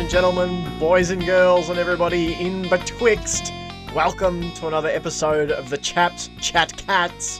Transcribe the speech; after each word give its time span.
and 0.00 0.08
gentlemen, 0.08 0.78
boys 0.78 1.10
and 1.10 1.26
girls, 1.26 1.68
and 1.68 1.78
everybody 1.78 2.32
in 2.40 2.66
betwixt, 2.70 3.52
welcome 3.94 4.50
to 4.52 4.66
another 4.66 4.88
episode 4.88 5.50
of 5.50 5.68
the 5.68 5.76
Chaps 5.76 6.30
Chat 6.40 6.74
Cats. 6.78 7.38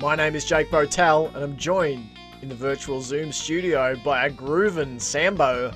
My 0.00 0.16
name 0.16 0.34
is 0.34 0.44
Jake 0.44 0.68
Botel, 0.68 1.32
and 1.32 1.44
I'm 1.44 1.56
joined 1.56 2.08
in 2.40 2.48
the 2.48 2.56
virtual 2.56 3.02
Zoom 3.02 3.30
studio 3.30 3.94
by 4.04 4.26
a 4.26 4.30
groovin' 4.32 5.00
Sambo 5.00 5.72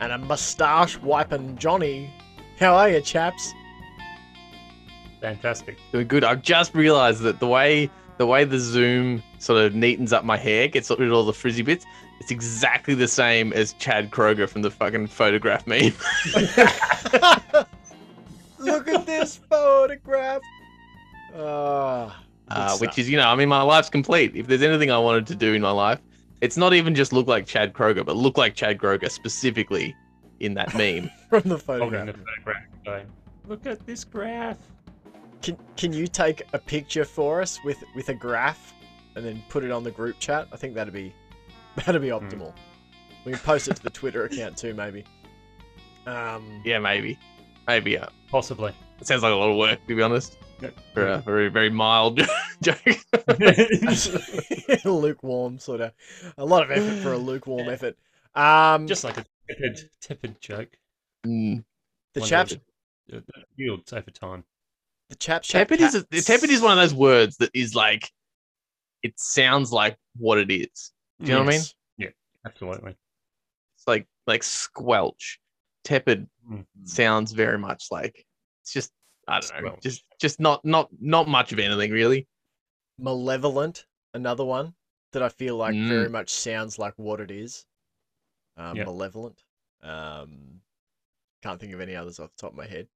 and 0.00 0.12
a 0.12 0.18
moustache 0.18 0.98
wiping 0.98 1.56
Johnny. 1.56 2.12
How 2.58 2.74
are 2.74 2.90
you, 2.90 3.00
chaps? 3.00 3.54
Fantastic. 5.22 5.78
Doing 5.92 6.08
good. 6.08 6.24
I've 6.24 6.42
just 6.42 6.74
realised 6.74 7.22
that 7.22 7.40
the 7.40 7.48
way 7.48 7.90
the 8.18 8.26
way 8.26 8.44
the 8.44 8.58
zoom 8.58 9.22
sort 9.38 9.64
of 9.64 9.74
neatens 9.74 10.12
up 10.12 10.24
my 10.24 10.36
hair, 10.36 10.68
gets 10.68 10.90
rid 10.90 11.00
of 11.00 11.12
all 11.12 11.24
the 11.24 11.32
frizzy 11.32 11.62
bits, 11.62 11.84
it's 12.24 12.30
exactly 12.30 12.94
the 12.94 13.06
same 13.06 13.52
as 13.52 13.74
Chad 13.74 14.10
Kroeger 14.10 14.48
from 14.48 14.62
the 14.62 14.70
fucking 14.70 15.08
photograph 15.08 15.66
meme. 15.66 15.92
Look 18.58 18.88
at 18.88 19.04
this 19.04 19.36
photograph. 19.36 20.40
Ah, 21.36 22.24
uh, 22.48 22.78
which 22.78 22.98
is, 22.98 23.10
you 23.10 23.18
know, 23.18 23.28
I 23.28 23.34
mean, 23.34 23.50
my 23.50 23.60
life's 23.60 23.90
complete. 23.90 24.34
If 24.34 24.46
there's 24.46 24.62
anything 24.62 24.90
I 24.90 24.96
wanted 24.96 25.26
to 25.26 25.34
do 25.34 25.52
in 25.52 25.60
my 25.60 25.70
life, 25.70 26.00
it's 26.40 26.56
not 26.56 26.72
even 26.72 26.94
just 26.94 27.12
look 27.12 27.26
like 27.26 27.44
Chad 27.44 27.74
Kroeger, 27.74 28.06
but 28.06 28.16
look 28.16 28.38
like 28.38 28.54
Chad 28.54 28.78
Kroeger 28.78 29.10
specifically 29.10 29.94
in 30.40 30.54
that 30.54 30.74
meme. 30.78 31.10
from 31.28 31.42
the 31.44 31.58
photograph. 31.58 32.06
the 32.06 32.14
photograph 32.14 32.62
going, 32.86 33.06
look 33.46 33.66
at 33.66 33.84
this 33.84 34.02
graph. 34.02 34.56
Can 35.42 35.58
can 35.76 35.92
you 35.92 36.06
take 36.06 36.42
a 36.54 36.58
picture 36.58 37.04
for 37.04 37.42
us 37.42 37.62
with 37.64 37.84
with 37.94 38.08
a 38.08 38.14
graph 38.14 38.72
and 39.14 39.22
then 39.22 39.42
put 39.50 39.62
it 39.62 39.70
on 39.70 39.84
the 39.84 39.90
group 39.90 40.18
chat? 40.18 40.48
I 40.54 40.56
think 40.56 40.74
that'd 40.74 40.94
be 40.94 41.12
that'd 41.86 42.00
be 42.02 42.08
optimal. 42.08 42.52
We 43.24 43.32
can 43.32 43.40
post 43.40 43.68
it 43.68 43.76
to 43.76 43.82
the 43.82 43.90
Twitter 43.90 44.24
account 44.24 44.56
too, 44.56 44.74
maybe. 44.74 45.04
Um, 46.06 46.60
yeah, 46.64 46.78
maybe. 46.78 47.18
Maybe. 47.66 47.96
Uh, 47.98 48.06
Possibly. 48.30 48.72
it 49.00 49.06
sounds 49.06 49.22
like 49.22 49.32
a 49.32 49.36
lot 49.36 49.50
of 49.50 49.56
work, 49.56 49.80
to 49.86 49.94
be 49.96 50.02
honest, 50.02 50.36
Yep. 50.60 50.74
for 50.92 51.06
a 51.08 51.18
very, 51.18 51.48
very 51.48 51.70
mild 51.70 52.20
joke. 52.62 52.78
lukewarm 54.84 55.58
sort 55.58 55.80
of 55.80 55.92
a 56.38 56.44
lot 56.44 56.62
of 56.62 56.70
effort 56.70 57.02
for 57.02 57.12
a 57.12 57.18
lukewarm 57.18 57.68
effort. 57.68 57.96
Um, 58.34 58.86
Just 58.86 59.04
like 59.04 59.18
a 59.18 59.24
tepid, 59.48 59.90
tepid 60.00 60.40
joke. 60.40 60.76
Mm. 61.26 61.64
the 62.14 62.20
One 62.20 62.28
chaps, 62.28 62.56
that 63.08 63.16
uh, 63.16 63.40
yields 63.56 63.92
over 63.92 64.10
time. 64.10 64.44
the 65.08 65.16
chaps. 65.16 65.48
chat 65.48 65.68
Tepid 65.68 65.80
is 65.80 65.94
a, 65.94 66.02
tepid 66.04 66.50
is 66.50 66.60
one 66.60 66.72
of 66.72 66.78
those 66.78 66.94
words 66.94 67.36
that 67.38 67.50
is 67.54 67.74
like, 67.74 68.10
it 69.02 69.18
sounds 69.18 69.72
like 69.72 69.96
what 70.18 70.38
it 70.38 70.50
is. 70.50 70.92
Do 71.20 71.26
you 71.26 71.32
know 71.34 71.44
what 71.44 71.48
I 71.54 71.56
mean? 71.56 71.62
Yeah, 71.98 72.08
Absolutely. 72.44 72.96
It's 73.76 73.86
like 73.86 74.06
like 74.26 74.42
squelch. 74.42 75.40
Tepid 75.84 76.28
Mm. 76.50 76.66
sounds 76.84 77.32
very 77.32 77.58
much 77.58 77.86
like 77.90 78.26
it's 78.62 78.72
just 78.72 78.92
I 79.28 79.40
don't 79.40 79.50
know, 79.50 79.56
Squelch. 79.68 79.82
just 79.82 80.04
just 80.20 80.40
not 80.40 80.64
not 80.64 80.88
not 81.00 81.28
much 81.28 81.52
of 81.52 81.58
anything 81.58 81.90
really. 81.90 82.26
Malevolent, 82.98 83.86
another 84.12 84.44
one 84.44 84.74
that 85.12 85.22
I 85.22 85.28
feel 85.28 85.56
like 85.56 85.74
Mm. 85.74 85.88
very 85.88 86.08
much 86.08 86.30
sounds 86.30 86.78
like 86.78 86.94
what 86.96 87.20
it 87.20 87.30
is. 87.30 87.66
Um, 88.56 88.76
Yep. 88.76 88.86
Malevolent. 88.86 89.42
Um, 89.82 90.60
can't 91.42 91.60
think 91.60 91.72
of 91.74 91.80
any 91.80 91.94
others 91.96 92.18
off 92.20 92.30
the 92.30 92.40
top 92.40 92.50
of 92.52 92.56
my 92.56 92.66
head. 92.66 92.88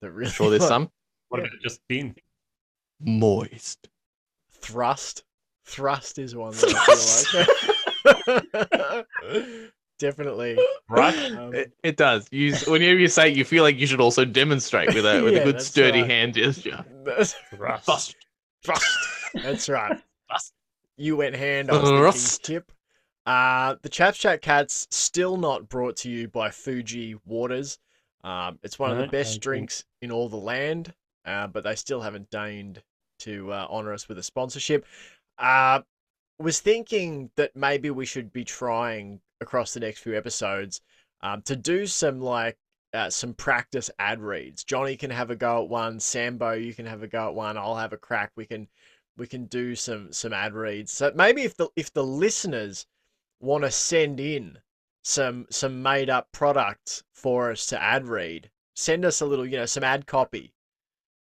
That 0.00 0.12
really 0.12 0.30
Sure, 0.32 0.50
there's 0.50 0.66
some 0.68 0.90
What 1.28 1.38
Yeah. 1.40 1.46
about 1.46 1.60
just 1.62 1.80
bin? 1.88 2.14
moist. 3.00 3.88
Thrust. 4.50 5.24
Thrust 5.64 6.18
is 6.18 6.34
one 6.34 6.52
that 6.54 7.46
I 8.04 8.12
feel 8.14 8.96
like. 9.34 9.72
Definitely. 9.98 10.58
Right? 10.88 11.32
Um, 11.32 11.54
It, 11.54 11.72
it 11.82 11.96
does. 11.96 12.26
You 12.32 12.54
whenever 12.66 12.98
you 12.98 13.06
say 13.08 13.30
it, 13.30 13.36
you 13.36 13.44
feel 13.44 13.62
like 13.62 13.78
you 13.78 13.86
should 13.86 14.00
also 14.00 14.24
demonstrate 14.24 14.92
with 14.94 15.06
a 15.06 15.22
with 15.22 15.34
Yeah, 15.34 15.40
a 15.40 15.44
good 15.44 15.62
sturdy 15.62 16.00
right. 16.02 16.10
hand 16.10 16.34
gesture. 16.34 16.84
that's- 17.04 17.36
Rust. 17.58 17.86
Bust. 17.86 18.16
Thrust. 18.64 18.86
That's 19.34 19.68
right. 19.68 20.00
Thrust. 20.28 20.52
You 20.96 21.16
went 21.16 21.36
hand, 21.36 21.70
on 21.70 21.82
was 22.00 22.36
thinking 22.38 22.54
tip. 22.62 22.72
Uh, 23.24 23.76
the 23.82 23.88
Chaps 23.88 24.18
Chat 24.18 24.42
Cats 24.42 24.88
still 24.90 25.36
not 25.36 25.68
brought 25.68 25.96
to 25.98 26.10
you 26.10 26.26
by 26.28 26.50
Fuji 26.50 27.14
Waters. 27.24 27.78
Um, 28.24 28.58
it's 28.64 28.78
one 28.78 28.90
of 28.90 28.98
the 28.98 29.06
best 29.06 29.40
drinks 29.40 29.84
in 30.00 30.10
all 30.10 30.28
the 30.28 30.36
land, 30.36 30.92
uh, 31.24 31.46
but 31.46 31.62
they 31.64 31.76
still 31.76 32.00
haven't 32.00 32.30
deigned 32.30 32.82
to 33.20 33.52
uh, 33.52 33.66
honor 33.70 33.92
us 33.92 34.08
with 34.08 34.18
a 34.18 34.22
sponsorship. 34.22 34.84
Uh, 35.42 35.80
was 36.38 36.60
thinking 36.60 37.30
that 37.36 37.54
maybe 37.56 37.90
we 37.90 38.06
should 38.06 38.32
be 38.32 38.44
trying 38.44 39.20
across 39.40 39.74
the 39.74 39.80
next 39.80 39.98
few 39.98 40.16
episodes 40.16 40.80
um, 41.20 41.42
to 41.42 41.56
do 41.56 41.86
some 41.86 42.20
like 42.20 42.56
uh, 42.94 43.10
some 43.10 43.34
practice 43.34 43.90
ad 43.98 44.20
reads. 44.20 44.62
Johnny 44.64 44.96
can 44.96 45.10
have 45.10 45.30
a 45.30 45.36
go 45.36 45.62
at 45.62 45.68
one. 45.68 45.98
Sambo, 45.98 46.52
you 46.52 46.74
can 46.74 46.86
have 46.86 47.02
a 47.02 47.08
go 47.08 47.28
at 47.28 47.34
one. 47.34 47.58
I'll 47.58 47.76
have 47.76 47.92
a 47.92 47.98
crack. 47.98 48.30
We 48.36 48.46
can 48.46 48.68
we 49.16 49.26
can 49.26 49.46
do 49.46 49.74
some 49.74 50.12
some 50.12 50.32
ad 50.32 50.54
reads. 50.54 50.92
So 50.92 51.12
maybe 51.14 51.42
if 51.42 51.56
the 51.56 51.68
if 51.74 51.92
the 51.92 52.04
listeners 52.04 52.86
want 53.40 53.64
to 53.64 53.70
send 53.70 54.20
in 54.20 54.58
some 55.02 55.46
some 55.50 55.82
made 55.82 56.08
up 56.08 56.30
products 56.32 57.02
for 57.12 57.50
us 57.50 57.66
to 57.66 57.82
ad 57.82 58.06
read, 58.06 58.48
send 58.76 59.04
us 59.04 59.20
a 59.20 59.26
little 59.26 59.46
you 59.46 59.56
know 59.56 59.66
some 59.66 59.84
ad 59.84 60.06
copy, 60.06 60.54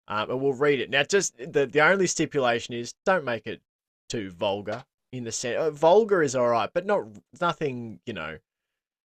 um, 0.08 0.32
and 0.32 0.42
we'll 0.42 0.54
read 0.54 0.80
it. 0.80 0.90
Now, 0.90 1.04
just 1.04 1.38
the 1.38 1.68
the 1.68 1.82
only 1.82 2.08
stipulation 2.08 2.74
is 2.74 2.96
don't 3.06 3.26
make 3.26 3.46
it 3.46 3.62
too 4.08 4.32
vulgar. 4.32 4.84
In 5.12 5.24
the 5.24 5.32
sense, 5.32 5.58
uh, 5.58 5.72
vulgar 5.72 6.22
is 6.22 6.36
all 6.36 6.50
right, 6.50 6.70
but 6.74 6.86
not 6.86 7.04
nothing 7.40 8.00
you 8.06 8.14
know 8.14 8.38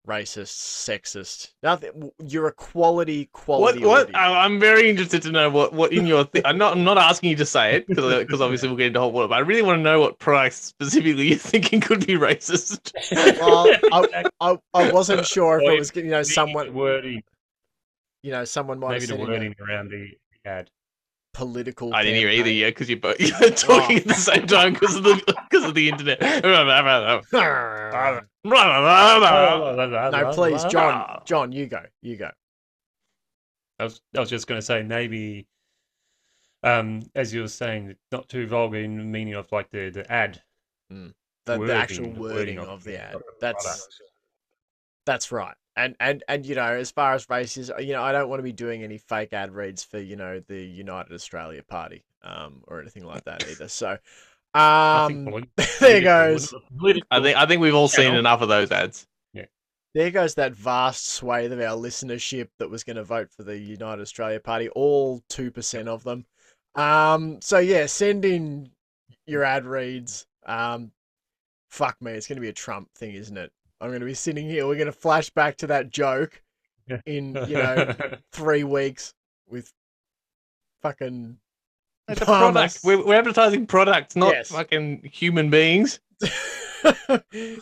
racist, 0.08 0.54
sexist. 0.88 1.54
Nothing. 1.64 2.12
You're 2.24 2.48
a 2.48 2.52
quality 2.52 3.30
quality. 3.32 3.84
what? 3.84 4.08
audio. 4.08 4.18
I- 4.18 4.46
I'm 4.46 4.60
very 4.60 4.90
interested 4.90 5.22
to 5.24 5.32
know 5.32 5.50
what 5.50 5.74
what 5.74 5.92
in 5.94 6.06
your. 6.06 6.26
Thi- 6.26 6.46
I'm 6.46 6.58
not 6.58 6.74
I'm 6.74 6.84
not 6.84 6.98
asking 6.98 7.32
you 7.32 7.36
to 7.38 7.46
say 7.46 7.76
it 7.78 7.88
because 7.88 8.20
because 8.20 8.42
obviously 8.42 8.70
we'll 8.70 8.78
get 8.78 8.88
into 8.88 9.00
hot 9.00 9.14
water. 9.14 9.28
But 9.28 9.36
I 9.36 9.40
really 9.40 9.62
want 9.62 9.80
to 9.80 9.84
know 9.84 10.00
what 10.02 10.20
products 10.20 10.58
specifically 10.58 11.30
you're 11.30 11.38
thinking 11.38 11.82
could 11.82 12.06
be 12.06 12.14
racist. 12.14 12.92
Well, 13.40 13.68
I, 13.92 14.26
I, 14.42 14.58
I 14.74 14.92
wasn't 14.92 15.26
sure 15.36 15.60
if 15.60 15.68
it 15.70 15.80
was 15.80 15.96
you 15.96 16.04
know 16.04 16.18
Maybe 16.18 16.24
someone 16.26 16.68
the 16.68 16.74
wording, 16.74 17.24
you 18.22 18.32
know 18.32 18.46
someone 18.46 18.80
might 18.80 18.90
maybe 18.92 19.08
have 19.08 19.18
the 19.18 19.24
a 19.24 19.28
wording 19.28 19.56
around 19.60 19.90
the 19.90 20.10
ad. 20.46 20.70
Political. 21.36 21.94
I 21.94 22.04
didn't 22.04 22.18
hear 22.18 22.30
either. 22.30 22.44
campaign. 22.44 22.58
Yeah, 22.58 22.70
because 22.70 22.90
you're 22.90 23.00
both 23.00 23.20
you're 23.20 23.50
talking 23.52 23.98
at 23.98 24.06
the 24.06 24.14
same 24.14 24.48
time 24.48 24.74
because 24.74 24.96
of 24.96 25.04
the 25.04 25.22
because 25.50 25.66
of 25.66 25.76
the 25.76 25.90
internet. 25.90 26.22
no, 30.12 30.32
please, 30.34 30.64
John. 30.66 31.22
John, 31.26 31.52
you 31.52 31.68
go. 31.68 31.84
You 32.02 32.18
go. 32.18 32.32
I 33.80 33.84
was, 33.84 34.02
I 34.16 34.22
was 34.22 34.30
just 34.30 34.48
going 34.48 34.60
to 34.60 34.66
say 34.66 34.84
maybe, 34.84 35.48
um, 36.64 37.02
as 37.14 37.34
you 37.34 37.42
were 37.42 37.50
saying, 37.50 37.96
not 38.12 38.30
too 38.30 38.48
vulgar 38.48 38.78
in 38.78 38.98
the 38.98 39.04
meaning 39.04 39.34
of 39.34 39.52
like 39.52 39.70
the, 39.70 39.90
the 39.90 40.10
ad. 40.10 40.42
The, 40.90 41.14
the 41.46 41.60
wording, 41.60 41.76
actual 41.76 42.14
the 42.14 42.20
wording 42.20 42.60
of 42.60 42.84
the 42.86 43.02
ad. 43.02 43.12
product. 43.12 43.42
That's 43.42 43.90
that's 45.06 45.32
right. 45.32 45.56
And 45.78 45.96
and 46.00 46.24
and 46.28 46.46
you 46.46 46.56
know, 46.56 46.64
as 46.64 46.92
far 46.92 47.14
as 47.14 47.30
races, 47.30 47.70
you 47.80 47.94
know, 47.94 48.02
I 48.02 48.12
don't 48.12 48.30
want 48.30 48.40
to 48.40 48.44
be 48.44 48.54
doing 48.54 48.84
any 48.84 48.98
fake 48.98 49.34
ad 49.34 49.54
reads 49.54 49.84
for 49.84 50.00
you 50.00 50.16
know 50.16 50.42
the 50.48 50.64
United 50.64 51.14
Australia 51.14 51.64
Party, 51.64 52.06
um, 52.24 52.64
or 52.68 52.82
anything 52.82 53.04
like 53.06 53.26
that 53.26 53.46
either. 53.50 53.68
So, 53.68 53.98
um, 54.54 55.26
polit- 55.26 55.50
there 55.82 56.02
goes. 56.02 56.54
political. 56.78 57.08
I 57.12 57.22
think 57.22 57.38
I 57.38 57.46
think 57.46 57.62
we've 57.62 57.76
all 57.76 57.90
seen 57.90 58.06
Channel. 58.06 58.20
enough 58.20 58.42
of 58.42 58.48
those 58.48 58.72
ads. 58.72 59.06
Yeah. 59.34 59.46
There 59.94 60.12
goes 60.12 60.36
that 60.36 60.56
vast 60.56 61.08
swathe 61.08 61.52
of 61.52 61.60
our 61.60 61.76
listenership 61.78 62.48
that 62.60 62.70
was 62.70 62.86
going 62.86 62.96
to 62.96 63.04
vote 63.04 63.30
for 63.32 63.44
the 63.44 63.58
United 63.58 64.02
Australia 64.02 64.40
Party, 64.40 64.70
all 64.70 65.22
2% 65.30 65.88
of 65.88 66.04
them. 66.04 66.26
Um, 66.76 67.42
so 67.42 67.60
yeah, 67.60 67.86
send 67.86 68.24
in 68.24 68.72
your 69.26 69.44
ad 69.44 69.66
reads. 69.66 70.26
Um, 70.46 70.92
fuck 71.70 72.02
me, 72.02 72.12
it's 72.14 72.28
going 72.28 72.38
to 72.38 72.42
be 72.42 72.50
a 72.50 72.54
Trump 72.54 72.90
thing, 72.96 73.14
isn't 73.16 73.38
it? 73.38 73.52
I'm 73.82 73.90
going 73.90 74.00
to 74.00 74.06
be 74.06 74.14
sitting 74.14 74.48
here, 74.50 74.66
we're 74.68 74.76
going 74.76 74.86
to 74.88 74.92
flash 74.92 75.30
back 75.30 75.58
to 75.58 75.68
that 75.68 75.90
joke 75.90 76.42
Yeah. 76.88 77.02
in, 77.06 77.36
you 77.48 77.56
know, 77.58 77.94
three 78.32 78.64
weeks 78.64 79.14
with 79.50 79.72
fucking 80.82 81.38
It's 82.08 82.22
a 82.22 82.26
product. 82.26 82.80
We're, 82.84 83.06
we're 83.06 83.16
advertising 83.16 83.68
products, 83.68 84.16
not 84.16 84.34
Yes. 84.34 84.50
fucking 84.52 85.10
human 85.12 85.50
beings. 85.50 86.00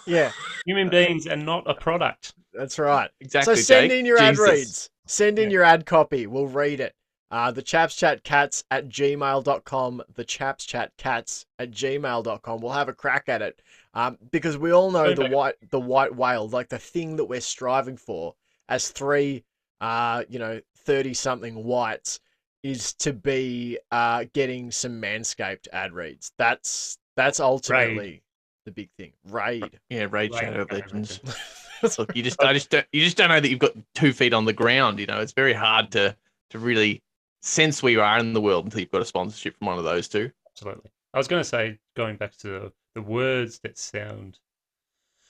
yeah, 0.06 0.31
human 0.65 0.88
uh, 0.88 0.92
beings 0.92 1.25
and 1.27 1.45
not 1.45 1.63
a 1.69 1.74
product. 1.74 2.33
that's 2.54 2.77
right. 2.77 3.09
Exactly. 3.21 3.56
so 3.56 3.62
send 3.62 3.89
Jake. 3.89 4.00
in 4.00 4.06
your 4.06 4.19
ad 4.19 4.38
reads. 4.38 4.89
Send 5.07 5.39
in 5.39 5.50
Yeah. 5.50 5.54
your 5.54 5.63
ad 5.63 5.86
copy. 5.86 6.27
We'll 6.27 6.48
read 6.48 6.80
it. 6.80 6.94
Uh, 7.33 7.50
the 7.50 7.63
chaps 7.63 7.95
chat 7.95 8.24
cats 8.24 8.63
at 8.69 8.88
gmail.com. 8.88 10.03
The 10.13 10.24
chaps 10.24 10.65
chat 10.65 10.91
cats 11.00 11.47
at 11.57 11.71
gmail.com. 11.71 12.62
We'll 12.62 12.71
have 12.74 12.89
a 12.89 12.94
crack 12.94 13.27
at 13.27 13.41
it. 13.41 13.59
Um, 13.95 14.19
because 14.30 14.56
we 14.56 14.71
all 14.71 14.91
know 14.91 15.15
the 15.15 15.30
white 15.30 15.56
the 15.71 15.80
white 15.80 16.15
whale, 16.15 16.47
like 16.47 16.69
the 16.69 16.77
thing 16.77 17.15
that 17.15 17.25
we're 17.25 17.41
striving 17.41 17.97
for 17.97 18.35
as 18.69 18.89
three 18.89 19.44
uh, 19.81 20.25
you 20.30 20.38
know, 20.38 20.62
thirty 20.77 21.15
something 21.15 21.63
whites 21.63 22.19
is 22.62 22.94
to 22.94 23.13
be 23.13 23.80
uh 23.89 24.25
getting 24.33 24.69
some 24.69 25.01
manscaped 25.01 25.68
ad 25.74 25.91
reads. 25.91 26.33
That's 26.38 27.00
that's 27.15 27.39
ultimately 27.39 28.21
the 28.65 28.71
big 28.71 28.91
thing. 29.00 29.13
Raid. 29.27 29.80
Yeah, 29.89 30.06
Raid 30.12 30.33
Right, 30.33 30.39
Shadow 30.39 30.62
okay, 30.62 30.81
Legends. 30.81 31.19
Look, 31.97 32.15
you 32.15 32.21
just, 32.21 32.39
I 32.44 32.53
just 32.53 32.69
don't, 32.69 32.85
you 32.91 33.03
just 33.03 33.18
don't 33.18 33.30
know 33.30 33.39
that 33.39 33.50
you've 33.50 33.57
got 33.57 33.74
two 33.95 34.13
feet 34.13 34.35
on 34.35 34.45
the 34.45 34.53
ground. 34.53 35.00
You 35.00 35.07
know, 35.07 35.19
it's 35.19 35.33
very 35.33 35.53
hard 35.53 35.91
to 35.94 36.15
to 36.51 36.59
really 36.59 37.01
sense 37.44 37.84
we 37.84 37.98
are 37.98 38.19
in 38.19 38.34
the 38.34 38.42
world 38.42 38.66
until 38.66 38.80
you've 38.80 38.92
got 38.92 39.01
a 39.01 39.06
sponsorship 39.06 39.57
from 39.57 39.68
one 39.68 39.78
of 39.78 39.84
those 39.84 40.07
two. 40.07 40.31
Absolutely. 40.51 40.92
I 41.13 41.18
was 41.18 41.28
going 41.28 41.42
to 41.42 41.48
say, 41.48 41.78
going 41.95 42.18
back 42.18 42.36
to 42.38 42.48
the, 42.48 42.72
the 42.95 43.01
words 43.01 43.60
that 43.60 43.78
sound 43.78 44.40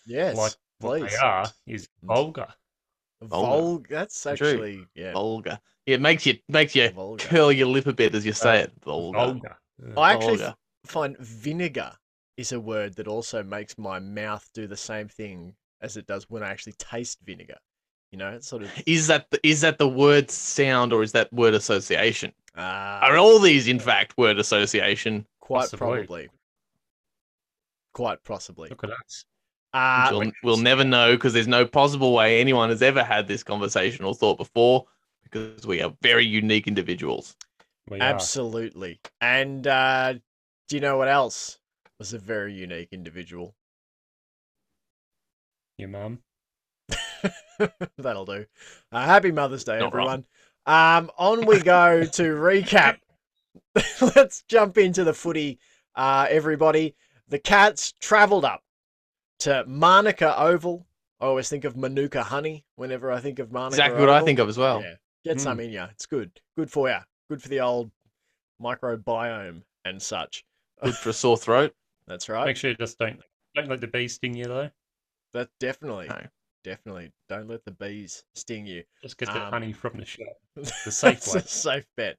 yes, 0.06 0.38
like 0.38 0.54
what 0.80 1.02
they 1.02 1.16
are, 1.18 1.48
is 1.68 1.90
vulgar. 2.02 2.48
Vulgar. 3.22 3.88
That's 3.90 4.22
True. 4.22 4.32
actually 4.32 4.86
yeah. 4.96 5.14
Vulgar. 5.14 5.60
Yeah, 5.86 5.96
it 5.96 6.02
makes 6.02 6.26
you 6.26 6.38
makes 6.48 6.76
you 6.76 6.90
Vulgar. 6.90 7.26
curl 7.26 7.52
your 7.52 7.68
lip 7.68 7.88
a 7.88 7.94
bit 7.94 8.16
as 8.16 8.26
you 8.26 8.34
say 8.34 8.62
it. 8.62 8.72
Vulgar. 8.84 9.18
Vulgar. 9.18 9.58
Uh, 9.96 10.00
I 10.00 10.14
actually 10.14 10.38
Vulgar. 10.38 10.56
find 10.86 11.18
vinegar 11.20 11.94
is 12.38 12.52
a 12.52 12.60
word 12.60 12.96
that 12.96 13.08
also 13.08 13.44
makes 13.44 13.78
my 13.78 14.00
mouth 14.00 14.50
do 14.54 14.68
the 14.68 14.78
same 14.78 15.08
thing 15.08 15.56
as 15.82 15.98
it 15.98 16.08
does 16.08 16.30
when 16.30 16.44
I 16.44 16.52
actually 16.52 16.74
taste 16.74 17.20
vinegar. 17.24 17.58
You 18.14 18.20
know, 18.20 18.30
it's 18.30 18.48
sort 18.48 18.62
of 18.62 18.72
Is 18.86 19.08
that 19.08 19.32
the, 19.32 19.40
is 19.42 19.62
that 19.62 19.80
the 19.80 19.90
word 19.90 20.30
sound 20.30 20.94
or 20.94 21.02
is 21.02 21.14
that 21.14 21.34
word 21.34 21.56
association? 21.56 22.32
uh, 22.56 22.62
Are 23.02 23.18
all 23.18 23.40
these 23.40 23.68
in 23.68 23.80
fact 23.80 24.16
word 24.20 24.38
association? 24.38 25.26
quite 25.40 25.62
Possibly. 25.62 25.78
probably. 25.80 26.30
Quite 27.96 28.24
possibly. 28.24 28.70
Look 28.70 28.84
at 28.84 28.92
us. 28.92 29.26
Uh, 29.74 30.10
we'll, 30.12 30.32
we'll 30.44 30.58
never 30.58 30.84
know 30.84 31.16
because 31.16 31.34
there's 31.34 31.48
no 31.48 31.66
possible 31.66 32.14
way 32.14 32.40
anyone 32.40 32.70
has 32.70 32.84
ever 32.84 33.04
had 33.04 33.28
this 33.28 33.42
conversation 33.42 34.06
or 34.06 34.14
thought 34.14 34.38
before 34.38 34.86
because 35.24 35.66
we 35.66 35.82
are 35.82 35.92
very 36.04 36.24
unique 36.24 36.68
individuals. 36.68 37.36
We 37.90 38.00
are. 38.00 38.04
absolutely. 38.04 39.00
And 39.22 39.66
uh, 39.66 40.14
do 40.68 40.76
you 40.76 40.82
know 40.82 40.98
what 40.98 41.08
else 41.08 41.58
was 41.98 42.14
a 42.14 42.20
very 42.20 42.54
unique 42.54 42.90
individual? 42.92 43.56
Your 45.80 45.90
mum. 45.90 46.20
That'll 47.98 48.26
do. 48.26 48.46
Uh, 48.92 49.06
happy 49.06 49.32
Mother's 49.32 49.64
Day, 49.64 49.80
Not 49.80 49.88
everyone. 49.88 50.26
Um, 50.66 51.12
on 51.18 51.46
we 51.46 51.60
go 51.60 52.04
to 52.06 52.24
recap. 52.24 52.98
Let's 54.16 54.44
jump 54.44 54.78
into 54.78 55.04
the 55.04 55.14
footy, 55.14 55.60
uh, 55.96 56.28
everybody. 56.30 56.96
The 57.30 57.40
Cats 57.40 57.94
travelled 58.00 58.46
up 58.46 58.62
to 59.40 59.64
Manuka 59.68 60.38
Oval. 60.40 60.86
I 61.20 61.26
always 61.26 61.50
think 61.50 61.64
of 61.64 61.78
Manuka 61.78 62.24
honey 62.24 62.66
whenever 62.76 63.12
I 63.12 63.20
think 63.20 63.40
of 63.40 63.52
Manuka. 63.52 63.74
Exactly 63.74 64.00
what 64.00 64.10
I 64.10 64.22
think 64.22 64.40
of 64.40 64.50
as 64.50 64.58
well. 64.58 64.82
Yeah, 64.82 64.96
get 65.24 65.40
some 65.42 65.60
in 65.60 65.72
you. 65.72 65.84
It's 65.92 66.06
good. 66.06 66.32
Good 66.58 66.72
for 66.72 66.90
you. 66.90 66.98
Good 67.30 67.42
for 67.42 67.50
the 67.50 67.62
old 67.62 67.92
microbiome 68.62 69.62
and 69.86 70.02
such. 70.02 70.44
Good 70.84 70.96
for 70.96 71.10
a 71.10 71.14
sore 71.14 71.38
throat. 71.38 71.74
That's 72.08 72.30
right. 72.30 72.46
Make 72.46 72.58
sure 72.58 72.72
you 72.72 72.78
just 72.78 72.98
don't 73.00 73.20
don't 73.56 73.70
let 73.70 73.82
the 73.82 73.88
bee 73.88 74.08
sting 74.08 74.36
you 74.36 74.46
though. 74.46 74.70
That 75.34 75.50
definitely, 75.60 76.08
No. 76.08 76.22
Definitely. 76.64 77.12
Don't 77.30 77.48
let 77.50 77.64
the 77.66 77.72
bees 77.72 78.24
sting 78.36 78.66
you. 78.66 78.84
Just 79.02 79.18
get 79.18 79.28
the 79.28 79.44
Um, 79.46 79.52
honey 79.52 79.74
from 79.74 79.98
the 79.98 80.06
shop. 80.06 80.28
The 80.56 80.92
safe 80.92 81.26
way. 81.34 81.42
safe 81.46 81.86
bet. 81.98 82.18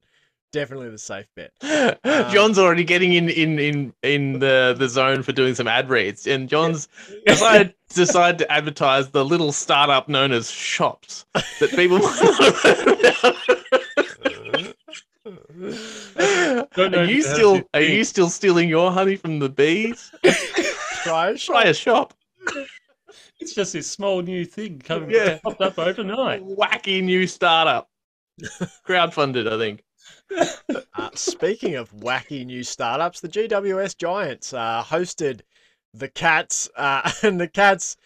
Definitely 0.52 0.90
the 0.90 0.98
safe 0.98 1.26
bet. 1.34 1.52
John's 2.32 2.58
already 2.58 2.84
getting 2.84 3.12
in 3.14 3.28
in 3.28 3.58
in 3.58 3.92
in 4.02 4.38
the 4.38 4.74
the 4.78 4.88
zone 4.88 5.22
for 5.22 5.32
doing 5.32 5.54
some 5.54 5.66
ad 5.66 5.88
reads, 5.90 6.26
and 6.28 6.48
John's 6.48 6.88
decided 7.26 7.74
decided 7.88 8.38
to 8.38 8.52
advertise 8.52 9.10
the 9.10 9.24
little 9.24 9.50
startup 9.50 10.08
known 10.08 10.30
as 10.30 10.50
shops 10.50 11.26
that 11.58 11.70
people. 11.70 11.98
Don't 16.76 16.92
know 16.92 16.98
are 16.98 17.04
you 17.04 17.22
still 17.22 17.62
are 17.72 17.80
you 17.80 18.04
still 18.04 18.28
stealing 18.30 18.68
your 18.68 18.92
honey 18.92 19.16
from 19.16 19.38
the 19.40 19.48
bees? 19.48 20.12
Try 21.02 21.30
a 21.30 21.36
Try 21.36 21.64
a 21.64 21.74
shop. 21.74 22.14
It's 23.44 23.52
just 23.52 23.74
this 23.74 23.90
small 23.90 24.22
new 24.22 24.46
thing 24.46 24.78
coming 24.78 25.10
Yeah. 25.10 25.38
popped 25.44 25.60
up 25.60 25.78
overnight. 25.78 26.42
Wacky 26.42 27.04
new 27.04 27.26
startup. 27.26 27.90
Crowdfunded, 28.88 29.46
I 29.46 29.58
think. 29.58 29.84
Uh, 30.94 31.10
speaking 31.14 31.74
of 31.74 31.92
wacky 31.92 32.46
new 32.46 32.62
startups, 32.62 33.20
the 33.20 33.28
GWS 33.28 33.98
Giants 33.98 34.54
uh, 34.54 34.82
hosted 34.82 35.42
the 35.92 36.08
Cats, 36.08 36.70
uh, 36.74 37.12
and 37.22 37.38
the 37.38 37.46
Cats. 37.46 37.98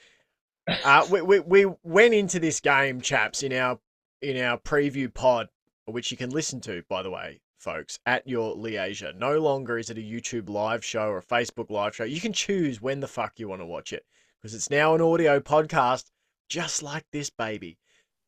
Uh, 0.84 1.06
we, 1.08 1.22
we 1.22 1.38
we 1.38 1.66
went 1.84 2.14
into 2.14 2.40
this 2.40 2.58
game, 2.58 3.00
chaps, 3.00 3.44
in 3.44 3.52
our 3.52 3.78
in 4.20 4.42
our 4.42 4.58
preview 4.58 5.12
pod, 5.12 5.46
which 5.84 6.10
you 6.10 6.16
can 6.16 6.30
listen 6.30 6.60
to, 6.62 6.82
by 6.88 7.04
the 7.04 7.10
way, 7.10 7.40
folks, 7.58 8.00
at 8.06 8.26
your 8.26 8.56
leisure. 8.56 9.12
No 9.12 9.38
longer 9.38 9.78
is 9.78 9.88
it 9.88 9.98
a 9.98 10.00
YouTube 10.00 10.50
live 10.50 10.84
show 10.84 11.08
or 11.08 11.18
a 11.18 11.22
Facebook 11.22 11.70
live 11.70 11.94
show. 11.94 12.02
You 12.02 12.20
can 12.20 12.32
choose 12.32 12.82
when 12.82 12.98
the 12.98 13.06
fuck 13.06 13.38
you 13.38 13.48
want 13.48 13.62
to 13.62 13.66
watch 13.66 13.92
it 13.92 14.04
because 14.48 14.56
it's 14.56 14.70
now 14.70 14.94
an 14.94 15.02
audio 15.02 15.40
podcast, 15.40 16.04
just 16.48 16.82
like 16.82 17.04
this 17.12 17.28
baby. 17.28 17.76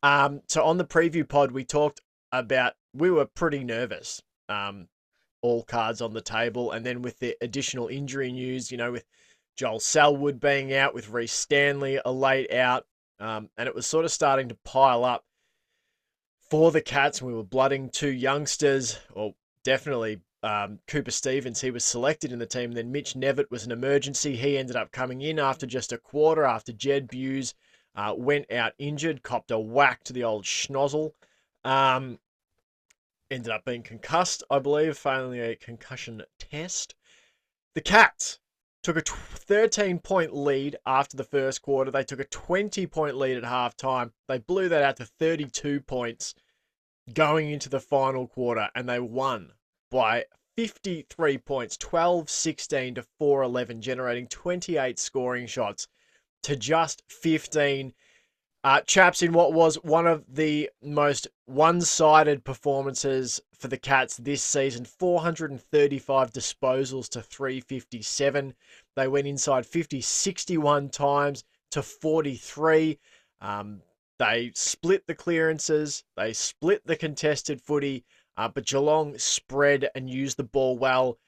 Um, 0.03 0.41
so 0.47 0.63
on 0.63 0.77
the 0.77 0.85
preview 0.85 1.27
pod, 1.27 1.51
we 1.51 1.63
talked 1.63 1.99
about 2.31 2.73
we 2.93 3.09
were 3.09 3.25
pretty 3.25 3.63
nervous. 3.63 4.21
Um, 4.47 4.87
all 5.41 5.63
cards 5.63 5.99
on 5.99 6.13
the 6.13 6.21
table, 6.21 6.73
and 6.73 6.85
then 6.85 7.01
with 7.01 7.17
the 7.17 7.35
additional 7.41 7.87
injury 7.87 8.31
news, 8.31 8.71
you 8.71 8.77
know, 8.77 8.91
with 8.91 9.03
Joel 9.57 9.79
Selwood 9.79 10.39
being 10.39 10.75
out, 10.75 10.93
with 10.93 11.09
Rhys 11.09 11.31
Stanley 11.31 11.99
a 12.05 12.11
late 12.11 12.53
out, 12.53 12.85
um, 13.19 13.49
and 13.57 13.67
it 13.67 13.73
was 13.73 13.87
sort 13.87 14.05
of 14.05 14.11
starting 14.11 14.47
to 14.49 14.57
pile 14.63 15.03
up 15.03 15.23
for 16.51 16.71
the 16.71 16.81
Cats. 16.81 17.19
We 17.19 17.33
were 17.33 17.43
blooding 17.43 17.89
two 17.89 18.11
youngsters, 18.11 18.99
or 19.15 19.33
definitely 19.63 20.21
um, 20.43 20.79
Cooper 20.87 21.11
Stephens. 21.11 21.61
He 21.61 21.71
was 21.71 21.83
selected 21.83 22.31
in 22.31 22.39
the 22.39 22.45
team. 22.45 22.71
Then 22.71 22.91
Mitch 22.91 23.13
Knevitt 23.13 23.51
was 23.51 23.65
an 23.65 23.71
emergency. 23.71 24.35
He 24.35 24.57
ended 24.57 24.75
up 24.75 24.91
coming 24.91 25.21
in 25.21 25.39
after 25.39 25.65
just 25.65 25.91
a 25.91 25.97
quarter 25.97 26.43
after 26.43 26.71
Jed 26.71 27.07
Bews 27.07 27.53
uh, 27.95 28.13
went 28.17 28.51
out 28.51 28.73
injured, 28.79 29.23
copped 29.23 29.51
a 29.51 29.59
whack 29.59 30.03
to 30.05 30.13
the 30.13 30.23
old 30.23 30.45
schnozzle. 30.45 31.11
Um, 31.63 32.19
ended 33.29 33.51
up 33.51 33.65
being 33.65 33.83
concussed, 33.83 34.43
I 34.49 34.59
believe, 34.59 34.97
failing 34.97 35.39
a 35.39 35.55
concussion 35.55 36.23
test. 36.39 36.95
The 37.75 37.81
Cats 37.81 38.39
took 38.83 38.97
a 38.97 39.01
13 39.01 39.99
point 39.99 40.35
lead 40.35 40.75
after 40.85 41.15
the 41.15 41.23
first 41.23 41.61
quarter. 41.61 41.91
They 41.91 42.03
took 42.03 42.19
a 42.19 42.25
20 42.25 42.87
point 42.87 43.15
lead 43.15 43.37
at 43.37 43.43
halftime. 43.43 44.11
They 44.27 44.39
blew 44.39 44.69
that 44.69 44.83
out 44.83 44.97
to 44.97 45.05
32 45.05 45.81
points 45.81 46.33
going 47.13 47.49
into 47.51 47.69
the 47.69 47.79
final 47.79 48.27
quarter, 48.27 48.69
and 48.75 48.87
they 48.87 48.99
won 48.99 49.53
by 49.91 50.25
53 50.57 51.37
points 51.37 51.77
12 51.77 52.29
16 52.29 52.95
to 52.95 53.03
4 53.19 53.43
11, 53.43 53.81
generating 53.81 54.27
28 54.27 54.97
scoring 54.97 55.45
shots 55.45 55.87
to 56.43 56.55
just 56.55 57.03
15. 57.09 57.93
Uh, 58.63 58.79
chaps, 58.81 59.23
in 59.23 59.33
what 59.33 59.53
was 59.53 59.75
one 59.83 60.05
of 60.05 60.23
the 60.27 60.69
most 60.83 61.27
one 61.45 61.81
sided 61.81 62.43
performances 62.43 63.41
for 63.57 63.67
the 63.67 63.77
Cats 63.77 64.17
this 64.17 64.43
season 64.43 64.85
435 64.85 66.31
disposals 66.31 67.09
to 67.09 67.21
357. 67.21 68.53
They 68.95 69.07
went 69.07 69.25
inside 69.25 69.65
50 69.65 70.01
61 70.01 70.89
times 70.89 71.43
to 71.71 71.81
43. 71.81 72.99
Um, 73.41 73.81
they 74.19 74.51
split 74.53 75.07
the 75.07 75.15
clearances, 75.15 76.03
they 76.15 76.31
split 76.31 76.85
the 76.85 76.95
contested 76.95 77.59
footy, 77.59 78.05
uh, 78.41 78.47
but 78.47 78.65
Geelong 78.65 79.19
spread 79.19 79.87
and 79.93 80.09
used 80.09 80.35
the 80.35 80.43
ball 80.43 80.75
well 80.75 81.19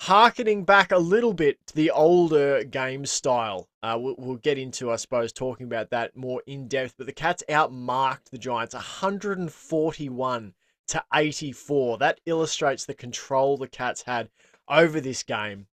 harkening 0.00 0.64
back 0.64 0.90
a 0.90 0.98
little 0.98 1.32
bit 1.32 1.64
to 1.68 1.76
the 1.76 1.92
older 1.92 2.64
game 2.64 3.06
style. 3.06 3.68
Uh, 3.80 3.96
we'll, 3.96 4.16
we'll 4.18 4.36
get 4.38 4.58
into, 4.58 4.90
I 4.90 4.96
suppose, 4.96 5.32
talking 5.32 5.66
about 5.66 5.90
that 5.90 6.16
more 6.16 6.42
in 6.44 6.66
depth. 6.66 6.94
But 6.98 7.06
the 7.06 7.12
Cats 7.12 7.44
outmarked 7.48 8.30
the 8.32 8.38
Giants 8.38 8.74
141 8.74 10.54
to 10.88 11.04
84. 11.14 11.98
That 11.98 12.18
illustrates 12.26 12.86
the 12.86 12.94
control 12.94 13.56
the 13.56 13.68
Cats 13.68 14.02
had 14.02 14.28
over 14.68 15.00
this 15.00 15.22
game. 15.22 15.68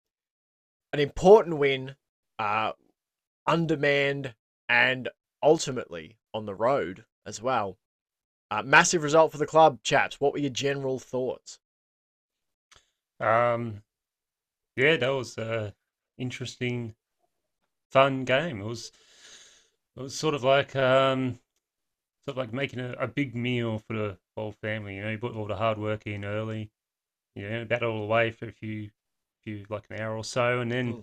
An 0.92 0.99
important 0.99 1.58
win, 1.58 1.94
uh, 2.40 2.73
undermanned, 3.46 4.35
and 4.68 5.11
ultimately 5.44 6.16
on 6.35 6.44
the 6.44 6.56
road 6.56 7.04
as 7.25 7.40
well. 7.40 7.78
Uh, 8.50 8.62
massive 8.62 9.03
result 9.03 9.33
for 9.33 9.38
the 9.38 9.47
club, 9.47 9.83
chaps. 9.83 10.21
What 10.21 10.33
were 10.33 10.38
your 10.38 10.50
general 10.50 10.99
thoughts? 10.99 11.59
Um, 13.21 13.83
yeah, 14.76 14.97
that 14.99 15.09
was 15.09 15.38
a 15.38 15.75
interesting, 16.19 16.95
fun 17.93 18.25
game. 18.25 18.61
It 18.61 18.67
was, 18.67 18.93
it 19.97 20.03
was 20.03 20.15
sort 20.15 20.35
of 20.35 20.45
like 20.45 20.76
um, 20.76 21.38
sort 22.26 22.31
of 22.31 22.38
like 22.38 22.53
making 22.53 22.81
a, 22.81 22.93
a 22.95 23.09
big 23.09 23.35
meal 23.35 23.79
for 23.79 23.95
the 23.95 24.19
whole 24.37 24.53
family. 24.53 24.97
You 24.97 25.03
know, 25.03 25.11
you 25.11 25.19
put 25.19 25.35
all 25.35 25.47
the 25.47 25.57
hard 25.57 25.79
work 25.79 26.07
in 26.07 26.25
early, 26.25 26.71
you 27.35 27.49
know, 27.49 27.65
battle 27.65 28.03
away 28.03 28.31
for 28.31 28.49
a 28.49 28.53
few, 28.53 28.91
few 29.45 29.67
like 29.71 29.87
an 29.91 30.00
hour 30.00 30.17
or 30.17 30.25
so, 30.25 30.61
and 30.61 30.71
then 30.71 30.97
Mm. 30.97 31.03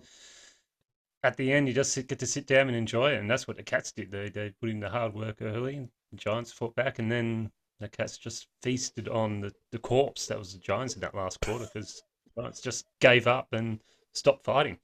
at 1.24 1.38
the 1.38 1.52
end 1.52 1.68
you 1.68 1.74
just 1.74 1.92
sit, 1.94 2.08
get 2.08 2.20
to 2.20 2.28
sit 2.28 2.46
down 2.48 2.68
and 2.68 2.76
enjoy 2.78 3.12
it. 3.14 3.20
And 3.20 3.30
that's 3.30 3.48
what 3.48 3.58
the 3.58 3.64
Cats 3.64 3.92
did. 3.92 4.12
They 4.12 4.30
they 4.30 4.52
put 4.62 4.70
in 4.70 4.80
the 4.80 4.90
hard 4.90 5.14
work 5.14 5.42
early, 5.42 5.76
and 5.78 5.88
the 5.88 5.92
Giants 6.15 6.51
fought 6.51 6.75
back, 6.75 7.00
and 7.00 7.12
then 7.12 7.51
the 7.79 7.88
Cats 7.89 8.17
just 8.17 8.48
feasted 8.62 9.08
on 9.08 9.41
the, 9.41 9.53
the 9.72 9.79
corpse 9.79 10.27
that 10.27 10.39
was 10.39 10.53
the 10.53 10.60
Giants 10.60 10.96
in 10.96 11.01
that 11.01 11.15
last 11.15 11.41
quarter 11.41 11.65
because 11.74 12.03
Giants 12.38 12.62
just 12.62 12.86
gave 13.00 13.27
up 13.27 13.48
and 13.51 13.79
stopped 14.13 14.43
fighting. 14.43 14.77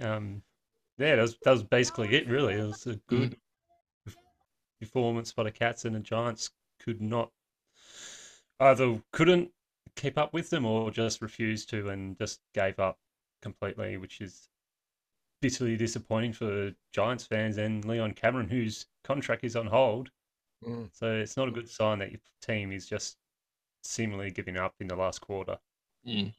Um, 0.00 0.42
yeah, 0.98 1.16
that 1.16 1.22
was, 1.22 1.36
that 1.42 1.50
was 1.50 1.62
basically 1.64 2.14
it, 2.14 2.28
really. 2.28 2.54
It 2.54 2.66
was 2.66 2.86
a 2.86 2.96
good, 3.08 3.36
performance 4.82 5.32
by 5.32 5.44
the 5.44 5.50
Cats, 5.50 5.84
and 5.84 5.94
the 5.94 6.00
Giants 6.00 6.50
could 6.80 7.00
not 7.00 7.30
either 8.60 9.00
couldn't 9.12 9.50
keep 9.96 10.18
up 10.18 10.32
with 10.32 10.50
them 10.50 10.66
or 10.66 10.90
just 10.90 11.22
refused 11.22 11.70
to 11.70 11.88
and 11.90 12.18
just 12.18 12.40
gave 12.54 12.78
up 12.78 12.98
completely, 13.40 13.96
which 13.96 14.20
is 14.20 14.48
bitterly 15.40 15.76
disappointing 15.76 16.32
for 16.32 16.72
Giants 16.92 17.24
fans 17.24 17.58
and 17.58 17.84
Leon 17.84 18.12
Cameron, 18.14 18.48
whose 18.48 18.86
contract 19.04 19.44
is 19.44 19.56
on 19.56 19.66
hold. 19.66 20.10
Mm. 20.66 20.88
So 20.92 21.12
it's 21.12 21.36
not 21.36 21.48
a 21.48 21.52
good 21.52 21.68
sign 21.68 21.98
that 22.00 22.10
your 22.10 22.20
team 22.40 22.72
is 22.72 22.86
just 22.86 23.16
seemingly 23.82 24.30
giving 24.30 24.56
up 24.56 24.74
in 24.80 24.88
the 24.88 24.96
last 24.96 25.20
quarter. 25.20 25.58
Mm. 26.06 26.32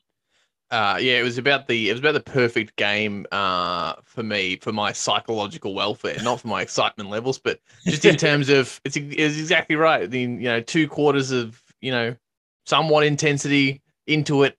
Uh, 0.72 0.98
yeah, 1.00 1.20
it 1.20 1.24
was 1.24 1.38
about 1.38 1.68
the 1.68 1.90
it 1.90 1.94
was 1.94 2.00
about 2.00 2.14
the 2.14 2.20
perfect 2.20 2.76
game 2.78 3.28
uh, 3.32 3.94
for 4.04 4.24
me 4.24 4.58
for 4.58 4.72
my 4.72 4.92
psychological 4.92 5.76
welfare, 5.76 6.18
not 6.24 6.40
for 6.40 6.48
my 6.48 6.62
excitement 6.62 7.10
levels, 7.10 7.38
but 7.38 7.60
just 7.86 8.06
in 8.06 8.16
terms 8.18 8.50
of 8.50 8.82
it's 8.84 8.98
it's 8.98 9.38
exactly 9.38 9.76
right. 9.76 10.10
The 10.10 10.22
you 10.22 10.28
know 10.28 10.62
two 10.62 10.88
quarters 10.88 11.32
of 11.32 11.62
you 11.82 11.92
know 11.92 12.16
somewhat 12.66 13.06
intensity 13.06 13.82
into 14.08 14.44
it, 14.44 14.58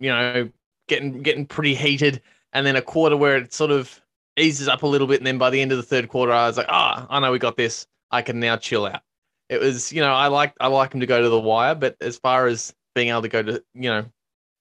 you 0.00 0.08
know 0.08 0.48
getting 0.88 1.20
getting 1.20 1.44
pretty 1.44 1.74
heated, 1.74 2.22
and 2.54 2.64
then 2.64 2.76
a 2.76 2.82
quarter 2.82 3.16
where 3.16 3.36
it 3.36 3.52
sort 3.52 3.72
of 3.72 4.00
eases 4.38 4.68
up 4.68 4.82
a 4.82 4.86
little 4.86 5.06
bit, 5.06 5.20
and 5.20 5.26
then 5.26 5.36
by 5.36 5.50
the 5.50 5.60
end 5.60 5.70
of 5.70 5.76
the 5.76 5.82
third 5.82 6.08
quarter, 6.08 6.32
I 6.32 6.46
was 6.46 6.56
like, 6.56 6.66
ah, 6.70 7.02
oh, 7.02 7.14
I 7.14 7.20
know 7.20 7.30
we 7.30 7.38
got 7.38 7.58
this. 7.58 7.86
I 8.12 8.22
can 8.22 8.38
now 8.38 8.56
chill 8.56 8.86
out. 8.86 9.02
It 9.48 9.60
was 9.60 9.92
you 9.92 10.00
know 10.00 10.12
I 10.12 10.28
like 10.28 10.54
I 10.60 10.68
like 10.68 10.94
him 10.94 11.00
to 11.00 11.06
go 11.06 11.20
to 11.20 11.28
the 11.28 11.40
wire, 11.40 11.74
but 11.74 11.96
as 12.00 12.18
far 12.18 12.46
as 12.46 12.74
being 12.94 13.08
able 13.08 13.22
to 13.22 13.28
go 13.28 13.42
to 13.42 13.64
you 13.74 13.90
know 13.90 14.04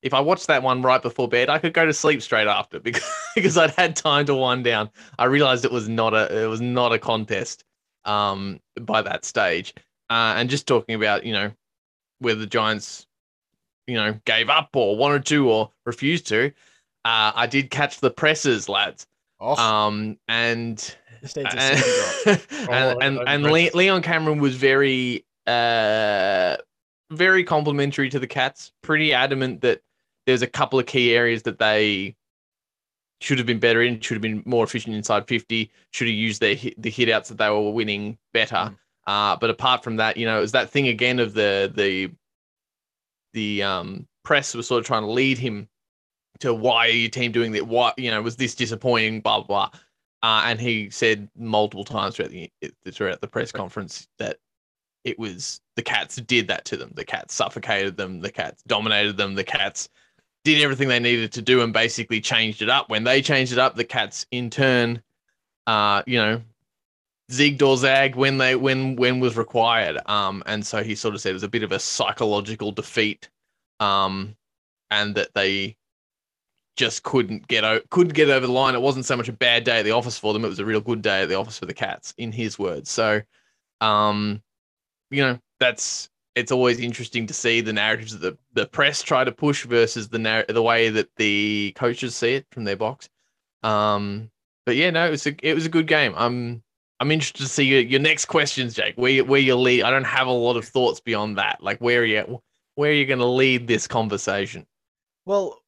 if 0.02 0.14
I 0.14 0.20
watched 0.20 0.48
that 0.48 0.64
one 0.64 0.82
right 0.82 1.02
before 1.02 1.28
bed, 1.28 1.50
I 1.50 1.60
could 1.60 1.74
go 1.74 1.86
to 1.86 1.94
sleep 1.94 2.22
straight 2.22 2.48
after 2.48 2.80
because 2.82 3.04
because 3.36 3.58
I'd 3.58 3.72
had 3.72 3.96
time 3.96 4.26
to 4.26 4.36
wind 4.36 4.64
down. 4.64 4.90
I 5.20 5.26
realized 5.26 5.66
it 5.66 5.72
was 5.72 5.88
not 5.88 6.14
a 6.14 6.44
it 6.44 6.48
was 6.48 6.62
not 6.62 6.94
a 6.94 7.00
contest 7.00 7.64
um, 8.06 8.60
by 8.82 9.02
that 9.02 9.26
stage. 9.26 9.74
Uh, 10.10 10.34
and 10.36 10.50
just 10.50 10.68
talking 10.68 10.96
about 10.96 11.26
you 11.26 11.34
know 11.34 11.52
where 12.20 12.36
the 12.36 12.48
Giants 12.48 13.08
you 13.88 13.96
know 13.96 14.20
gave 14.26 14.50
up 14.50 14.70
or 14.76 14.98
wanted 14.98 15.26
to 15.28 15.50
or 15.50 15.72
refused 15.86 16.28
to, 16.28 16.48
uh, 17.06 17.32
I 17.36 17.48
did 17.48 17.70
catch 17.70 18.00
the 18.00 18.12
presses, 18.12 18.68
lads. 18.68 19.08
Oh, 19.40 19.56
Um, 19.56 20.18
and 20.28 20.96
this 21.34 21.38
and. 22.26 22.42
Oh, 22.70 22.98
and, 23.00 23.20
and, 23.20 23.30
and 23.30 23.44
Le- 23.44 23.76
Leon 23.76 24.02
Cameron 24.02 24.40
was 24.40 24.56
very 24.56 25.26
uh 25.48 26.58
very 27.12 27.44
complimentary 27.44 28.10
to 28.10 28.20
the 28.20 28.28
Cats. 28.28 28.72
Pretty 28.82 29.14
adamant 29.14 29.62
that 29.62 29.82
there's 30.26 30.42
a 30.42 30.48
couple 30.48 30.80
of 30.80 30.86
key 30.86 31.14
areas 31.14 31.44
that 31.44 31.60
they 31.60 32.16
should 33.20 33.38
have 33.38 33.48
been 33.48 33.60
better 33.60 33.82
in, 33.82 34.00
should 34.00 34.16
have 34.16 34.22
been 34.22 34.42
more 34.46 34.64
efficient 34.64 34.96
inside 34.96 35.28
50, 35.28 35.72
should 35.92 36.08
have 36.08 36.16
used 36.16 36.42
their 36.42 36.56
hit, 36.56 36.82
the 36.82 36.90
hit 36.90 37.10
outs 37.10 37.30
that 37.30 37.38
they 37.38 37.50
were 37.50 37.72
winning 37.72 38.18
better. 38.34 38.56
Mm. 38.56 38.78
Uh, 39.08 39.36
but 39.36 39.50
apart 39.50 39.84
from 39.84 39.98
that, 39.98 40.18
you 40.18 40.26
know, 40.26 40.38
it 40.38 40.42
was 40.42 40.54
that 40.54 40.70
thing 40.70 40.88
again 40.88 41.20
of 41.20 41.34
the 41.34 41.72
the 41.76 42.12
the 43.34 43.64
um 43.64 44.08
press 44.24 44.54
was 44.54 44.68
sort 44.68 44.80
of 44.80 44.86
trying 44.86 45.04
to 45.04 45.12
lead 45.12 45.38
him 45.38 45.68
to 46.40 46.54
why 46.54 46.88
are 46.88 46.92
your 46.92 47.10
team 47.10 47.32
doing 47.32 47.52
that? 47.54 47.68
Why 47.68 47.94
you 47.98 48.12
know 48.12 48.22
was 48.22 48.36
this 48.36 48.56
disappointing? 48.56 49.22
Blah 49.22 49.42
blah. 49.42 49.70
blah. 49.70 49.80
Uh, 50.24 50.44
and 50.46 50.62
he 50.62 50.90
said 50.90 51.30
multiple 51.36 51.84
times 51.84 52.16
throughout 52.16 52.32
the 52.32 52.52
throughout 52.92 53.22
the 53.22 53.28
press 53.28 53.52
conference 53.52 54.08
that 54.20 54.38
it 55.04 55.18
was 55.18 55.62
the 55.76 55.82
cats 55.82 56.18
did 56.18 56.48
that 56.48 56.66
to 56.66 56.78
them. 56.78 56.92
The 56.94 57.06
cats 57.06 57.34
suffocated 57.34 57.98
them. 57.98 58.22
The 58.22 58.32
cats 58.32 58.62
dominated 58.68 59.18
them. 59.18 59.34
The 59.34 59.44
cats 59.44 59.90
did 60.44 60.62
everything 60.62 60.88
they 60.88 61.00
needed 61.00 61.32
to 61.34 61.42
do 61.42 61.62
and 61.62 61.74
basically 61.74 62.22
changed 62.22 62.62
it 62.62 62.70
up. 62.70 62.90
When 62.90 63.04
they 63.04 63.22
changed 63.22 63.52
it 63.52 63.60
up, 63.60 63.76
the 63.76 63.84
cats 63.84 64.26
in 64.32 64.50
turn, 64.50 65.02
uh, 65.68 66.04
you 66.06 66.18
know, 66.18 66.42
zigged 67.32 67.62
or 67.62 67.78
zagged 67.78 68.16
when 68.16 68.38
they 68.38 68.56
when 68.56 68.96
when 68.96 69.20
was 69.20 69.38
required. 69.38 69.98
Um, 70.06 70.44
and 70.46 70.66
so 70.66 70.84
he 70.84 70.96
sort 70.96 71.16
of 71.16 71.22
said 71.22 71.32
it 71.32 71.34
was 71.34 71.44
a 71.44 71.50
bit 71.50 71.64
of 71.64 71.72
a 71.72 71.80
psychological 71.80 72.72
defeat, 72.72 73.30
um, 73.80 74.36
and 74.92 75.16
that 75.16 75.34
they 75.34 75.78
just 76.78 77.04
couldn't 77.04 77.48
get 77.48 77.64
o- 77.64 77.82
couldn't 77.90 78.14
get 78.14 78.30
over 78.30 78.48
the 78.48 78.52
line. 78.52 78.76
It 78.76 78.82
wasn't 78.82 79.06
so 79.06 79.18
much 79.18 79.30
a 79.30 79.34
bad 79.34 79.64
day 79.64 79.80
at 79.80 79.84
the 79.84 79.92
office 79.92 80.18
for 80.18 80.34
them; 80.34 80.46
it 80.46 80.50
was 80.50 80.60
a 80.60 80.66
real 80.66 80.82
good 80.82 81.02
day 81.02 81.22
at 81.24 81.30
the 81.30 81.36
office 81.36 81.60
for 81.60 81.66
the 81.66 81.74
cats, 81.74 82.14
in 82.18 82.32
his 82.32 82.58
words. 82.58 82.90
So, 82.90 83.22
um, 83.82 84.42
you 85.10 85.22
know, 85.22 85.40
that's 85.60 86.10
it's 86.36 86.52
always 86.52 86.80
interesting 86.80 87.28
to 87.28 87.34
see 87.34 87.62
the 87.62 87.74
narratives 87.74 88.18
that 88.18 88.22
the, 88.22 88.38
the 88.54 88.68
press 88.68 89.04
try 89.04 89.24
to 89.24 89.32
push 89.32 89.66
versus 89.66 90.08
the 90.10 90.20
narr- 90.20 90.46
the 90.48 90.62
way 90.62 90.90
that 90.90 91.10
the 91.18 91.74
coaches 91.76 92.16
see 92.16 92.36
it 92.36 92.46
from 92.52 92.64
their 92.64 92.78
box. 92.78 93.10
Um, 93.64 94.32
but 94.66 94.76
yeah, 94.76 94.90
no, 94.90 95.08
it 95.08 95.12
was 95.12 95.28
a 95.28 95.36
it 95.44 95.54
was 95.54 95.66
a 95.66 95.70
good 95.70 95.88
game. 95.88 96.14
I'm 96.16 96.64
I'm 97.00 97.12
interested 97.12 97.42
to 97.42 97.50
see 97.50 97.64
your, 97.64 97.82
your 97.82 98.00
next 98.00 98.26
questions, 98.26 98.76
Jake. 98.76 98.96
Where 98.96 99.24
where 99.24 99.40
you 99.40 99.56
lead? 99.56 99.84
I 99.84 99.92
don't 99.92 100.04
have 100.04 100.28
a 100.28 100.32
lot 100.32 100.56
of 100.56 100.66
thoughts 100.66 101.00
beyond 101.00 101.38
that. 101.38 101.62
Like 101.62 101.80
where 101.80 102.02
are 102.02 102.06
you 102.06 102.42
where 102.76 102.92
are 102.92 102.94
you 102.94 103.06
going 103.06 103.20
to 103.20 103.26
lead 103.26 103.68
this 103.68 103.88
conversation? 103.88 104.66
Well, 105.26 105.61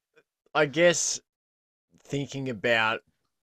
I 0.54 0.66
guess 0.66 1.20
thinking 2.04 2.48
about 2.50 3.00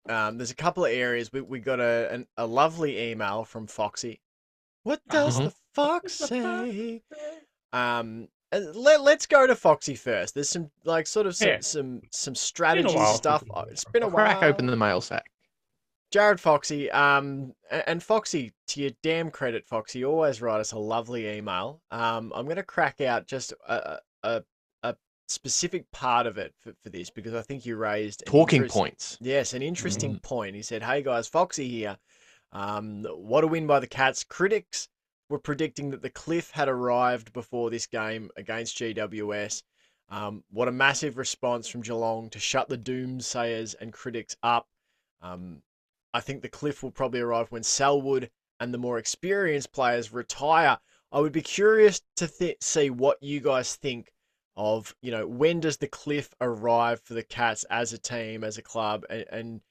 um, 0.09 0.37
there's 0.37 0.51
a 0.51 0.55
couple 0.55 0.85
of 0.85 0.91
areas 0.91 1.31
we 1.31 1.41
we 1.41 1.59
got 1.59 1.79
a 1.79 2.11
an, 2.11 2.27
a 2.37 2.45
lovely 2.45 3.11
email 3.11 3.43
from 3.43 3.67
Foxy. 3.67 4.19
What 4.83 5.01
does 5.09 5.39
Uh-huh. 5.39 5.49
the 5.49 5.55
fox 5.75 6.13
say? 6.13 7.01
Um, 7.73 8.27
and 8.51 8.75
let 8.75 9.01
let's 9.01 9.25
go 9.27 9.47
to 9.47 9.55
Foxy 9.55 9.95
first. 9.95 10.33
There's 10.33 10.49
some 10.49 10.71
like 10.83 11.07
sort 11.07 11.27
of 11.27 11.35
some 11.35 11.47
Yeah. 11.47 11.59
some 11.61 12.01
some 12.11 12.35
strategy 12.35 12.95
while 12.95 13.13
stuff. 13.15 13.41
since 13.41 13.65
we- 13.65 13.71
It's 13.71 13.85
been 13.85 14.03
a 14.03 14.07
while. 14.09 14.25
Crack 14.39 14.43
open 14.43 14.65
the 14.65 14.75
mail 14.75 15.01
sack. 15.01 15.25
Jared 16.11 16.41
Foxy, 16.41 16.91
um, 16.91 17.53
and 17.69 18.03
Foxy, 18.03 18.51
to 18.67 18.81
your 18.81 18.91
damn 19.01 19.31
credit, 19.31 19.65
Foxy, 19.65 19.99
you 19.99 20.07
always 20.09 20.41
write 20.41 20.59
us 20.59 20.73
a 20.73 20.77
lovely 20.77 21.25
email. 21.29 21.81
Um, 21.89 22.33
I'm 22.35 22.45
gonna 22.49 22.63
crack 22.63 22.99
out 22.99 23.27
just 23.27 23.53
a 23.67 23.73
a, 23.73 23.99
a 24.23 24.43
specific 25.31 25.89
part 25.91 26.27
of 26.27 26.37
it 26.37 26.53
for, 26.59 26.73
for 26.83 26.89
this 26.89 27.09
because 27.09 27.33
I 27.33 27.41
think 27.41 27.65
you 27.65 27.75
raised 27.75 28.23
Talking 28.25 28.67
points. 28.67 29.17
Yes, 29.21 29.53
an 29.53 29.61
interesting 29.61 30.19
point. 30.19 30.55
He 30.55 30.61
said, 30.61 30.83
"Hey 30.83 31.01
guys, 31.01 31.27
Foxy 31.27 31.67
here. 31.67 31.97
Um, 32.51 33.05
what 33.05 33.43
a 33.43 33.47
win 33.47 33.67
by 33.67 33.79
the 33.79 33.87
Cats. 33.87 34.23
Critics 34.23 34.89
were 35.29 35.39
predicting 35.39 35.89
that 35.91 36.01
the 36.01 36.09
cliff 36.09 36.51
had 36.51 36.67
arrived 36.67 37.31
before 37.33 37.69
this 37.69 37.87
game 37.87 38.29
against 38.35 38.77
GWS. 38.77 39.63
Um, 40.09 40.43
what 40.51 40.67
a 40.67 40.73
massive 40.73 41.17
response 41.17 41.69
from 41.69 41.81
Geelong 41.81 42.29
to 42.31 42.39
shut 42.39 42.67
the 42.67 42.77
doomsayers 42.77 43.75
and 43.79 43.93
critics 43.93 44.35
up. 44.43 44.67
Um, 45.21 45.61
I 46.13 46.19
think 46.19 46.41
the 46.41 46.49
cliff 46.49 46.83
will 46.83 46.91
probably 46.91 47.21
arrive 47.21 47.49
when 47.49 47.63
Selwood 47.63 48.29
and 48.59 48.73
the 48.73 48.77
more 48.77 48.97
experienced 48.97 49.71
players 49.71 50.11
retire. 50.11 50.77
I 51.13 51.19
would 51.21 51.31
be 51.31 51.41
curious 51.41 52.01
to 52.17 52.27
th- 52.27 52.61
see 52.61 52.89
what 52.89 53.23
you 53.23 53.39
guys 53.39 53.77
think 53.77 54.11
of, 54.55 54.95
you 55.01 55.11
know, 55.11 55.27
when 55.27 55.59
does 55.59 55.77
the 55.77 55.87
cliff 55.87 56.33
arrive 56.41 57.01
for 57.01 57.13
the 57.13 57.23
Cats 57.23 57.63
as 57.69 57.93
a 57.93 57.97
team, 57.97 58.43
as 58.43 58.57
a 58.57 58.61
club, 58.61 59.05
and, 59.09 59.25
and 59.31 59.61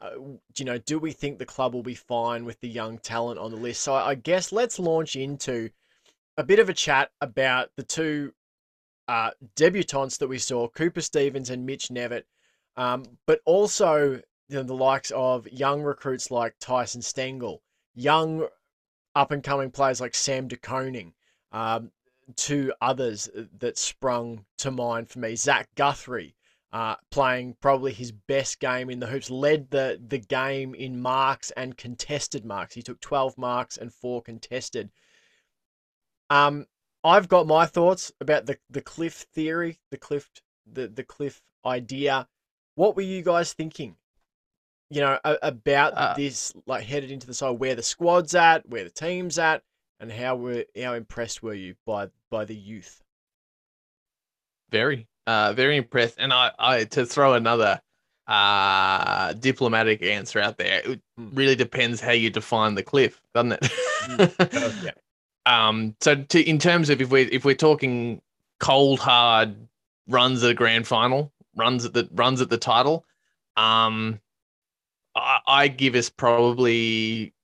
uh, 0.00 0.12
you 0.56 0.64
know, 0.64 0.78
do 0.78 0.98
we 0.98 1.12
think 1.12 1.38
the 1.38 1.46
club 1.46 1.74
will 1.74 1.82
be 1.82 1.94
fine 1.94 2.44
with 2.44 2.58
the 2.60 2.68
young 2.68 2.98
talent 2.98 3.38
on 3.38 3.50
the 3.50 3.56
list? 3.56 3.82
So 3.82 3.94
I 3.94 4.14
guess 4.14 4.50
let's 4.50 4.78
launch 4.78 5.14
into 5.14 5.70
a 6.36 6.42
bit 6.42 6.58
of 6.58 6.68
a 6.68 6.74
chat 6.74 7.10
about 7.20 7.70
the 7.76 7.82
two 7.82 8.32
uh, 9.08 9.32
debutants 9.56 10.18
that 10.18 10.28
we 10.28 10.38
saw, 10.38 10.68
Cooper 10.68 11.02
Stephens 11.02 11.50
and 11.50 11.66
Mitch 11.66 11.88
Knevitt, 11.88 12.24
um, 12.76 13.04
but 13.26 13.40
also 13.44 14.22
you 14.48 14.56
know, 14.56 14.62
the 14.62 14.74
likes 14.74 15.10
of 15.10 15.46
young 15.48 15.82
recruits 15.82 16.30
like 16.30 16.54
Tyson 16.60 17.02
Stengel, 17.02 17.62
young 17.94 18.46
up 19.14 19.30
and 19.32 19.42
coming 19.42 19.70
players 19.70 20.00
like 20.00 20.14
Sam 20.14 20.48
De 20.48 20.56
Koning, 20.56 21.12
um, 21.52 21.90
two 22.36 22.72
others 22.80 23.28
that 23.58 23.78
sprung 23.78 24.44
to 24.58 24.70
mind 24.70 25.08
for 25.10 25.18
me. 25.18 25.36
Zach 25.36 25.68
Guthrie, 25.74 26.34
uh, 26.72 26.96
playing 27.10 27.56
probably 27.60 27.92
his 27.92 28.12
best 28.12 28.60
game 28.60 28.90
in 28.90 29.00
the 29.00 29.06
hoops, 29.06 29.30
led 29.30 29.70
the 29.70 30.00
the 30.06 30.18
game 30.18 30.74
in 30.74 31.00
marks 31.00 31.50
and 31.52 31.76
contested 31.76 32.44
marks. 32.44 32.74
He 32.74 32.82
took 32.82 33.00
12 33.00 33.36
marks 33.38 33.76
and 33.76 33.92
four 33.92 34.22
contested. 34.22 34.90
Um, 36.28 36.66
I've 37.02 37.28
got 37.28 37.46
my 37.46 37.66
thoughts 37.66 38.12
about 38.20 38.46
the 38.46 38.58
the 38.68 38.82
cliff 38.82 39.26
theory, 39.34 39.78
the 39.90 39.98
cliff 39.98 40.28
the 40.70 40.86
the 40.88 41.04
cliff 41.04 41.42
idea. 41.64 42.28
What 42.74 42.94
were 42.96 43.02
you 43.02 43.22
guys 43.22 43.52
thinking? 43.52 43.96
You 44.90 45.00
know, 45.02 45.18
a- 45.24 45.38
about 45.42 45.92
Uh, 45.94 46.14
this, 46.14 46.52
like 46.66 46.84
headed 46.84 47.10
into 47.10 47.26
the 47.26 47.34
side, 47.34 47.58
where 47.58 47.74
the 47.74 47.82
squad's 47.82 48.34
at, 48.34 48.68
where 48.68 48.84
the 48.84 48.90
team's 48.90 49.38
at, 49.38 49.62
and 50.00 50.10
how 50.10 50.36
were 50.36 50.64
how 50.82 50.94
impressed 50.94 51.42
were 51.42 51.54
you 51.54 51.74
by 51.86 52.08
by 52.30 52.44
the 52.44 52.54
youth? 52.56 53.02
Very, 54.70 55.06
uh, 55.26 55.52
very 55.52 55.76
impressed. 55.76 56.16
And 56.18 56.32
I, 56.32 56.52
I 56.58 56.84
to 56.84 57.06
throw 57.06 57.34
another 57.34 57.80
uh 58.26 59.32
diplomatic 59.34 60.02
answer 60.02 60.38
out 60.40 60.56
there, 60.58 60.80
it 60.84 61.00
Mm. 61.18 61.36
really 61.36 61.56
depends 61.56 62.00
how 62.00 62.12
you 62.12 62.30
define 62.30 62.74
the 62.74 62.82
cliff, 62.82 63.20
doesn't 63.34 63.52
it? 63.52 63.70
Mm, 64.00 64.82
yeah. 64.82 64.90
Um, 65.44 65.94
so 66.00 66.14
to, 66.14 66.40
in 66.40 66.58
terms 66.58 66.88
of 66.88 67.02
if 67.02 67.10
we're 67.10 67.28
if 67.30 67.44
we're 67.44 67.54
talking 67.54 68.22
cold 68.60 68.98
hard 68.98 69.54
runs 70.08 70.42
at 70.42 70.50
a 70.50 70.54
grand 70.54 70.86
final, 70.86 71.30
runs 71.54 71.84
at 71.84 71.92
the 71.92 72.08
runs 72.12 72.40
at 72.40 72.48
the 72.48 72.56
title, 72.56 73.04
um, 73.58 74.18
I, 75.14 75.40
I 75.46 75.68
give 75.68 75.94
us 75.94 76.08
probably 76.08 77.34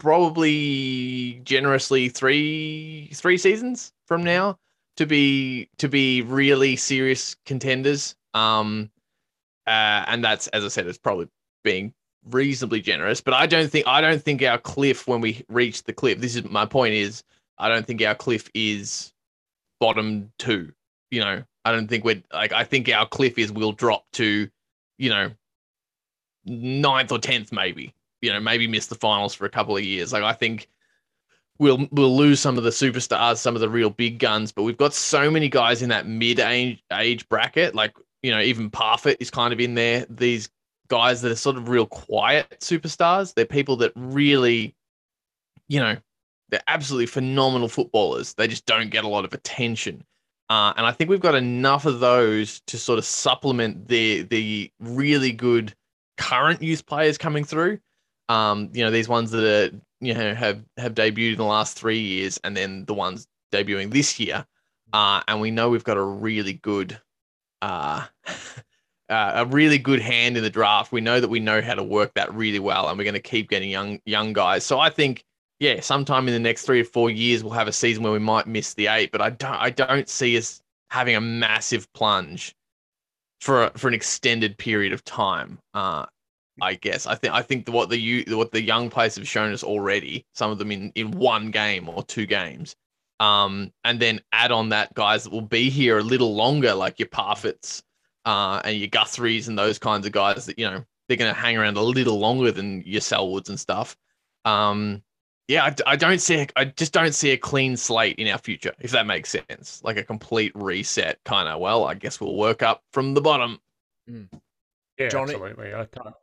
probably 0.00 1.40
generously 1.44 2.08
three 2.08 3.10
three 3.12 3.38
seasons 3.38 3.92
from 4.06 4.24
now 4.24 4.58
to 4.96 5.06
be 5.06 5.68
to 5.78 5.88
be 5.88 6.22
really 6.22 6.74
serious 6.74 7.36
contenders. 7.46 8.16
Um, 8.34 8.90
uh, 9.66 10.04
and 10.08 10.24
that's 10.24 10.48
as 10.48 10.64
I 10.64 10.68
said, 10.68 10.86
it's 10.88 10.98
probably 10.98 11.28
being 11.62 11.94
reasonably 12.30 12.80
generous. 12.80 13.20
But 13.20 13.34
I 13.34 13.46
don't 13.46 13.70
think 13.70 13.86
I 13.86 14.00
don't 14.00 14.22
think 14.22 14.42
our 14.42 14.58
cliff 14.58 15.06
when 15.06 15.20
we 15.20 15.44
reach 15.48 15.84
the 15.84 15.92
cliff. 15.92 16.18
This 16.18 16.34
is 16.34 16.44
my 16.44 16.66
point. 16.66 16.94
Is 16.94 17.22
I 17.58 17.68
don't 17.68 17.86
think 17.86 18.02
our 18.02 18.14
cliff 18.14 18.50
is 18.54 19.12
bottom 19.78 20.32
two. 20.38 20.72
You 21.10 21.20
know, 21.20 21.44
I 21.64 21.72
don't 21.72 21.88
think 21.88 22.04
we're 22.04 22.22
like 22.32 22.52
I 22.52 22.64
think 22.64 22.88
our 22.88 23.06
cliff 23.06 23.38
is 23.38 23.52
we'll 23.52 23.72
drop 23.72 24.04
to, 24.14 24.48
you 24.98 25.10
know, 25.10 25.30
ninth 26.46 27.12
or 27.12 27.18
tenth 27.18 27.52
maybe. 27.52 27.94
You 28.22 28.32
know, 28.32 28.40
maybe 28.40 28.66
miss 28.66 28.86
the 28.86 28.94
finals 28.94 29.34
for 29.34 29.46
a 29.46 29.50
couple 29.50 29.76
of 29.76 29.84
years. 29.84 30.12
Like 30.12 30.22
I 30.22 30.32
think 30.32 30.68
we'll 31.58 31.86
we'll 31.92 32.16
lose 32.16 32.40
some 32.40 32.58
of 32.58 32.64
the 32.64 32.70
superstars, 32.70 33.36
some 33.36 33.54
of 33.54 33.60
the 33.60 33.68
real 33.68 33.90
big 33.90 34.18
guns, 34.18 34.52
but 34.52 34.62
we've 34.64 34.76
got 34.76 34.94
so 34.94 35.30
many 35.30 35.48
guys 35.48 35.82
in 35.82 35.88
that 35.90 36.06
mid 36.06 36.40
age 36.40 36.82
age 36.92 37.28
bracket. 37.28 37.74
Like 37.74 37.94
you 38.22 38.30
know, 38.30 38.40
even 38.40 38.70
Parfitt 38.70 39.18
is 39.20 39.30
kind 39.30 39.52
of 39.52 39.60
in 39.60 39.74
there. 39.74 40.06
These 40.10 40.50
guys 40.88 41.22
that 41.22 41.32
are 41.32 41.36
sort 41.36 41.56
of 41.56 41.68
real 41.68 41.86
quiet 41.86 42.58
superstars. 42.60 43.32
They're 43.32 43.46
people 43.46 43.76
that 43.76 43.92
really, 43.94 44.74
you 45.68 45.80
know, 45.80 45.96
they're 46.50 46.60
absolutely 46.66 47.06
phenomenal 47.06 47.68
footballers. 47.68 48.34
They 48.34 48.48
just 48.48 48.66
don't 48.66 48.90
get 48.90 49.04
a 49.04 49.08
lot 49.08 49.24
of 49.24 49.32
attention. 49.32 50.04
Uh, 50.50 50.74
and 50.76 50.84
I 50.84 50.90
think 50.90 51.08
we've 51.08 51.20
got 51.20 51.36
enough 51.36 51.86
of 51.86 52.00
those 52.00 52.60
to 52.66 52.76
sort 52.76 52.98
of 52.98 53.04
supplement 53.04 53.86
the 53.86 54.22
the 54.22 54.70
really 54.80 55.32
good 55.32 55.74
current 56.18 56.60
youth 56.60 56.84
players 56.86 57.16
coming 57.16 57.44
through. 57.44 57.78
Um, 58.30 58.70
you 58.72 58.84
know, 58.84 58.90
these 58.90 59.08
ones 59.08 59.30
that 59.32 59.44
are 59.44 59.76
you 60.00 60.14
know 60.14 60.34
have 60.34 60.64
have 60.76 60.94
debuted 60.94 61.32
in 61.32 61.38
the 61.38 61.44
last 61.44 61.76
three 61.76 61.98
years, 61.98 62.38
and 62.44 62.56
then 62.56 62.84
the 62.84 62.94
ones 62.94 63.26
debuting 63.52 63.90
this 63.90 64.20
year. 64.20 64.46
Uh, 64.92 65.20
and 65.28 65.40
we 65.40 65.50
know 65.50 65.68
we've 65.68 65.84
got 65.84 65.96
a 65.96 66.02
really 66.02 66.54
good, 66.54 67.00
uh, 67.62 68.06
uh, 69.08 69.32
a 69.34 69.46
really 69.46 69.78
good 69.78 70.00
hand 70.00 70.36
in 70.36 70.42
the 70.42 70.50
draft. 70.50 70.92
We 70.92 71.00
know 71.00 71.20
that 71.20 71.28
we 71.28 71.40
know 71.40 71.60
how 71.60 71.74
to 71.74 71.82
work 71.82 72.14
that 72.14 72.32
really 72.34 72.58
well, 72.58 72.88
and 72.88 72.96
we're 72.96 73.04
going 73.04 73.14
to 73.14 73.20
keep 73.20 73.50
getting 73.50 73.70
young 73.70 74.00
young 74.06 74.32
guys. 74.32 74.64
So 74.64 74.78
I 74.78 74.90
think 74.90 75.24
yeah, 75.58 75.80
sometime 75.80 76.26
in 76.26 76.34
the 76.34 76.40
next 76.40 76.62
three 76.62 76.80
or 76.80 76.84
four 76.84 77.10
years, 77.10 77.44
we'll 77.44 77.52
have 77.52 77.68
a 77.68 77.72
season 77.72 78.02
where 78.02 78.12
we 78.12 78.18
might 78.18 78.46
miss 78.46 78.74
the 78.74 78.86
eight. 78.86 79.12
But 79.12 79.20
I 79.20 79.30
don't, 79.30 79.56
I 79.56 79.70
don't 79.70 80.08
see 80.08 80.36
us 80.38 80.62
having 80.88 81.16
a 81.16 81.20
massive 81.20 81.92
plunge 81.92 82.54
for 83.40 83.64
a, 83.64 83.78
for 83.78 83.88
an 83.88 83.94
extended 83.94 84.56
period 84.56 84.92
of 84.92 85.04
time. 85.04 85.58
Uh, 85.74 86.06
I 86.60 86.74
guess 86.74 87.06
I 87.06 87.14
think 87.14 87.34
I 87.34 87.42
think 87.42 87.68
what 87.68 87.88
the 87.90 88.24
what 88.28 88.52
the 88.52 88.62
young 88.62 88.90
players 88.90 89.16
have 89.16 89.28
shown 89.28 89.52
us 89.52 89.64
already, 89.64 90.26
some 90.34 90.50
of 90.50 90.58
them 90.58 90.72
in 90.72 90.92
in 90.94 91.10
one 91.12 91.50
game 91.50 91.88
or 91.88 92.02
two 92.02 92.26
games, 92.26 92.76
um, 93.20 93.72
and 93.84 94.00
then 94.00 94.20
add 94.32 94.52
on 94.52 94.70
that 94.70 94.94
guys 94.94 95.24
that 95.24 95.32
will 95.32 95.40
be 95.40 95.70
here 95.70 95.98
a 95.98 96.02
little 96.02 96.34
longer, 96.34 96.74
like 96.74 96.98
your 96.98 97.08
Parfitts, 97.08 97.82
uh, 98.24 98.60
and 98.64 98.76
your 98.76 98.88
Guthries 98.88 99.48
and 99.48 99.58
those 99.58 99.78
kinds 99.78 100.06
of 100.06 100.12
guys 100.12 100.46
that 100.46 100.58
you 100.58 100.70
know 100.70 100.84
they're 101.08 101.16
going 101.16 101.34
to 101.34 101.40
hang 101.40 101.56
around 101.56 101.76
a 101.76 101.82
little 101.82 102.18
longer 102.18 102.52
than 102.52 102.82
your 102.86 103.00
Selwoods 103.00 103.48
and 103.48 103.58
stuff. 103.58 103.96
Um, 104.44 105.02
yeah, 105.50 105.64
I, 105.64 105.74
I 105.84 105.96
don't 105.96 106.20
see, 106.20 106.46
I 106.54 106.66
just 106.66 106.92
don't 106.92 107.12
see 107.12 107.30
a 107.32 107.36
clean 107.36 107.76
slate 107.76 108.20
in 108.20 108.28
our 108.28 108.38
future, 108.38 108.72
if 108.78 108.92
that 108.92 109.04
makes 109.04 109.30
sense. 109.30 109.80
Like 109.82 109.96
a 109.96 110.04
complete 110.04 110.52
reset, 110.54 111.18
kind 111.24 111.48
of. 111.48 111.58
Well, 111.58 111.86
I 111.86 111.94
guess 111.94 112.20
we'll 112.20 112.36
work 112.36 112.62
up 112.62 112.84
from 112.92 113.14
the 113.14 113.20
bottom. 113.20 113.58
Mm. 114.08 114.28
Yeah, 114.96 115.08
Johnny? 115.08 115.34
absolutely. 115.34 115.74
I 115.74 115.86
can't, 115.86 116.14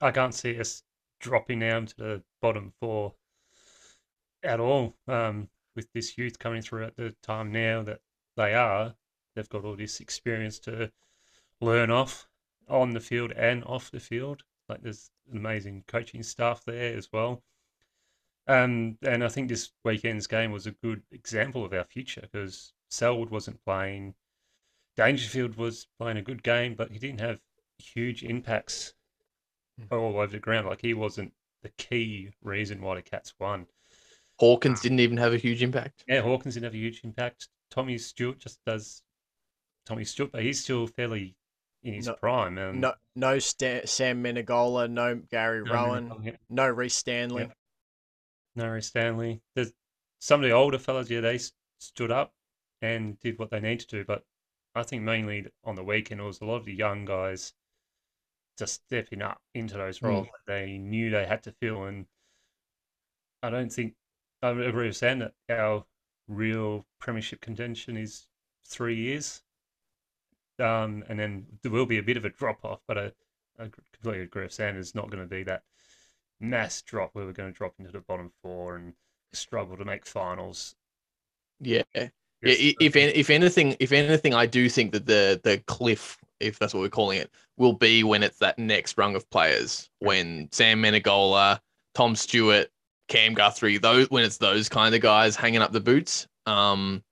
I 0.00 0.10
can't 0.10 0.34
see 0.34 0.58
us 0.58 0.82
dropping 1.20 1.60
down 1.60 1.86
to 1.86 1.96
the 1.96 2.22
bottom 2.40 2.72
four 2.80 3.14
at 4.42 4.60
all. 4.60 4.96
Um, 5.06 5.48
with 5.76 5.92
this 5.92 6.18
youth 6.18 6.38
coming 6.38 6.62
through 6.62 6.84
at 6.84 6.96
the 6.96 7.14
time 7.22 7.52
now 7.52 7.82
that 7.82 8.00
they 8.36 8.54
are, 8.54 8.94
they've 9.34 9.48
got 9.48 9.64
all 9.64 9.76
this 9.76 10.00
experience 10.00 10.58
to 10.60 10.90
learn 11.60 11.90
off 11.90 12.28
on 12.68 12.90
the 12.90 13.00
field 13.00 13.32
and 13.32 13.64
off 13.64 13.90
the 13.90 14.00
field. 14.00 14.42
Like 14.68 14.82
there's 14.82 15.10
amazing 15.32 15.84
coaching 15.86 16.22
staff 16.22 16.64
there 16.64 16.96
as 16.96 17.08
well. 17.12 17.42
Um, 18.46 18.98
and 19.02 19.22
I 19.22 19.28
think 19.28 19.48
this 19.48 19.70
weekend's 19.84 20.26
game 20.26 20.50
was 20.50 20.66
a 20.66 20.72
good 20.72 21.02
example 21.12 21.64
of 21.64 21.72
our 21.72 21.84
future 21.84 22.22
because 22.22 22.72
Selwood 22.88 23.30
wasn't 23.30 23.64
playing. 23.64 24.14
Dangerfield 24.96 25.56
was 25.56 25.86
playing 25.98 26.16
a 26.16 26.22
good 26.22 26.42
game, 26.42 26.74
but 26.74 26.90
he 26.90 26.98
didn't 26.98 27.20
have 27.20 27.38
huge 27.78 28.24
impacts. 28.24 28.94
All 29.90 30.16
over 30.16 30.26
the 30.26 30.38
ground. 30.38 30.66
Like 30.66 30.80
he 30.80 30.94
wasn't 30.94 31.32
the 31.62 31.70
key 31.70 32.30
reason 32.42 32.80
why 32.80 32.96
the 32.96 33.02
Cats 33.02 33.34
won. 33.38 33.66
Hawkins 34.38 34.80
ah. 34.80 34.82
didn't 34.82 35.00
even 35.00 35.16
have 35.16 35.32
a 35.32 35.38
huge 35.38 35.62
impact. 35.62 36.04
Yeah, 36.08 36.22
Hawkins 36.22 36.54
didn't 36.54 36.64
have 36.64 36.74
a 36.74 36.78
huge 36.78 37.02
impact. 37.04 37.48
Tommy 37.70 37.98
Stewart 37.98 38.38
just 38.38 38.58
does 38.64 39.02
Tommy 39.86 40.04
Stewart, 40.04 40.32
but 40.32 40.42
he's 40.42 40.62
still 40.62 40.86
fairly 40.86 41.36
in 41.82 41.94
his 41.94 42.06
no, 42.06 42.14
prime. 42.14 42.58
And 42.58 42.80
no, 42.80 42.94
no 43.14 43.38
Sta- 43.38 43.86
Sam 43.86 44.22
Menegola, 44.22 44.90
no 44.90 45.20
Gary 45.30 45.62
no 45.64 45.72
Rohan, 45.72 46.36
no 46.48 46.68
Rhys 46.68 46.94
Stanley. 46.94 47.42
Yeah. 47.44 47.52
Nari 48.56 48.82
Stanley. 48.82 49.40
There's 49.54 49.72
some 50.18 50.40
of 50.40 50.48
the 50.48 50.54
older 50.54 50.78
fellas, 50.78 51.10
yeah, 51.10 51.20
they 51.20 51.38
stood 51.78 52.10
up 52.10 52.34
and 52.82 53.18
did 53.20 53.38
what 53.38 53.50
they 53.50 53.60
need 53.60 53.80
to 53.80 53.86
do. 53.86 54.04
But 54.04 54.24
I 54.74 54.82
think 54.82 55.02
mainly 55.02 55.46
on 55.64 55.76
the 55.76 55.84
weekend, 55.84 56.20
it 56.20 56.24
was 56.24 56.40
a 56.40 56.44
lot 56.44 56.56
of 56.56 56.64
the 56.64 56.74
young 56.74 57.04
guys 57.04 57.52
just 58.60 58.74
stepping 58.86 59.22
up 59.22 59.40
into 59.54 59.74
those 59.74 60.00
roles 60.02 60.26
mm. 60.26 60.30
that 60.46 60.52
they 60.52 60.78
knew 60.78 61.10
they 61.10 61.26
had 61.26 61.42
to 61.42 61.52
fill. 61.60 61.84
And 61.84 62.06
I 63.42 63.50
don't 63.50 63.72
think 63.72 63.94
I 64.42 64.50
agree 64.50 64.86
with 64.86 64.96
Sam 64.96 65.18
that 65.18 65.32
our 65.50 65.84
real 66.28 66.86
premiership 67.00 67.40
contention 67.40 67.96
is 67.96 68.26
three 68.64 68.96
years. 68.96 69.42
Um, 70.60 71.02
and 71.08 71.18
then 71.18 71.46
there 71.62 71.72
will 71.72 71.86
be 71.86 71.98
a 71.98 72.02
bit 72.02 72.16
of 72.16 72.24
a 72.24 72.30
drop 72.30 72.64
off, 72.64 72.80
but 72.86 72.98
I, 72.98 73.06
I 73.58 73.68
completely 73.92 74.22
agree 74.22 74.44
with 74.44 74.52
Sam. 74.52 74.76
It's 74.76 74.94
not 74.94 75.10
going 75.10 75.22
to 75.22 75.28
be 75.28 75.42
that 75.44 75.62
mass 76.38 76.82
drop 76.82 77.10
where 77.14 77.24
we're 77.24 77.32
going 77.32 77.52
to 77.52 77.56
drop 77.56 77.74
into 77.78 77.90
the 77.90 78.00
bottom 78.00 78.30
four 78.42 78.76
and 78.76 78.92
struggle 79.32 79.76
to 79.76 79.84
make 79.84 80.06
finals. 80.06 80.76
Yeah. 81.60 81.82
Yeah, 82.42 82.54
if 82.80 82.96
if 82.96 83.28
anything, 83.28 83.76
if 83.80 83.92
anything, 83.92 84.32
I 84.32 84.46
do 84.46 84.66
think 84.70 84.92
that 84.92 85.04
the 85.04 85.38
the 85.44 85.58
cliff, 85.58 86.16
if 86.40 86.58
that's 86.58 86.74
what 86.74 86.80
we're 86.80 86.88
calling 86.88 87.18
it, 87.18 87.30
will 87.56 87.72
be 87.72 88.02
when 88.02 88.22
it's 88.22 88.38
that 88.38 88.58
next 88.58 88.98
rung 88.98 89.14
of 89.14 89.28
players. 89.30 89.88
When 89.98 90.48
Sam 90.52 90.82
Menegola, 90.82 91.60
Tom 91.94 92.16
Stewart, 92.16 92.68
Cam 93.08 93.34
Guthrie, 93.34 93.78
those 93.78 94.10
when 94.10 94.24
it's 94.24 94.38
those 94.38 94.68
kind 94.68 94.94
of 94.94 95.00
guys 95.00 95.36
hanging 95.36 95.62
up 95.62 95.72
the 95.72 95.80
boots. 95.80 96.26
Um, 96.46 97.02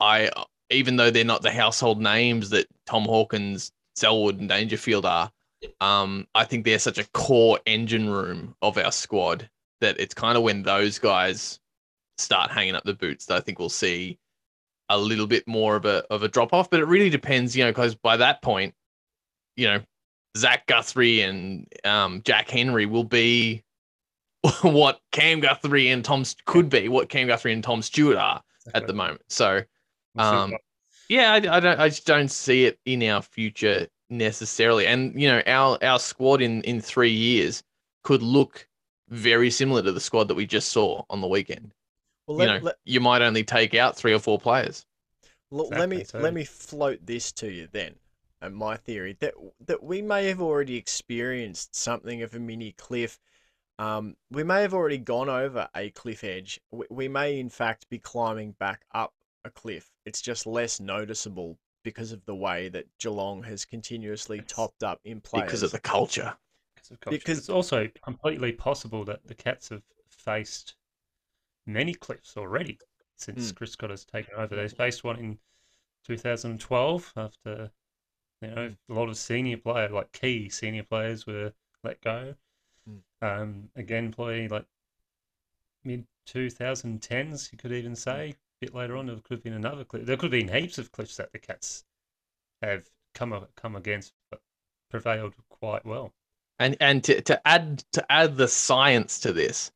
I 0.00 0.30
even 0.70 0.96
though 0.96 1.10
they're 1.10 1.24
not 1.24 1.42
the 1.42 1.50
household 1.50 2.00
names 2.00 2.50
that 2.50 2.66
Tom 2.86 3.04
Hawkins, 3.04 3.72
Selwood, 3.96 4.38
and 4.38 4.48
Dangerfield 4.48 5.04
are, 5.04 5.30
um, 5.80 6.26
I 6.34 6.44
think 6.44 6.64
they're 6.64 6.78
such 6.78 6.98
a 6.98 7.08
core 7.10 7.58
engine 7.66 8.08
room 8.08 8.54
of 8.62 8.78
our 8.78 8.92
squad 8.92 9.48
that 9.80 9.98
it's 9.98 10.14
kind 10.14 10.36
of 10.36 10.42
when 10.42 10.62
those 10.62 10.98
guys 10.98 11.58
start 12.18 12.50
hanging 12.50 12.74
up 12.74 12.84
the 12.84 12.94
boots 12.94 13.26
that 13.26 13.36
I 13.36 13.40
think 13.40 13.58
we'll 13.58 13.68
see 13.68 14.18
a 14.90 14.98
little 14.98 15.26
bit 15.26 15.46
more 15.48 15.76
of 15.76 15.86
a 15.86 16.04
of 16.10 16.22
a 16.22 16.28
drop 16.28 16.52
off. 16.52 16.68
But 16.68 16.80
it 16.80 16.84
really 16.86 17.10
depends, 17.10 17.56
you 17.56 17.64
know, 17.64 17.70
because 17.70 17.94
by 17.94 18.16
that 18.18 18.42
point, 18.42 18.74
you 19.56 19.66
know, 19.66 19.80
Zach 20.36 20.66
Guthrie 20.66 21.22
and 21.22 21.66
um, 21.84 22.22
Jack 22.24 22.50
Henry 22.50 22.86
will 22.86 23.04
be 23.04 23.62
what 24.62 25.00
Cam 25.12 25.40
Guthrie 25.40 25.88
and 25.88 26.04
Tom 26.04 26.24
could 26.44 26.68
be, 26.68 26.88
what 26.88 27.08
Cam 27.08 27.26
Guthrie 27.26 27.52
and 27.52 27.64
Tom 27.64 27.82
Stewart 27.82 28.16
are 28.16 28.42
at 28.74 28.86
the 28.86 28.92
moment. 28.92 29.22
So, 29.28 29.62
um, 30.16 30.54
yeah, 31.08 31.32
I, 31.32 31.36
I 31.36 31.60
don't, 31.60 31.80
I 31.80 31.88
just 31.88 32.06
don't 32.06 32.30
see 32.30 32.64
it 32.64 32.78
in 32.84 33.02
our 33.04 33.22
future 33.22 33.88
necessarily. 34.10 34.86
And 34.86 35.18
you 35.20 35.28
know, 35.28 35.42
our 35.46 35.78
our 35.82 35.98
squad 35.98 36.42
in 36.42 36.62
in 36.62 36.80
three 36.80 37.12
years 37.12 37.62
could 38.02 38.22
look 38.22 38.66
very 39.08 39.50
similar 39.50 39.82
to 39.82 39.92
the 39.92 40.00
squad 40.00 40.28
that 40.28 40.34
we 40.34 40.46
just 40.46 40.70
saw 40.70 41.02
on 41.10 41.20
the 41.20 41.26
weekend. 41.28 41.72
Well, 42.30 42.38
let, 42.38 42.48
you 42.48 42.58
know, 42.60 42.64
let, 42.66 42.76
you 42.84 43.00
might 43.00 43.22
only 43.22 43.42
take 43.42 43.74
out 43.74 43.96
three 43.96 44.14
or 44.14 44.20
four 44.20 44.38
players. 44.38 44.86
Exactly 45.52 45.78
let 45.78 45.88
me 45.88 46.04
so. 46.04 46.18
let 46.20 46.32
me 46.32 46.44
float 46.44 47.04
this 47.04 47.32
to 47.32 47.50
you 47.50 47.68
then. 47.72 47.96
And 48.40 48.54
my 48.54 48.76
theory 48.76 49.16
that 49.18 49.34
that 49.66 49.82
we 49.82 50.00
may 50.00 50.26
have 50.26 50.40
already 50.40 50.76
experienced 50.76 51.74
something 51.74 52.22
of 52.22 52.32
a 52.34 52.38
mini 52.38 52.70
cliff. 52.72 53.18
Um, 53.80 54.14
we 54.30 54.44
may 54.44 54.62
have 54.62 54.74
already 54.74 54.98
gone 54.98 55.28
over 55.28 55.68
a 55.74 55.90
cliff 55.90 56.22
edge. 56.22 56.60
We, 56.70 56.86
we 56.88 57.08
may, 57.08 57.40
in 57.40 57.48
fact, 57.48 57.88
be 57.88 57.98
climbing 57.98 58.52
back 58.60 58.82
up 58.94 59.12
a 59.44 59.50
cliff. 59.50 59.90
It's 60.04 60.20
just 60.20 60.46
less 60.46 60.78
noticeable 60.78 61.58
because 61.82 62.12
of 62.12 62.24
the 62.26 62.34
way 62.34 62.68
that 62.68 62.86
Geelong 62.98 63.42
has 63.42 63.64
continuously 63.64 64.42
topped 64.46 64.84
up 64.84 65.00
in 65.04 65.20
players. 65.20 65.46
Because 65.46 65.62
of 65.62 65.72
the 65.72 65.80
culture. 65.80 66.34
Because, 66.74 66.90
of 66.90 67.00
culture. 67.00 67.18
because 67.18 67.38
it's 67.38 67.48
also 67.48 67.88
completely 68.04 68.52
possible 68.52 69.02
that 69.06 69.26
the 69.26 69.34
Cats 69.34 69.70
have 69.70 69.82
faced 70.10 70.74
many 71.72 71.94
clips 71.94 72.36
already 72.36 72.78
since 73.16 73.52
mm. 73.52 73.54
Chris 73.54 73.72
Scott 73.72 73.90
has 73.90 74.04
taken 74.04 74.34
over. 74.36 74.56
They 74.56 74.68
faced 74.68 75.04
one 75.04 75.18
in 75.18 75.38
2012 76.06 77.12
after 77.16 77.70
you 78.40 78.48
know 78.48 78.74
a 78.88 78.92
lot 78.92 79.08
of 79.08 79.16
senior 79.16 79.58
players, 79.58 79.92
like 79.92 80.12
key 80.12 80.48
senior 80.48 80.82
players, 80.82 81.26
were 81.26 81.52
let 81.84 82.00
go. 82.00 82.34
Mm. 82.88 83.02
Um, 83.22 83.68
again, 83.76 84.12
probably 84.12 84.48
like 84.48 84.66
mid 85.84 86.06
2010s, 86.26 87.52
you 87.52 87.58
could 87.58 87.72
even 87.72 87.94
say. 87.94 88.30
A 88.30 88.66
bit 88.66 88.74
later 88.74 88.96
on, 88.96 89.06
there 89.06 89.16
could 89.16 89.36
have 89.36 89.42
been 89.42 89.54
another 89.54 89.84
clip. 89.84 90.04
There 90.04 90.16
could 90.16 90.32
have 90.32 90.46
been 90.46 90.54
heaps 90.54 90.78
of 90.78 90.92
clips 90.92 91.16
that 91.16 91.32
the 91.32 91.38
Cats 91.38 91.84
have 92.62 92.88
come 93.14 93.46
come 93.56 93.76
against, 93.76 94.12
but 94.30 94.40
prevailed 94.90 95.34
quite 95.48 95.84
well. 95.84 96.12
And 96.58 96.76
and 96.80 97.02
to, 97.04 97.20
to 97.22 97.48
add 97.48 97.84
to 97.92 98.12
add 98.12 98.36
the 98.36 98.48
science 98.48 99.20
to 99.20 99.32
this, 99.32 99.72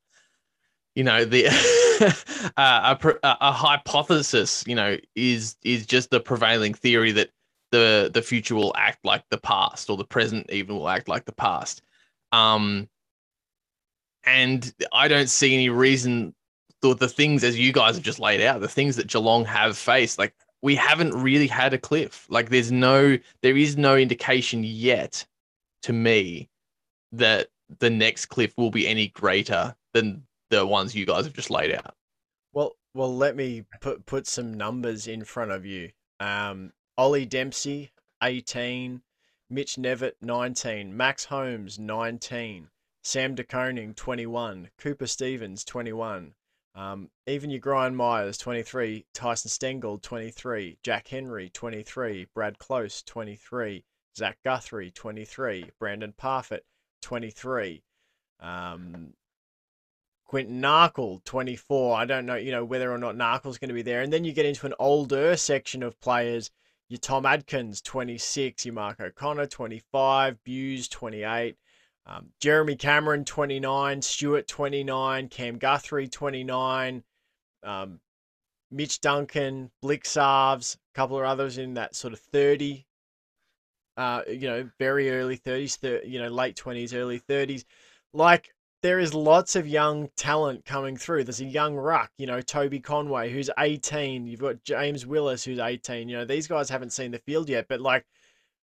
you 0.94 1.04
know 1.04 1.24
the 1.24 1.46
uh, 2.56 2.96
a, 3.00 3.18
a 3.40 3.52
hypothesis, 3.52 4.64
you 4.66 4.74
know, 4.74 4.96
is 5.14 5.56
is 5.62 5.86
just 5.86 6.10
the 6.10 6.20
prevailing 6.20 6.74
theory 6.74 7.12
that 7.12 7.30
the 7.70 8.10
the 8.12 8.22
future 8.22 8.54
will 8.54 8.72
act 8.76 9.04
like 9.04 9.24
the 9.30 9.38
past, 9.38 9.90
or 9.90 9.96
the 9.96 10.04
present 10.04 10.50
even 10.50 10.76
will 10.76 10.88
act 10.88 11.08
like 11.08 11.24
the 11.24 11.32
past. 11.32 11.82
Um, 12.32 12.88
and 14.24 14.72
I 14.92 15.08
don't 15.08 15.28
see 15.28 15.54
any 15.54 15.68
reason 15.68 16.34
the, 16.84 16.94
the 16.94 17.08
things 17.08 17.42
as 17.44 17.58
you 17.58 17.72
guys 17.72 17.94
have 17.96 18.04
just 18.04 18.20
laid 18.20 18.40
out, 18.40 18.60
the 18.60 18.68
things 18.68 18.96
that 18.96 19.06
Geelong 19.06 19.44
have 19.46 19.76
faced, 19.76 20.18
like 20.18 20.34
we 20.62 20.74
haven't 20.74 21.12
really 21.12 21.46
had 21.46 21.74
a 21.74 21.78
cliff. 21.78 22.26
Like 22.28 22.50
there's 22.50 22.70
no, 22.70 23.18
there 23.42 23.56
is 23.56 23.76
no 23.76 23.96
indication 23.96 24.62
yet 24.64 25.24
to 25.82 25.92
me 25.92 26.48
that 27.12 27.48
the 27.80 27.90
next 27.90 28.26
cliff 28.26 28.56
will 28.56 28.70
be 28.70 28.86
any 28.86 29.08
greater 29.08 29.74
than 29.92 30.22
the 30.50 30.66
ones 30.66 30.94
you 30.94 31.06
guys 31.06 31.24
have 31.24 31.34
just 31.34 31.50
laid 31.50 31.74
out. 31.74 31.94
Well, 32.52 32.76
well, 32.94 33.14
let 33.14 33.36
me 33.36 33.64
put 33.80 34.06
put 34.06 34.26
some 34.26 34.54
numbers 34.54 35.06
in 35.06 35.24
front 35.24 35.50
of 35.50 35.66
you. 35.66 35.90
Um, 36.20 36.72
Ollie 36.96 37.26
Dempsey, 37.26 37.90
18. 38.22 39.02
Mitch 39.50 39.76
Knevitt, 39.76 40.14
19. 40.20 40.96
Max 40.96 41.24
Holmes, 41.26 41.78
19. 41.78 42.68
Sam 43.02 43.34
De 43.34 43.44
Koning, 43.44 43.94
21. 43.94 44.70
Cooper 44.78 45.06
Stephens, 45.06 45.64
21. 45.64 46.34
Um, 46.74 47.10
even 47.26 47.50
your 47.50 47.60
Brian 47.60 47.94
Myers, 47.94 48.38
23. 48.38 49.04
Tyson 49.12 49.50
Stengel, 49.50 49.98
23. 49.98 50.78
Jack 50.82 51.08
Henry, 51.08 51.50
23. 51.50 52.28
Brad 52.34 52.58
Close, 52.58 53.02
23. 53.02 53.84
Zach 54.16 54.38
Guthrie, 54.44 54.90
23. 54.90 55.70
Brandan 55.78 56.14
Parfitt, 56.16 56.64
23. 57.02 57.82
Um, 58.40 59.12
Quinton 60.24 60.60
Narkle, 60.60 61.22
24. 61.24 61.96
I 61.96 62.04
don't 62.04 62.26
know, 62.26 62.34
you 62.36 62.50
know, 62.50 62.64
whether 62.64 62.90
or 62.90 62.98
not 62.98 63.16
Narkle's 63.16 63.58
going 63.58 63.68
to 63.68 63.74
be 63.74 63.82
there. 63.82 64.02
And 64.02 64.12
then 64.12 64.24
you 64.24 64.32
get 64.32 64.46
into 64.46 64.66
an 64.66 64.74
older 64.78 65.36
section 65.36 65.82
of 65.82 66.00
players. 66.00 66.50
Your 66.88 66.98
Tom 66.98 67.26
Atkins, 67.26 67.80
26. 67.82 68.66
Your 68.66 68.74
Mark 68.74 69.00
O'Connor, 69.00 69.46
25. 69.46 70.42
Bews, 70.44 70.88
28. 70.88 71.56
Um, 72.06 72.30
Jeremy 72.40 72.76
Cameron, 72.76 73.24
29. 73.24 74.02
Stewart, 74.02 74.46
29. 74.46 75.28
Cam 75.28 75.58
Guthrie, 75.58 76.08
29. 76.08 77.02
Um, 77.62 78.00
Mitch 78.70 79.00
Duncan, 79.00 79.70
Blicavs, 79.82 80.74
a 80.74 80.78
couple 80.94 81.18
of 81.18 81.24
others 81.24 81.58
in 81.58 81.74
that 81.74 81.94
sort 81.94 82.12
of 82.12 82.18
30. 82.18 82.86
Uh, 83.96 84.22
you 84.26 84.48
know, 84.48 84.68
very 84.78 85.10
early 85.10 85.38
30s, 85.38 85.76
30, 85.76 86.08
you 86.08 86.20
know, 86.20 86.28
late 86.28 86.56
20s, 86.56 86.92
early 86.94 87.20
30s. 87.20 87.64
Like, 88.12 88.52
there 88.84 88.98
is 88.98 89.14
lots 89.14 89.56
of 89.56 89.66
young 89.66 90.10
talent 90.14 90.66
coming 90.66 90.94
through. 90.94 91.24
There's 91.24 91.40
a 91.40 91.46
young 91.46 91.74
ruck, 91.74 92.10
you 92.18 92.26
know, 92.26 92.42
Toby 92.42 92.80
Conway, 92.80 93.32
who's 93.32 93.48
18. 93.58 94.26
You've 94.26 94.40
got 94.40 94.62
James 94.62 95.06
Willis, 95.06 95.42
who's 95.42 95.58
18. 95.58 96.06
You 96.06 96.18
know, 96.18 96.26
these 96.26 96.46
guys 96.46 96.68
haven't 96.68 96.92
seen 96.92 97.10
the 97.10 97.18
field 97.18 97.48
yet, 97.48 97.64
but 97.66 97.80
like, 97.80 98.04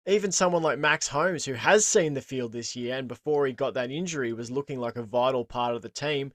even 0.04 0.30
someone 0.30 0.62
like 0.62 0.78
Max 0.78 1.08
Holmes, 1.08 1.46
who 1.46 1.54
has 1.54 1.86
seen 1.86 2.12
the 2.12 2.20
field 2.20 2.52
this 2.52 2.76
year 2.76 2.98
and 2.98 3.08
before 3.08 3.46
he 3.46 3.54
got 3.54 3.72
that 3.72 3.90
injury 3.90 4.34
was 4.34 4.50
looking 4.50 4.78
like 4.78 4.96
a 4.96 5.02
vital 5.02 5.42
part 5.42 5.74
of 5.74 5.80
the 5.80 5.88
team. 5.88 6.32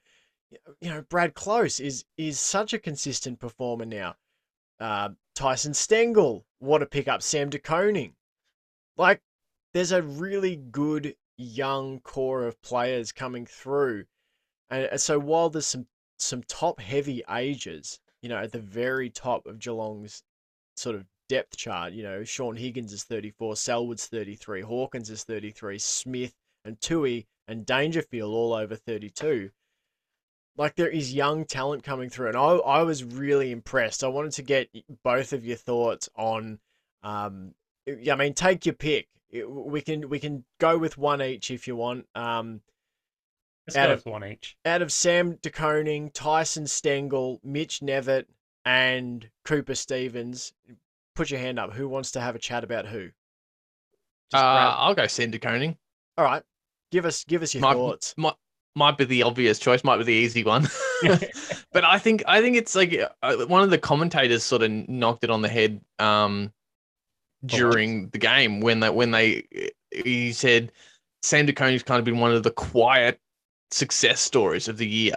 You 0.82 0.90
know, 0.90 1.04
Brad 1.08 1.36
Close 1.36 1.80
is 1.80 2.06
is 2.18 2.40
such 2.40 2.74
a 2.74 2.80
consistent 2.80 3.40
performer 3.40 3.86
now. 3.86 4.16
Uh, 4.80 5.10
Tyson 5.36 5.76
Stengel, 5.76 6.44
what 6.58 6.82
a 6.82 6.88
pickup. 6.88 7.22
Sam 7.22 7.52
De 7.52 7.60
Koning. 7.60 8.16
Like, 8.98 9.22
there's 9.76 9.92
a 9.92 10.02
really 10.02 10.56
good 10.56 11.14
young 11.44 12.00
core 12.02 12.46
of 12.46 12.62
players 12.62 13.12
coming 13.12 13.46
through. 13.46 14.06
And 14.70 15.00
so 15.02 15.20
while 15.20 15.50
there's 15.50 15.66
some 15.66 15.88
some 16.18 16.44
top 16.44 16.80
heavy 16.80 17.24
ages, 17.30 18.00
you 18.22 18.30
know, 18.30 18.38
at 18.38 18.52
the 18.52 18.60
very 18.60 19.10
top 19.10 19.48
of 19.48 19.60
Geelong's 19.60 20.24
sort 20.76 20.96
of 20.96 21.06
depth 21.30 21.56
chart. 21.56 21.94
You 21.94 22.04
know, 22.04 22.24
Shaun 22.24 22.58
Higgins 22.58 22.92
is 22.92 23.04
34, 23.04 23.56
Selwood's 23.56 24.08
33, 24.08 24.62
Hawkins 24.62 25.10
is 25.10 25.24
33, 25.24 25.78
Smith 25.78 26.34
and 26.66 26.78
Tuohy 26.80 27.28
and 27.48 27.66
Dangerfield 27.66 28.34
all 28.34 28.54
over 28.54 28.76
32. 28.76 29.52
Like 30.58 30.76
there 30.76 30.90
is 30.90 31.14
young 31.14 31.46
talent 31.46 31.84
coming 31.84 32.10
through, 32.10 32.30
and 32.30 32.38
I, 32.38 32.56
I 32.56 32.82
was 32.82 33.04
really 33.04 33.52
impressed. 33.52 34.04
I 34.04 34.08
wanted 34.08 34.34
to 34.34 34.42
get 34.42 34.70
both 35.04 35.32
of 35.32 35.46
your 35.46 35.56
thoughts 35.56 36.10
on. 36.18 36.60
Um, 37.02 37.54
I 37.88 38.16
mean, 38.16 38.34
take 38.34 38.66
your 38.66 38.76
pick. 38.76 39.08
We 39.32 39.82
can 39.82 40.10
we 40.10 40.20
can 40.20 40.44
go 40.60 40.78
with 40.78 40.98
one 40.98 41.22
each 41.22 41.52
if 41.52 41.68
you 41.68 41.76
want. 41.76 42.08
Um, 42.16 42.62
Let's 43.68 43.78
out 43.78 43.88
go 43.88 43.94
of, 43.94 44.00
with 44.00 44.12
one 44.12 44.26
each. 44.26 44.58
Out 44.66 44.82
of 44.82 44.92
Sam 44.92 45.38
De 45.42 45.52
Koning, 45.52 46.10
Tyson 46.12 46.66
Stengel, 46.66 47.40
Mitch 47.44 47.82
Knevitt, 47.82 48.26
and 48.66 49.30
Cooper 49.46 49.76
Stephens, 49.76 50.54
put 51.16 51.30
your 51.30 51.40
hand 51.40 51.60
up. 51.60 51.74
Who 51.74 51.88
wants 51.88 52.12
to 52.12 52.22
have 52.22 52.36
a 52.36 52.40
chat 52.40 52.64
about 52.64 52.88
who? 52.88 53.10
uh, 54.34 54.38
I'll 54.38 54.96
go 54.96 55.08
Sam 55.08 55.32
De 55.32 55.40
Koning. 55.40 55.78
All 56.18 56.26
right, 56.26 56.44
give 56.92 57.06
us 57.06 57.24
give 57.24 57.44
us 57.44 57.54
your 57.54 57.62
might, 57.62 57.74
thoughts. 57.74 58.16
Might 58.18 58.36
might 58.76 58.98
be 58.98 59.06
the 59.06 59.24
obvious 59.24 59.60
choice, 59.60 59.84
might 59.84 59.98
be 59.98 60.04
the 60.04 60.14
easy 60.14 60.44
one, 60.44 60.68
but 61.72 61.84
I 61.84 62.00
think 62.00 62.24
I 62.28 62.42
think 62.42 62.56
it's 62.56 62.76
like 62.76 63.00
uh, 63.22 63.36
one 63.46 63.62
of 63.62 63.70
the 63.70 63.78
commentators 63.78 64.44
sort 64.44 64.64
of 64.64 64.72
knocked 64.72 65.24
it 65.24 65.30
on 65.30 65.42
the 65.42 65.50
head 65.50 65.82
um, 66.00 66.52
during 67.46 68.10
the 68.10 68.18
game 68.18 68.60
when 68.60 68.82
that 68.82 68.96
when 68.96 69.12
they 69.12 69.48
he 69.92 70.34
said 70.34 70.72
Sam 71.22 71.46
De 71.46 71.54
Koning's 71.54 71.84
kind 71.84 72.00
of 72.00 72.06
been 72.06 72.20
one 72.20 72.32
of 72.32 72.44
the 72.44 72.52
quiet 72.52 73.20
success 73.72 74.22
stories 74.22 74.68
of 74.68 74.78
the 74.78 74.88
year. 74.88 75.16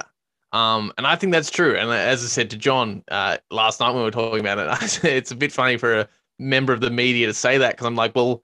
Um, 0.52 0.92
and 0.98 1.06
I 1.06 1.16
think 1.16 1.32
that's 1.32 1.50
true. 1.50 1.76
And 1.76 1.90
as 1.90 2.22
I 2.22 2.26
said 2.26 2.50
to 2.50 2.58
John 2.58 3.02
uh, 3.10 3.38
last 3.50 3.80
night 3.80 3.90
when 3.90 3.98
we 3.98 4.02
were 4.02 4.10
talking 4.10 4.40
about 4.40 4.58
it, 4.58 5.00
it's 5.04 5.30
a 5.30 5.36
bit 5.36 5.52
funny 5.52 5.76
for 5.78 6.00
a 6.00 6.08
member 6.38 6.72
of 6.72 6.80
the 6.80 6.90
media 6.90 7.26
to 7.26 7.34
say 7.34 7.58
that 7.58 7.72
because 7.72 7.86
I'm 7.86 7.96
like, 7.96 8.14
well, 8.14 8.42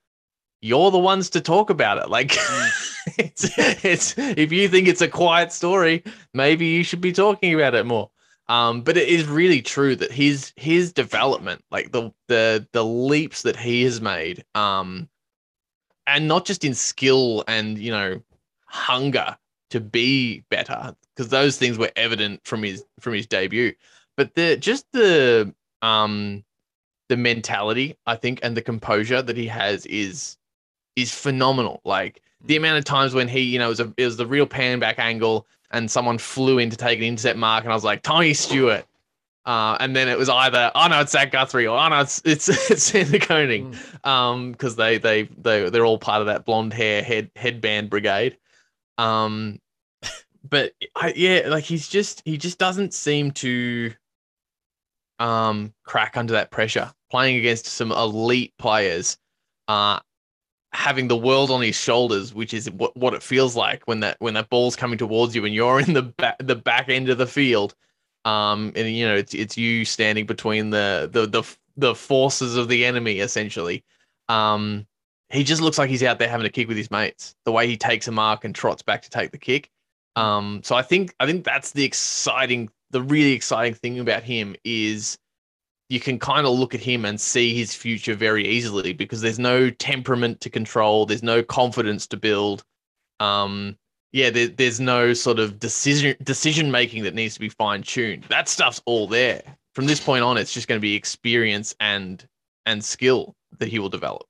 you're 0.61 0.91
the 0.91 0.99
ones 0.99 1.31
to 1.31 1.41
talk 1.41 1.71
about 1.71 1.99
it. 1.99 2.09
Like, 2.09 2.33
it's, 3.19 3.51
it's 3.85 4.15
if 4.17 4.51
you 4.53 4.69
think 4.69 4.89
it's 4.89 5.03
a 5.03 5.09
quiet 5.09 5.53
story, 5.53 6.03
maybe 6.33 6.67
you 6.67 6.83
should 6.83 7.01
be 7.01 7.13
talking 7.13 7.55
about 7.55 7.75
it 7.75 7.85
more. 7.85 8.11
Um, 8.49 8.81
but 8.81 8.97
it 8.97 9.09
is 9.09 9.27
really 9.27 9.61
true 9.61 9.95
that 9.97 10.11
his 10.11 10.53
his 10.57 10.93
development, 10.93 11.63
like 11.71 11.93
the 11.93 12.13
the 12.29 12.67
the 12.73 12.85
leaps 12.85 13.43
that 13.43 13.57
he 13.57 13.83
has 13.83 14.01
made, 14.01 14.45
um, 14.55 15.09
and 16.07 16.27
not 16.27 16.47
just 16.47 16.65
in 16.65 16.75
skill 16.75 17.45
and 17.47 17.79
you 17.79 17.91
know 17.91 18.23
hunger 18.65 19.37
to 19.71 19.81
be 19.81 20.45
better, 20.49 20.95
because 21.15 21.29
those 21.29 21.59
things 21.59 21.77
were 21.77 21.93
evident 21.97 22.41
from 22.45 22.63
his 22.63 22.85
from 23.01 23.13
his 23.13 23.27
debut. 23.27 23.75
But 24.17 24.35
the 24.35 24.57
just 24.57 24.87
the 24.93 25.55
um 25.83 26.43
the 27.09 27.17
mentality, 27.17 27.97
I 28.07 28.17
think, 28.17 28.41
and 28.43 28.57
the 28.57 28.63
composure 28.63 29.21
that 29.21 29.37
he 29.37 29.47
has 29.47 29.85
is 29.87 30.39
is 30.97 31.15
phenomenal. 31.15 31.83
Like 31.85 32.23
the 32.45 32.55
mm. 32.55 32.59
amount 32.59 32.79
of 32.79 32.85
times 32.85 33.15
when 33.15 33.29
he, 33.29 33.41
you 33.41 33.59
know, 33.59 33.69
was, 33.69 33.81
a, 33.81 33.93
it 33.97 34.05
was 34.05 34.17
the 34.17 34.27
real 34.27 34.47
pan 34.47 34.79
back 34.79 34.99
angle 34.99 35.47
and 35.71 35.91
someone 35.91 36.19
flew 36.19 36.59
in 36.59 36.71
to 36.71 36.77
take 36.77 36.99
an 36.99 37.05
intercept 37.05 37.39
mark, 37.39 37.65
and 37.65 37.73
I 37.73 37.75
was 37.75 37.85
like, 37.85 38.03
Tony 38.03 38.35
Stewart. 38.35 38.85
Uh, 39.47 39.79
and 39.81 39.97
then 39.97 40.09
it 40.09 40.19
was 40.19 40.29
either, 40.29 40.71
oh 40.75 40.89
no, 40.89 41.01
it's 41.01 41.13
Zach 41.13 41.33
Guthrie, 41.33 41.67
or 41.67 41.79
oh 41.79 41.89
no, 41.89 42.01
it's 42.01 42.21
it's 42.25 42.49
it's 42.71 42.83
Sam 42.83 43.11
De 43.11 43.19
Koning, 43.19 43.73
mm. 43.73 44.07
um, 44.07 44.53
because 44.53 44.77
they 44.77 44.99
they 44.99 45.23
they 45.23 45.71
they're 45.71 45.87
all 45.87 45.99
part 45.99 46.21
of 46.21 46.27
that 46.27 46.45
blonde 46.45 46.75
hair 46.75 47.03
head 47.03 47.31
headband 47.35 47.89
brigade. 47.89 48.37
Um, 48.99 49.59
but 50.49 50.73
I, 50.95 51.15
yeah, 51.17 51.45
like 51.47 51.65
he's 51.65 51.89
just 51.89 52.23
he 52.27 52.37
just 52.37 52.59
doesn't 52.59 52.93
seem 52.93 53.31
to 53.33 53.93
um 55.19 55.73
crack 55.83 56.19
under 56.19 56.35
that 56.35 56.51
pressure. 56.51 56.93
Playing 57.11 57.37
against 57.37 57.65
some 57.65 57.91
elite 57.91 58.53
players, 58.59 59.17
uh, 59.67 60.01
having 60.79 61.09
the 61.09 61.17
world 61.17 61.51
on 61.51 61.61
his 61.61 61.75
shoulders, 61.75 62.33
which 62.33 62.55
is 62.55 62.71
what, 62.71 62.97
what 62.97 63.13
it 63.13 63.21
feels 63.21 63.57
like 63.57 63.83
when 63.87 63.99
that 63.99 64.17
when 64.21 64.35
that 64.35 64.49
ball's 64.49 64.77
coming 64.77 64.97
towards 64.97 65.35
you 65.35 65.45
and 65.45 65.53
you're 65.53 65.81
in 65.81 65.93
the 65.93 66.03
back 66.03 66.37
the 66.39 66.55
back 66.55 66.89
end 66.89 67.09
of 67.09 67.19
the 67.19 67.27
field. 67.27 67.75
Um, 68.25 68.73
and 68.77 68.89
you 68.89 69.05
know 69.05 69.17
it's 69.17 69.35
it's 69.35 69.59
you 69.59 69.85
standing 69.85 70.25
between 70.25 70.71
the 70.71 71.11
the 71.13 71.27
the 71.27 71.43
the 71.77 71.95
forces 71.97 72.57
of 72.57 72.69
the 72.69 72.85
enemy 72.85 73.19
essentially. 73.19 73.85
Um, 74.29 74.87
he 75.31 75.43
just 75.43 75.61
looks 75.61 75.79
like 75.79 75.91
he's 75.91 76.05
out 76.05 76.21
there 76.21 76.29
having 76.29 76.47
a 76.47 76.51
kick 76.51 76.69
with 76.69 76.77
his 76.77 76.93
mates. 76.93 77.35
The 77.45 77.51
way 77.51 77.67
he 77.67 77.77
takes 77.77 78.07
a 78.07 78.13
mark 78.13 78.45
and 78.45 78.55
trots 78.55 78.81
back 78.81 79.03
to 79.03 79.11
take 79.11 79.33
the 79.33 79.39
kick. 79.39 79.71
Um, 80.15 80.61
so 80.63 80.77
I 80.77 80.83
think 80.83 81.13
I 81.19 81.27
think 81.27 81.45
that's 81.45 81.73
the 81.73 81.85
exciting, 81.85 82.71
the 82.93 83.03
really 83.03 83.33
exciting 83.33 83.75
thing 83.75 83.99
about 83.99 84.23
him 84.23 84.55
is 84.63 85.19
you 85.89 86.01
can 86.01 86.19
kind 86.19 86.47
of 86.47 86.53
look 86.59 86.75
at 86.75 86.81
him 86.81 87.05
and 87.05 87.21
see 87.21 87.55
his 87.55 87.75
future 87.75 88.15
very 88.15 88.47
easily 88.47 88.93
because 88.93 89.21
there's 89.21 89.39
no 89.39 89.71
temperament 89.71 90.41
to 90.43 90.51
control, 90.51 91.07
there's 91.07 91.23
no 91.23 91.43
confidence 91.43 92.07
to 92.09 92.17
build. 92.17 92.63
Um, 93.21 93.77
yeah, 94.13 94.31
there, 94.31 94.49
there's 94.49 94.81
no 94.81 95.13
sort 95.13 95.39
of 95.39 95.59
decision 95.59 96.17
decision 96.23 96.71
making 96.71 97.03
that 97.05 97.15
needs 97.15 97.35
to 97.35 97.41
be 97.41 97.49
fine 97.49 97.83
tuned. 97.83 98.25
That 98.25 98.49
stuff's 98.49 98.83
all 98.87 99.07
there. 99.07 99.43
From 99.75 99.87
this 99.87 100.01
point 100.01 100.25
on, 100.25 100.37
it's 100.37 100.53
just 100.53 100.69
going 100.69 100.79
to 100.79 100.83
be 100.83 100.95
experience 100.95 101.75
and 101.81 102.27
and 102.67 102.85
skill 102.85 103.35
that 103.59 103.69
he 103.69 103.79
will 103.79 103.89
develop. 103.89 104.27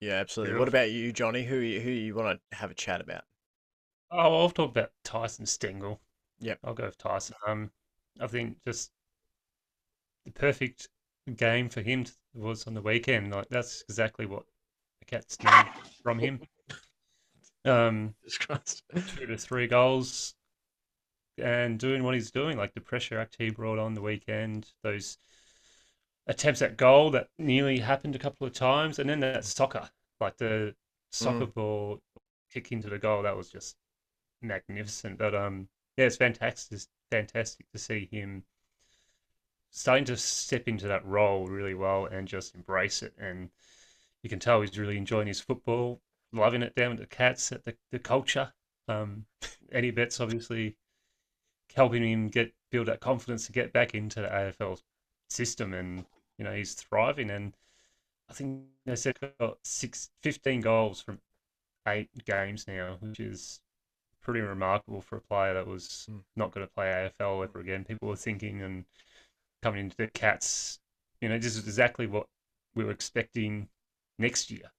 Yeah, 0.00 0.14
absolutely. 0.14 0.54
Yeah. 0.54 0.58
What 0.58 0.68
about 0.68 0.90
you, 0.90 1.12
Johnny? 1.12 1.44
Who 1.44 1.56
you- 1.58 1.80
who 1.80 1.90
you 1.90 2.14
want 2.14 2.40
to 2.50 2.56
have 2.56 2.70
a 2.70 2.74
chat 2.74 3.00
about? 3.00 3.24
Oh, 4.10 4.40
I'll 4.40 4.50
talk 4.50 4.70
about 4.70 4.92
Tyson 5.04 5.46
Stengel. 5.46 6.00
Yep. 6.40 6.58
I'll 6.64 6.74
go 6.74 6.86
with 6.86 6.98
Tyson. 6.98 7.36
Um, 7.46 7.70
I 8.20 8.26
think 8.26 8.56
just 8.66 8.90
the 10.24 10.32
perfect 10.32 10.88
game 11.36 11.68
for 11.68 11.82
him 11.82 12.06
was 12.34 12.66
on 12.66 12.74
the 12.74 12.82
weekend. 12.82 13.32
Like 13.32 13.48
that's 13.48 13.82
exactly 13.88 14.26
what 14.26 14.44
the 15.00 15.06
Cats 15.06 15.38
need 15.42 15.66
from 16.02 16.18
him. 16.18 16.40
Um, 17.64 18.16
two 19.16 19.26
to 19.26 19.38
three 19.38 19.68
goals 19.68 20.34
and 21.38 21.78
doing 21.78 22.02
what 22.02 22.14
he's 22.14 22.32
doing, 22.32 22.56
like 22.56 22.74
the 22.74 22.80
pressure 22.80 23.18
act 23.18 23.36
he 23.38 23.50
brought 23.50 23.78
on 23.78 23.94
the 23.94 24.02
weekend, 24.02 24.66
those 24.82 25.16
attempts 26.26 26.62
at 26.62 26.76
goal 26.76 27.10
that 27.10 27.28
nearly 27.38 27.78
happened 27.78 28.14
a 28.16 28.18
couple 28.18 28.46
of 28.46 28.52
times, 28.52 28.98
and 28.98 29.08
then 29.08 29.20
that 29.20 29.44
soccer, 29.44 29.88
like 30.20 30.36
the 30.38 30.74
soccer 31.10 31.46
ball 31.46 32.00
kick 32.52 32.72
into 32.72 32.88
the 32.88 32.98
goal, 32.98 33.22
that 33.22 33.36
was 33.36 33.48
just 33.50 33.76
magnificent. 34.42 35.18
But 35.18 35.34
um, 35.34 35.68
yeah, 35.96 36.06
it's 36.06 36.16
fantastic, 36.16 36.72
it's 36.72 36.88
fantastic 37.10 37.66
to 37.72 37.78
see 37.78 38.08
him 38.10 38.44
starting 39.72 40.06
to 40.06 40.18
step 40.18 40.68
into 40.68 40.88
that 40.88 41.06
role 41.06 41.48
really 41.48 41.74
well 41.74 42.06
and 42.06 42.28
just 42.28 42.56
embrace 42.56 43.02
it. 43.02 43.14
And 43.18 43.50
you 44.22 44.30
can 44.30 44.40
tell 44.40 44.60
he's 44.62 44.78
really 44.78 44.98
enjoying 44.98 45.28
his 45.28 45.40
football, 45.40 46.02
loving 46.32 46.62
it 46.62 46.74
down 46.76 46.92
at 46.92 46.98
the 46.98 47.06
Cats, 47.06 47.52
at 47.52 47.64
the, 47.64 47.76
the 47.92 48.00
culture. 48.00 48.52
Um, 48.88 49.26
Eddie 49.72 49.92
Betts 49.92 50.20
obviously 50.20 50.76
helping 51.74 52.02
him 52.04 52.28
get 52.28 52.52
build 52.70 52.88
that 52.88 53.00
confidence 53.00 53.46
to 53.46 53.52
get 53.52 53.72
back 53.72 53.94
into 53.94 54.20
the 54.20 54.28
AFL 54.34 54.78
system, 55.28 55.74
and 55.74 56.04
you 56.38 56.44
know 56.44 56.54
he's 56.54 56.74
thriving. 56.74 57.30
And 57.30 57.56
I 58.30 58.34
think 58.34 58.64
they 58.86 58.96
said 58.96 59.18
got 59.40 59.58
six, 59.64 60.10
15 60.22 60.60
goals 60.62 61.02
from 61.02 61.20
eight 61.88 62.10
games 62.26 62.66
now, 62.68 62.98
which 63.00 63.20
is 63.20 63.60
pretty 64.22 64.40
remarkable 64.40 65.02
for 65.02 65.18
a 65.18 65.22
player 65.22 65.54
that 65.54 65.66
was 65.66 66.08
Mm. 66.10 66.24
not 66.36 66.52
going 66.52 66.66
to 66.66 66.72
play 66.74 66.88
AFL 66.90 67.42
ever 67.44 67.60
again. 67.60 67.84
People 67.84 68.08
were 68.08 68.16
thinking 68.16 68.62
and 68.62 68.86
coming 69.62 69.80
into 69.80 69.96
the 69.96 70.08
Cats, 70.08 70.78
you 71.20 71.28
know, 71.28 71.38
this 71.38 71.56
is 71.56 71.64
exactly 71.64 72.06
what 72.06 72.26
we 72.74 72.84
were 72.84 72.90
expecting 72.90 73.68
next 74.18 74.50
year. 74.50 74.70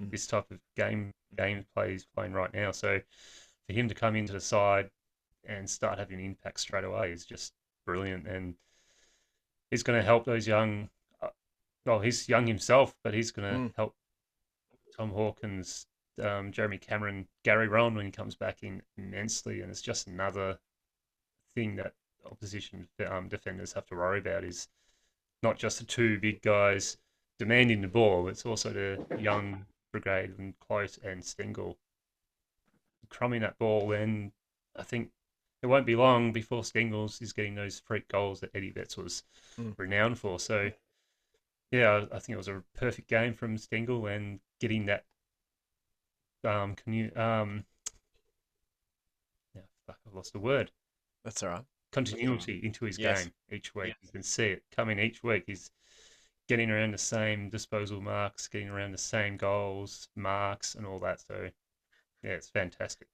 Mm. 0.00 0.10
This 0.10 0.26
type 0.26 0.50
of 0.50 0.58
game 0.76 1.12
game 1.36 1.66
play 1.74 1.92
he's 1.92 2.06
playing 2.06 2.32
right 2.32 2.52
now. 2.54 2.70
So 2.70 3.00
for 3.66 3.72
him 3.72 3.88
to 3.88 3.94
come 3.94 4.16
into 4.16 4.32
the 4.32 4.40
side 4.40 4.90
and 5.46 5.68
start 5.68 5.98
having 5.98 6.18
an 6.18 6.24
impact 6.24 6.60
straight 6.60 6.84
away 6.84 7.12
is 7.12 7.24
just 7.24 7.52
brilliant, 7.84 8.26
and 8.26 8.54
he's 9.70 9.82
going 9.82 9.98
to 9.98 10.04
help 10.04 10.24
those 10.24 10.46
young. 10.46 10.88
Uh, 11.20 11.28
well, 11.84 12.00
he's 12.00 12.28
young 12.28 12.46
himself, 12.46 12.94
but 13.02 13.14
he's 13.14 13.30
going 13.30 13.52
to 13.52 13.58
Mm. 13.58 13.76
help 13.76 13.94
Tom 14.96 15.10
Hawkins, 15.10 15.86
um, 16.22 16.52
Jeremy 16.52 16.78
Cameron, 16.78 17.28
Gary 17.44 17.68
Rohan 17.68 17.94
when 17.94 18.06
he 18.06 18.12
comes 18.12 18.34
back 18.36 18.62
in 18.62 18.82
immensely, 18.96 19.60
and 19.62 19.70
it's 19.70 19.82
just 19.82 20.06
another 20.06 20.58
thing 21.54 21.76
that 21.76 21.94
opposition 22.30 22.88
um, 23.06 23.28
defenders 23.28 23.72
have 23.72 23.86
to 23.86 23.94
worry 23.94 24.18
about 24.18 24.44
is 24.44 24.68
not 25.42 25.58
just 25.58 25.78
the 25.78 25.84
two 25.84 26.18
big 26.18 26.42
guys 26.42 26.96
demanding 27.38 27.80
the 27.80 27.88
ball, 27.88 28.28
it's 28.28 28.44
also 28.44 28.72
the 28.72 28.98
young 29.20 29.64
brigade 29.92 30.34
and 30.38 30.58
Close 30.60 30.98
and 31.04 31.24
Stengel 31.24 31.78
crumbing 33.08 33.40
that 33.42 33.58
ball. 33.58 33.92
And 33.92 34.32
I 34.76 34.82
think 34.82 35.10
it 35.62 35.66
won't 35.66 35.86
be 35.86 35.96
long 35.96 36.32
before 36.32 36.64
Stengels 36.64 37.20
is 37.20 37.32
getting 37.32 37.54
those 37.54 37.80
freak 37.80 38.08
goals 38.08 38.40
that 38.40 38.50
Eddie 38.54 38.70
Betts 38.70 38.96
was 38.96 39.24
Mm. 39.56 39.74
renowned 39.76 40.18
for. 40.18 40.38
So, 40.38 40.72
yeah, 41.70 42.06
I 42.12 42.18
think 42.18 42.30
it 42.34 42.36
was 42.36 42.48
a 42.48 42.62
perfect 42.74 43.08
game 43.08 43.34
from 43.34 43.58
Stengel 43.58 44.06
and 44.06 44.40
getting 44.60 44.86
that 44.86 45.04
um, 46.44 46.74
commu- 46.76 47.16
um, 47.16 47.64
yeah, 49.54 49.62
fuck, 49.86 49.98
I've 50.06 50.14
lost 50.14 50.32
the 50.32 50.38
word 50.38 50.70
That's 51.24 51.42
all 51.42 51.50
right. 51.50 51.64
Continuity 52.04 52.60
into 52.64 52.84
his 52.84 52.98
Yes. 52.98 53.24
game 53.24 53.32
each 53.50 53.74
week. 53.74 53.94
You 54.02 54.08
can 54.10 54.22
see 54.22 54.46
it 54.46 54.62
coming 54.74 54.98
each 54.98 55.22
week. 55.22 55.44
He's 55.46 55.70
getting 56.48 56.70
around 56.70 56.92
the 56.92 56.98
same 56.98 57.50
disposal 57.50 58.00
marks, 58.00 58.48
getting 58.48 58.68
around 58.68 58.92
the 58.92 58.98
same 58.98 59.36
goals, 59.36 60.08
marks, 60.16 60.74
and 60.74 60.86
all 60.86 60.98
that. 61.00 61.20
So, 61.20 61.50
yeah, 62.22 62.30
it's 62.30 62.48
fantastic. 62.48 63.08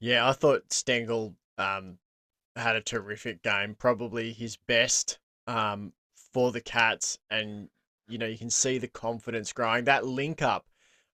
Yeah, 0.00 0.28
I 0.28 0.32
thought 0.32 0.72
Stengel 0.72 1.34
um, 1.58 1.98
had 2.56 2.76
a 2.76 2.80
terrific 2.80 3.42
game, 3.42 3.74
probably 3.74 4.32
his 4.32 4.56
best 4.56 5.18
um, 5.46 5.92
for 6.32 6.52
the 6.52 6.60
Cats, 6.60 7.18
and 7.30 7.68
you 8.08 8.18
know 8.18 8.26
you 8.26 8.38
can 8.38 8.50
see 8.50 8.78
the 8.78 8.88
confidence 8.88 9.52
growing. 9.52 9.84
That 9.84 10.06
link 10.06 10.42
up 10.42 10.66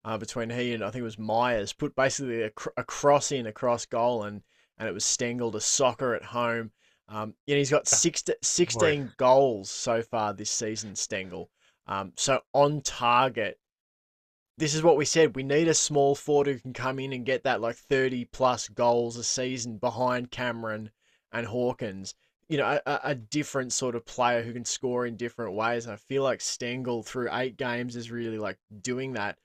uh, 0.04 0.18
between 0.18 0.50
he 0.50 0.72
and 0.72 0.84
I 0.84 0.90
think 0.90 1.00
it 1.00 1.04
was 1.04 1.18
Myers 1.18 1.72
put 1.72 1.96
basically 1.96 2.42
a, 2.42 2.50
cr- 2.50 2.68
a 2.76 2.84
cross 2.84 3.32
in 3.32 3.46
across 3.46 3.86
goal, 3.86 4.22
and 4.24 4.42
and 4.78 4.88
it 4.88 4.92
was 4.92 5.04
Stengel 5.04 5.52
to 5.52 5.60
soccer 5.60 6.14
at 6.14 6.24
home. 6.24 6.72
Um, 7.08 7.34
you 7.46 7.54
know, 7.54 7.58
he's 7.58 7.70
got 7.70 7.86
six 7.88 8.22
16 8.42 9.12
goals 9.16 9.70
so 9.70 10.02
far 10.02 10.32
this 10.32 10.50
season, 10.50 10.96
Stengel. 10.96 11.50
Um, 11.86 12.12
so 12.16 12.40
on 12.52 12.82
target 12.82 13.58
this 14.58 14.74
is 14.74 14.82
what 14.82 14.96
we 14.96 15.04
said. 15.04 15.36
We 15.36 15.42
need 15.42 15.68
a 15.68 15.74
small 15.74 16.14
forward 16.14 16.46
who 16.46 16.58
can 16.58 16.72
come 16.72 16.98
in 16.98 17.12
and 17.12 17.26
get 17.26 17.44
that 17.44 17.60
like 17.60 17.76
30 17.76 18.24
plus 18.26 18.68
goals 18.68 19.16
a 19.16 19.24
season 19.24 19.78
behind 19.78 20.30
Cameron 20.30 20.90
and 21.32 21.46
Hawkins. 21.46 22.14
You 22.48 22.58
know, 22.58 22.66
a, 22.66 22.80
a- 22.86 23.00
a 23.10 23.14
different 23.14 23.72
sort 23.72 23.94
of 23.96 24.04
player 24.06 24.42
who 24.42 24.52
can 24.52 24.64
score 24.64 25.04
in 25.06 25.16
different 25.16 25.54
ways. 25.54 25.84
And 25.84 25.92
I 25.92 25.96
feel 25.96 26.22
like 26.22 26.40
Stengel 26.40 27.02
through 27.02 27.28
eight 27.32 27.56
games 27.56 27.96
is 27.96 28.10
really 28.10 28.38
like 28.38 28.58
doing 28.80 29.12
that. 29.14 29.36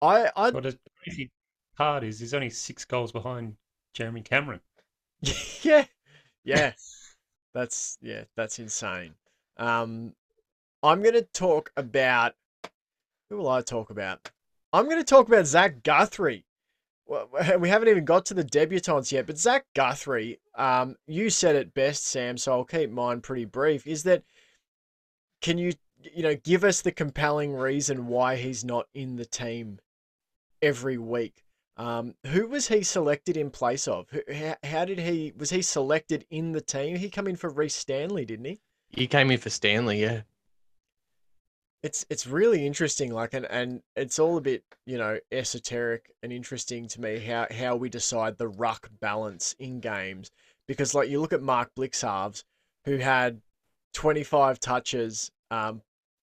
I, 0.00 0.30
I, 0.36 0.50
What 0.50 0.66
a 0.66 0.78
crazy 1.04 1.30
part 1.76 2.04
is 2.04 2.20
he's 2.20 2.34
only 2.34 2.50
six 2.50 2.84
goals 2.84 3.12
behind 3.12 3.56
Jeremy 3.94 4.22
Cameron. 4.22 4.60
yeah, 5.62 5.84
yeah, 6.44 6.72
that's 7.54 7.98
yeah, 8.00 8.24
that's 8.36 8.58
insane. 8.58 9.14
Um, 9.56 10.14
I'm 10.82 11.02
gonna 11.02 11.22
talk 11.22 11.72
about 11.76 12.34
who 13.28 13.38
will 13.38 13.48
I 13.48 13.62
talk 13.62 13.90
about? 13.90 14.30
I'm 14.72 14.88
gonna 14.88 15.04
talk 15.04 15.28
about 15.28 15.46
Zach 15.46 15.82
Guthrie. 15.82 16.44
Well, 17.06 17.28
we 17.58 17.68
haven't 17.68 17.88
even 17.88 18.04
got 18.04 18.26
to 18.26 18.34
the 18.34 18.44
debutants 18.44 19.10
yet, 19.10 19.26
but 19.26 19.38
Zach 19.38 19.64
Guthrie, 19.74 20.40
um, 20.54 20.96
you 21.06 21.30
said 21.30 21.56
it 21.56 21.74
best, 21.74 22.06
Sam. 22.06 22.36
So 22.36 22.52
I'll 22.52 22.64
keep 22.64 22.90
mine 22.90 23.20
pretty 23.20 23.44
brief. 23.44 23.86
Is 23.86 24.04
that 24.04 24.22
can 25.40 25.58
you 25.58 25.72
you 26.02 26.22
know 26.22 26.36
give 26.36 26.64
us 26.64 26.80
the 26.82 26.92
compelling 26.92 27.54
reason 27.54 28.06
why 28.06 28.36
he's 28.36 28.64
not 28.64 28.86
in 28.94 29.16
the 29.16 29.26
team 29.26 29.80
every 30.62 30.98
week? 30.98 31.44
Um, 31.78 32.14
who 32.26 32.48
was 32.48 32.68
he 32.68 32.82
selected 32.82 33.36
in 33.36 33.50
place 33.50 33.86
of? 33.86 34.06
How, 34.34 34.56
how 34.64 34.84
did 34.84 34.98
he 34.98 35.32
was 35.36 35.50
he 35.50 35.62
selected 35.62 36.26
in 36.30 36.52
the 36.52 36.60
team? 36.60 36.96
He 36.96 37.08
come 37.08 37.26
in 37.28 37.36
for 37.36 37.48
Rhys 37.48 37.74
Stanley, 37.74 38.24
didn't 38.24 38.46
he? 38.46 38.60
He 38.90 39.06
came 39.06 39.30
in 39.30 39.38
for 39.38 39.50
Stanley, 39.50 40.00
yeah. 40.00 40.22
It's 41.82 42.04
it's 42.10 42.26
really 42.26 42.66
interesting, 42.66 43.12
like 43.12 43.32
and 43.32 43.46
and 43.46 43.82
it's 43.94 44.18
all 44.18 44.36
a 44.36 44.40
bit 44.40 44.64
you 44.86 44.98
know 44.98 45.18
esoteric 45.30 46.10
and 46.22 46.32
interesting 46.32 46.88
to 46.88 47.00
me 47.00 47.20
how 47.20 47.46
how 47.56 47.76
we 47.76 47.88
decide 47.88 48.36
the 48.36 48.48
ruck 48.48 48.90
balance 49.00 49.54
in 49.60 49.78
games 49.78 50.32
because 50.66 50.94
like 50.94 51.08
you 51.08 51.20
look 51.20 51.32
at 51.32 51.42
Mark 51.42 51.70
Blicavs 51.76 52.42
who 52.84 52.96
had 52.96 53.40
25 53.92 54.60
touches, 54.60 55.30
um, 55.50 55.82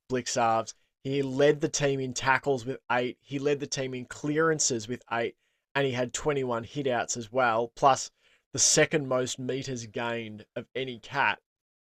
Blicavs. 0.10 0.74
He 1.04 1.22
led 1.22 1.62
the 1.62 1.70
team 1.70 2.00
in 2.00 2.14
tackles 2.14 2.66
with 2.66 2.80
eight. 2.92 3.18
He 3.22 3.38
led 3.38 3.60
the 3.60 3.68
team 3.68 3.94
in 3.94 4.06
clearances 4.06 4.88
with 4.88 5.04
eight, 5.12 5.36
and 5.76 5.86
he 5.86 5.92
had 5.92 6.14
21 6.14 6.64
hitouts 6.64 7.18
as 7.18 7.32
well, 7.32 7.72
plus 7.76 8.10
the 8.54 8.60
second 8.60 9.08
most 9.08 9.38
meters 9.38 9.86
gained 9.86 10.46
of 10.56 10.66
any 10.76 11.00
cat. 11.00 11.40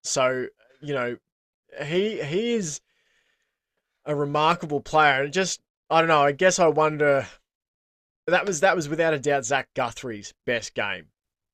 So 0.04 0.46
you 0.80 0.94
know, 0.94 1.16
he 1.84 2.22
he 2.22 2.52
is 2.52 2.80
a 4.04 4.14
remarkable 4.14 4.80
player, 4.80 5.24
and 5.24 5.32
just 5.32 5.60
I 5.90 6.00
don't 6.00 6.08
know. 6.08 6.22
I 6.22 6.32
guess 6.32 6.58
I 6.58 6.68
wonder. 6.68 7.26
That 8.26 8.46
was 8.46 8.60
that 8.60 8.76
was 8.76 8.88
without 8.88 9.14
a 9.14 9.18
doubt 9.18 9.46
Zach 9.46 9.68
Guthrie's 9.74 10.34
best 10.44 10.74
game 10.74 11.06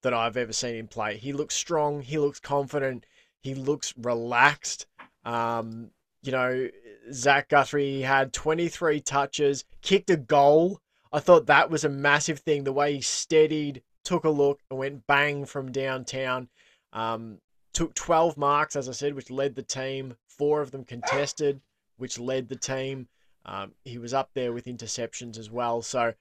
that 0.02 0.12
I've 0.12 0.36
ever 0.36 0.52
seen 0.52 0.74
him 0.74 0.88
play. 0.88 1.16
He 1.16 1.32
looks 1.32 1.54
strong. 1.54 2.02
He 2.02 2.18
looks 2.18 2.40
confident. 2.40 3.06
He 3.40 3.54
looks 3.54 3.94
relaxed. 3.96 4.86
Um, 5.24 5.90
you 6.22 6.32
know, 6.32 6.68
Zach 7.12 7.48
Guthrie 7.48 8.00
had 8.00 8.32
23 8.32 9.00
touches, 9.00 9.64
kicked 9.82 10.10
a 10.10 10.16
goal. 10.16 10.80
I 11.14 11.20
thought 11.20 11.46
that 11.46 11.70
was 11.70 11.84
a 11.84 11.88
massive 11.88 12.40
thing. 12.40 12.64
The 12.64 12.72
way 12.72 12.96
he 12.96 13.00
steadied, 13.00 13.82
took 14.04 14.24
a 14.24 14.30
look, 14.30 14.60
and 14.68 14.78
went 14.78 15.06
bang 15.06 15.44
from 15.46 15.70
downtown. 15.70 16.48
Um, 16.92 17.38
took 17.72 17.94
12 17.94 18.36
marks, 18.36 18.74
as 18.74 18.88
I 18.88 18.92
said, 18.92 19.14
which 19.14 19.30
led 19.30 19.54
the 19.54 19.62
team. 19.62 20.16
Four 20.26 20.60
of 20.60 20.72
them 20.72 20.84
contested, 20.84 21.60
which 21.98 22.18
led 22.18 22.48
the 22.48 22.56
team. 22.56 23.06
Um, 23.46 23.74
he 23.84 23.98
was 23.98 24.12
up 24.12 24.30
there 24.34 24.52
with 24.52 24.64
interceptions 24.64 25.38
as 25.38 25.50
well. 25.50 25.82
So 25.82 26.14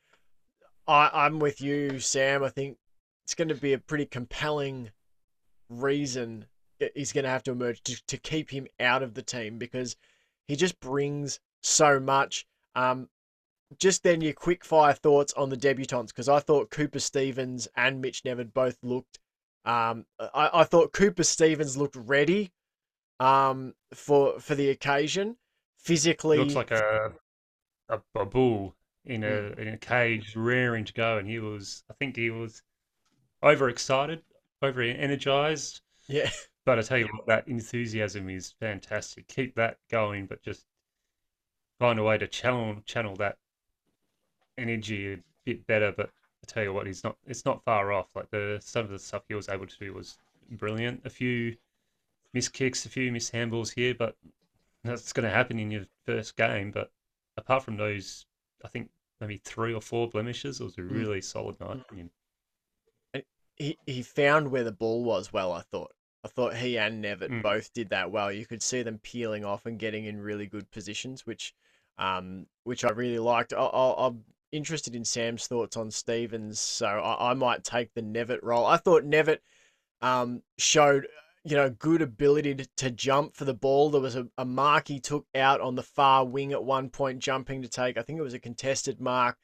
I, 0.88 1.10
I'm 1.12 1.40
with 1.40 1.60
you, 1.60 2.00
Sam. 2.00 2.44
I 2.44 2.50
think 2.50 2.78
it's 3.26 3.34
going 3.34 3.48
to 3.48 3.56
be 3.56 3.74
a 3.74 3.80
pretty 3.80 4.06
compelling 4.06 4.92
reason 5.70 6.46
he's 6.94 7.14
going 7.14 7.24
to 7.24 7.30
have 7.30 7.44
to 7.44 7.52
emerge 7.52 7.82
to, 7.84 8.06
to 8.08 8.18
keep 8.18 8.52
him 8.52 8.68
out 8.80 9.02
of 9.02 9.14
the 9.14 9.22
team 9.22 9.58
because 9.58 9.96
he 10.48 10.56
just 10.56 10.80
brings 10.80 11.40
so 11.62 12.00
much. 12.00 12.46
Um, 12.76 13.10
just 13.80 14.04
then, 14.04 14.22
your 14.22 14.34
quick 14.34 14.64
fire 14.66 14.94
thoughts 14.94 15.34
on 15.34 15.50
the 15.50 15.58
debutants 15.58 16.08
because 16.08 16.30
I 16.30 16.40
thought 16.40 16.70
Cooper 16.70 17.00
Stephens 17.00 17.68
and 17.76 18.02
Mitch 18.02 18.24
Knevitt 18.24 18.54
both 18.54 18.78
looked. 18.84 19.20
Um, 19.66 20.06
I, 20.20 20.50
I 20.54 20.64
thought 20.66 20.92
Cooper 20.94 21.24
Stephens 21.24 21.78
looked 21.78 21.96
ready 21.96 22.52
um, 23.20 23.74
for 23.94 24.40
for 24.40 24.56
the 24.56 24.70
occasion. 24.70 25.38
Physically, 25.78 26.40
Looks 26.40 26.56
like 26.56 26.72
a 26.72 27.14
a, 27.90 28.00
a 28.16 28.26
bull 28.26 28.76
in 29.06 29.24
a 29.24 29.28
Mm. 29.28 29.60
in 29.60 29.68
a 29.70 29.78
cage, 29.78 30.36
raring 30.36 30.86
to 30.86 30.94
go, 30.94 31.18
and 31.18 31.28
he 31.28 31.40
was. 31.40 31.84
I 31.90 31.94
think 31.94 32.16
he 32.16 32.30
was 32.30 32.62
overexcited, 33.44 34.22
over 34.62 34.82
energized. 34.82 35.82
yeah, 36.08 36.30
But 36.66 36.80
I 36.80 36.82
tell 36.82 36.98
you 36.98 37.08
what, 37.08 37.28
that 37.28 37.48
enthusiasm 37.48 38.30
is 38.30 38.54
fantastic. 38.60 39.28
Keep 39.28 39.56
that 39.56 39.78
going, 39.90 40.26
but 40.28 40.42
just 40.42 40.66
find 41.80 42.00
a 42.00 42.04
way 42.04 42.18
to 42.18 42.28
channel 42.28 42.82
channel 42.86 43.16
that 43.18 43.38
energy 44.58 45.14
a 45.14 45.18
bit 45.46 45.66
better. 45.68 45.92
But 45.92 46.10
I 46.44 46.48
tell 46.48 46.64
you 46.64 46.74
what, 46.74 46.88
he's 46.88 47.04
not. 47.04 47.18
It's 47.28 47.46
not 47.46 47.64
far 47.64 47.92
off. 47.92 48.16
Like 48.16 48.30
the 48.32 48.60
some 48.64 48.86
of 48.86 48.92
the 48.92 49.00
stuff 49.00 49.24
he 49.28 49.36
was 49.36 49.50
able 49.50 49.68
to 49.68 49.78
do 49.80 49.94
was 49.94 50.18
brilliant. 50.52 51.02
A 51.06 51.10
few 51.10 51.56
missed 52.34 52.54
kicks, 52.54 52.86
a 52.86 52.90
few 52.90 53.12
missed 53.12 53.34
handballs 53.34 53.74
here, 53.76 53.96
but 53.96 54.16
that's 54.84 55.14
going 55.14 55.28
to 55.28 55.34
happen 55.34 55.60
in 55.60 55.72
your 55.72 55.86
first 56.06 56.36
game. 56.36 56.72
But 56.72 56.92
apart 57.38 57.64
from 57.64 57.78
those, 57.78 58.26
I 58.64 58.68
think 58.68 58.90
maybe 59.22 59.38
three 59.38 59.74
or 59.74 59.82
four 59.82 60.10
blemishes, 60.10 60.60
it 60.60 60.64
was 60.64 60.78
a 60.78 60.82
Mm. 60.82 60.92
really 60.92 61.22
solid 61.22 61.60
night 61.60 61.86
from 61.88 61.98
him. 61.98 62.12
he 63.58 63.78
he 63.86 64.02
found 64.02 64.50
where 64.52 64.64
the 64.64 64.72
ball 64.72 65.04
was 65.04 65.32
well. 65.32 65.52
I 65.52 65.62
thought. 65.62 65.94
I 66.26 66.30
thought 66.30 66.56
he 66.56 66.78
and 66.78 67.04
Knevitt 67.04 67.30
Mm. 67.32 67.42
both 67.44 67.74
did 67.74 67.90
that 67.90 68.10
well. 68.10 68.32
You 68.32 68.46
could 68.46 68.62
see 68.64 68.82
them 68.82 68.98
peeling 69.00 69.44
off 69.44 69.66
and 69.66 69.78
getting 69.78 70.06
in 70.06 70.22
really 70.22 70.48
good 70.48 70.72
positions, 70.72 71.26
which, 71.26 71.54
um, 71.98 72.48
which 72.64 72.86
I 72.86 72.92
really 72.92 73.20
liked. 73.20 73.52
I, 73.52 73.58
I, 73.58 74.08
I'm 74.08 74.24
interested 74.54 74.96
in 74.96 75.04
Sam's 75.04 75.48
thoughts 75.48 75.76
on 75.76 75.92
Stephens, 75.92 76.60
so 76.60 76.86
I, 76.86 77.32
I 77.32 77.34
might 77.34 77.64
take 77.64 77.94
the 77.94 78.02
Knevitt 78.02 78.44
role. 78.44 78.66
I 78.66 78.78
thought 78.78 79.04
Knevitt, 79.04 79.40
um, 80.02 80.44
showed 80.58 81.08
you 81.44 81.58
know 81.58 81.70
good 81.70 82.02
ability 82.02 82.56
to, 82.56 82.68
to 82.78 82.92
jump 82.92 83.36
for 83.36 83.46
the 83.46 83.54
ball. 83.54 83.90
There 83.90 84.02
was 84.02 84.16
a, 84.16 84.28
a 84.38 84.46
mark 84.46 84.88
he 84.88 85.00
took 85.00 85.26
out 85.36 85.60
on 85.60 85.76
the 85.76 85.84
far 85.84 86.26
wing 86.26 86.54
at 86.54 86.64
one 86.64 86.90
point, 86.90 87.20
jumping 87.20 87.62
to 87.64 87.68
take. 87.68 87.98
I 87.98 88.02
think 88.04 88.20
it 88.20 88.24
was 88.24 88.34
a 88.34 88.40
contested 88.40 89.02
mark. 89.02 89.38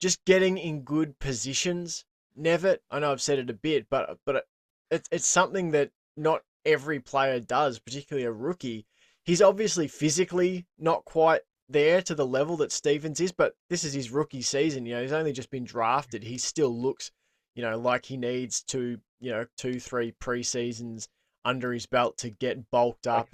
Just 0.00 0.24
getting 0.24 0.58
in 0.58 0.82
good 0.82 1.18
positions. 1.18 2.04
Knevitt, 2.38 2.78
I 2.90 3.00
know 3.00 3.12
I've 3.12 3.22
said 3.22 3.38
it 3.38 3.50
a 3.50 3.54
bit, 3.54 3.86
but 3.90 4.18
but 4.26 4.46
it's 4.90 5.08
it's 5.12 5.28
something 5.28 5.70
that 5.70 5.90
not 6.16 6.42
every 6.64 7.00
player 7.00 7.40
does, 7.40 7.78
particularly 7.78 8.26
a 8.26 8.32
rookie. 8.32 8.86
He's 9.24 9.42
obviously 9.42 9.86
physically 9.86 10.66
not 10.78 11.04
quite 11.04 11.42
there 11.70 12.02
to 12.02 12.14
the 12.14 12.26
level 12.26 12.56
that 12.58 12.72
Stephens 12.72 13.20
is, 13.20 13.32
but 13.32 13.54
this 13.68 13.84
is 13.84 13.92
his 13.92 14.10
rookie 14.10 14.42
season. 14.42 14.86
You 14.86 14.96
know, 14.96 15.02
he's 15.02 15.12
only 15.12 15.32
just 15.32 15.50
been 15.50 15.64
drafted. 15.64 16.22
He 16.24 16.36
still 16.38 16.76
looks, 16.76 17.10
you 17.54 17.62
know, 17.62 17.78
like 17.78 18.04
he 18.04 18.16
needs 18.16 18.62
to, 18.64 18.98
you 19.20 19.30
know, 19.30 19.46
two, 19.56 19.78
three 19.80 20.12
pre-seasons 20.12 21.08
under 21.44 21.72
his 21.72 21.86
belt 21.86 22.18
to 22.18 22.30
get 22.30 22.70
bulked 22.70 23.06
up, 23.06 23.28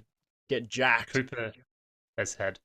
get 0.49 0.69
jacked. 0.69 1.13
Cooper 1.15 1.53
has 2.19 2.35
had 2.35 2.59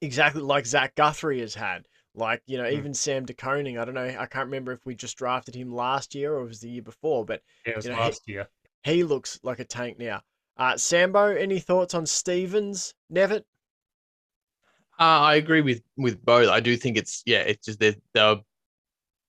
Exactly 0.00 0.42
like 0.42 0.64
Zach 0.66 0.94
Guthrie 0.94 1.40
has 1.40 1.54
had. 1.54 1.86
Like, 2.14 2.42
you 2.46 2.56
know, 2.58 2.64
Mm. 2.64 2.72
even 2.72 2.94
Sam 2.94 3.24
De 3.24 3.34
Koning, 3.34 3.78
I 3.78 3.84
don't 3.84 3.94
know, 3.94 4.04
I 4.06 4.26
can't 4.26 4.46
remember 4.46 4.72
if 4.72 4.84
we 4.86 4.94
just 4.94 5.16
drafted 5.16 5.54
him 5.54 5.72
last 5.74 6.14
year 6.14 6.34
or 6.34 6.42
it 6.42 6.48
was 6.48 6.60
the 6.60 6.70
year 6.70 6.82
before, 6.82 7.24
but 7.24 7.42
yeah, 7.66 7.72
it 7.72 7.76
was 7.76 7.84
You 7.84 7.90
know, 7.92 7.96
he- 7.96 8.02
last 8.02 8.28
year. 8.28 8.48
he 8.84 9.02
looks 9.04 9.38
like 9.42 9.58
a 9.58 9.64
tank 9.64 9.98
now. 9.98 10.22
Uh, 10.56 10.76
Sambo, 10.76 11.26
any 11.34 11.58
thoughts 11.60 11.94
on 11.94 12.06
Stephens? 12.06 12.94
Knevitt? 13.12 13.44
Uh, 15.00 15.04
I 15.04 15.34
agree 15.36 15.60
with 15.60 15.80
with 15.96 16.24
both. 16.24 16.48
I 16.48 16.60
do 16.60 16.76
think 16.76 16.96
it's 16.96 17.22
yeah, 17.24 17.40
it's 17.40 17.66
just 17.66 17.78
they're 17.80 17.94
they're, 18.14 18.36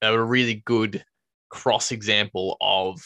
they're 0.02 0.20
a 0.20 0.24
really 0.24 0.64
good 0.66 1.04
cross 1.50 1.92
example 1.92 2.58
of 2.62 3.00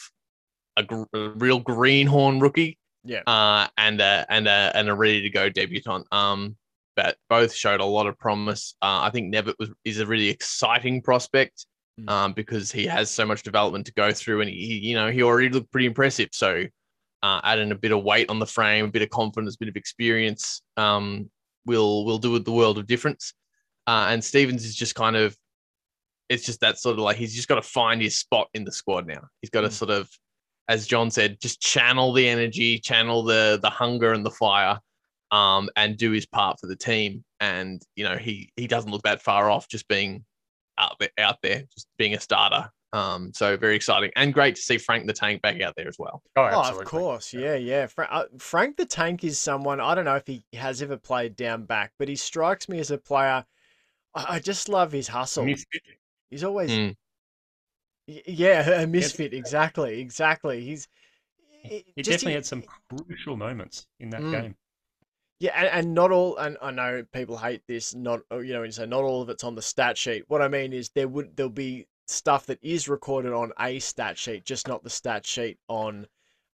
a, 0.76 0.82
gr- 0.82 1.04
a 1.14 1.28
real 1.30 1.60
greenhorn 1.60 2.40
rookie, 2.40 2.78
Yeah. 3.04 3.20
uh, 3.26 3.68
and 3.76 4.00
a 4.00 4.26
and 4.28 4.48
a 4.48 4.72
and 4.74 4.88
a 4.88 4.94
ready 4.94 5.20
to 5.22 5.30
go 5.30 5.48
debutant. 5.50 6.06
Um, 6.12 6.56
but 6.96 7.16
both 7.28 7.52
showed 7.52 7.80
a 7.80 7.84
lot 7.84 8.06
of 8.06 8.18
promise. 8.18 8.76
Uh, 8.80 9.00
I 9.02 9.10
think 9.10 9.34
Knevitt 9.34 9.56
was 9.58 9.70
is 9.84 10.00
a 10.00 10.06
really 10.06 10.28
exciting 10.28 11.02
prospect, 11.02 11.66
Mm. 12.00 12.10
um, 12.10 12.32
because 12.32 12.72
he 12.72 12.86
has 12.86 13.08
so 13.08 13.24
much 13.24 13.44
development 13.44 13.86
to 13.86 13.92
go 13.92 14.10
through, 14.12 14.40
and 14.40 14.50
he 14.50 14.78
you 14.78 14.94
know 14.94 15.10
he 15.12 15.22
already 15.22 15.48
looked 15.48 15.70
pretty 15.70 15.86
impressive. 15.86 16.30
So, 16.32 16.64
uh, 17.22 17.40
adding 17.44 17.70
a 17.70 17.76
bit 17.76 17.92
of 17.92 18.02
weight 18.02 18.28
on 18.30 18.38
the 18.40 18.46
frame, 18.46 18.86
a 18.86 18.88
bit 18.88 19.02
of 19.02 19.10
confidence, 19.10 19.54
a 19.54 19.58
bit 19.58 19.68
of 19.68 19.76
experience, 19.76 20.60
um, 20.76 21.30
will 21.66 22.04
will 22.04 22.18
do 22.18 22.30
with 22.30 22.44
the 22.44 22.52
world 22.52 22.78
of 22.78 22.86
difference. 22.86 23.34
Uh, 23.86 24.06
and 24.08 24.24
Stephens 24.24 24.64
is 24.64 24.74
just 24.74 24.94
kind 24.94 25.14
of, 25.16 25.36
it's 26.28 26.46
just 26.46 26.60
that 26.60 26.78
sort 26.78 26.94
of 26.94 27.00
like 27.00 27.16
he's 27.16 27.34
just 27.34 27.48
got 27.48 27.56
to 27.56 27.62
find 27.62 28.00
his 28.00 28.18
spot 28.18 28.48
in 28.54 28.64
the 28.64 28.72
squad 28.72 29.06
now. 29.06 29.28
He's 29.40 29.50
got 29.50 29.62
to 29.62 29.68
Mm. 29.68 29.72
sort 29.72 29.90
of, 29.90 30.08
as 30.68 30.86
John 30.86 31.10
said, 31.10 31.40
just 31.40 31.60
channel 31.60 32.12
the 32.12 32.26
energy, 32.28 32.78
channel 32.78 33.22
the 33.22 33.58
the 33.60 33.70
hunger 33.70 34.12
and 34.12 34.24
the 34.24 34.30
fire, 34.30 34.80
um, 35.30 35.68
and 35.76 35.96
do 35.98 36.12
his 36.12 36.26
part 36.26 36.58
for 36.60 36.66
the 36.66 36.76
team. 36.76 37.24
And 37.40 37.82
you 37.96 38.04
know 38.04 38.16
he 38.16 38.52
he 38.56 38.66
doesn't 38.66 38.90
look 38.90 39.02
that 39.02 39.22
far 39.22 39.50
off 39.50 39.68
just 39.68 39.86
being 39.88 40.24
out 40.78 40.96
there, 40.98 41.10
out 41.18 41.38
there, 41.42 41.64
just 41.74 41.88
being 41.98 42.14
a 42.14 42.20
starter. 42.20 42.70
Um, 42.94 43.32
so 43.34 43.56
very 43.56 43.74
exciting 43.74 44.12
and 44.14 44.32
great 44.32 44.54
to 44.54 44.62
see 44.62 44.78
Frank 44.78 45.06
the 45.08 45.12
Tank 45.12 45.42
back 45.42 45.60
out 45.60 45.74
there 45.76 45.88
as 45.88 45.98
well. 45.98 46.22
Oh, 46.36 46.48
Oh, 46.52 46.78
of 46.80 46.84
course. 46.86 47.32
Yeah, 47.34 47.56
yeah. 47.56 47.86
Fra- 47.86 48.08
uh, 48.10 48.24
Frank 48.38 48.76
the 48.76 48.86
Tank 48.86 49.24
is 49.24 49.36
someone, 49.38 49.80
I 49.80 49.96
don't 49.96 50.04
know 50.04 50.14
if 50.14 50.26
he 50.28 50.44
has 50.52 50.80
ever 50.80 50.96
played 50.96 51.34
down 51.34 51.64
back, 51.64 51.92
but 51.98 52.06
he 52.08 52.14
strikes 52.14 52.68
me 52.68 52.78
as 52.78 52.92
a 52.92 52.98
player. 52.98 53.44
I, 54.14 54.36
I 54.36 54.38
just 54.38 54.68
love 54.68 54.92
his 54.92 55.08
hustle. 55.08 55.44
Misfit. 55.44 55.82
He's 56.30 56.44
always, 56.44 56.70
Mm. 56.70 56.94
Yeah, 58.06 58.68
a 58.82 58.86
misfit. 58.86 59.34
Exactly, 59.34 60.00
exactly. 60.00 60.60
He's, 60.60 60.86
He 61.62 61.82
just 61.98 62.10
definitely 62.10 62.32
he- 62.32 62.36
had 62.36 62.46
some 62.46 62.62
crucial 62.90 63.36
moments 63.36 63.86
in 63.98 64.10
that 64.10 64.20
Mm. 64.22 64.30
game. 64.30 64.56
Yeah, 65.40 65.52
and, 65.56 65.66
and 65.68 65.94
not 65.94 66.12
all, 66.12 66.36
and 66.36 66.56
I 66.62 66.70
know 66.70 67.04
people 67.12 67.36
hate 67.36 67.62
this. 67.66 67.92
Not 67.92 68.20
you 68.30 68.52
know, 68.52 68.60
when 68.60 68.68
you 68.68 68.72
say 68.72 68.86
not 68.86 69.02
all 69.02 69.20
of 69.20 69.28
it's 69.30 69.42
on 69.42 69.56
the 69.56 69.62
stat 69.62 69.98
sheet. 69.98 70.24
What 70.28 70.40
I 70.42 70.46
mean 70.48 70.72
is 70.72 70.90
there 70.90 71.08
would 71.08 71.36
there'll 71.36 71.50
be 71.50 71.86
stuff 72.06 72.46
that 72.46 72.58
is 72.62 72.88
recorded 72.88 73.32
on 73.32 73.52
a 73.58 73.78
stat 73.78 74.18
sheet, 74.18 74.44
just 74.44 74.68
not 74.68 74.82
the 74.82 74.90
stat 74.90 75.26
sheet 75.26 75.58
on 75.68 76.06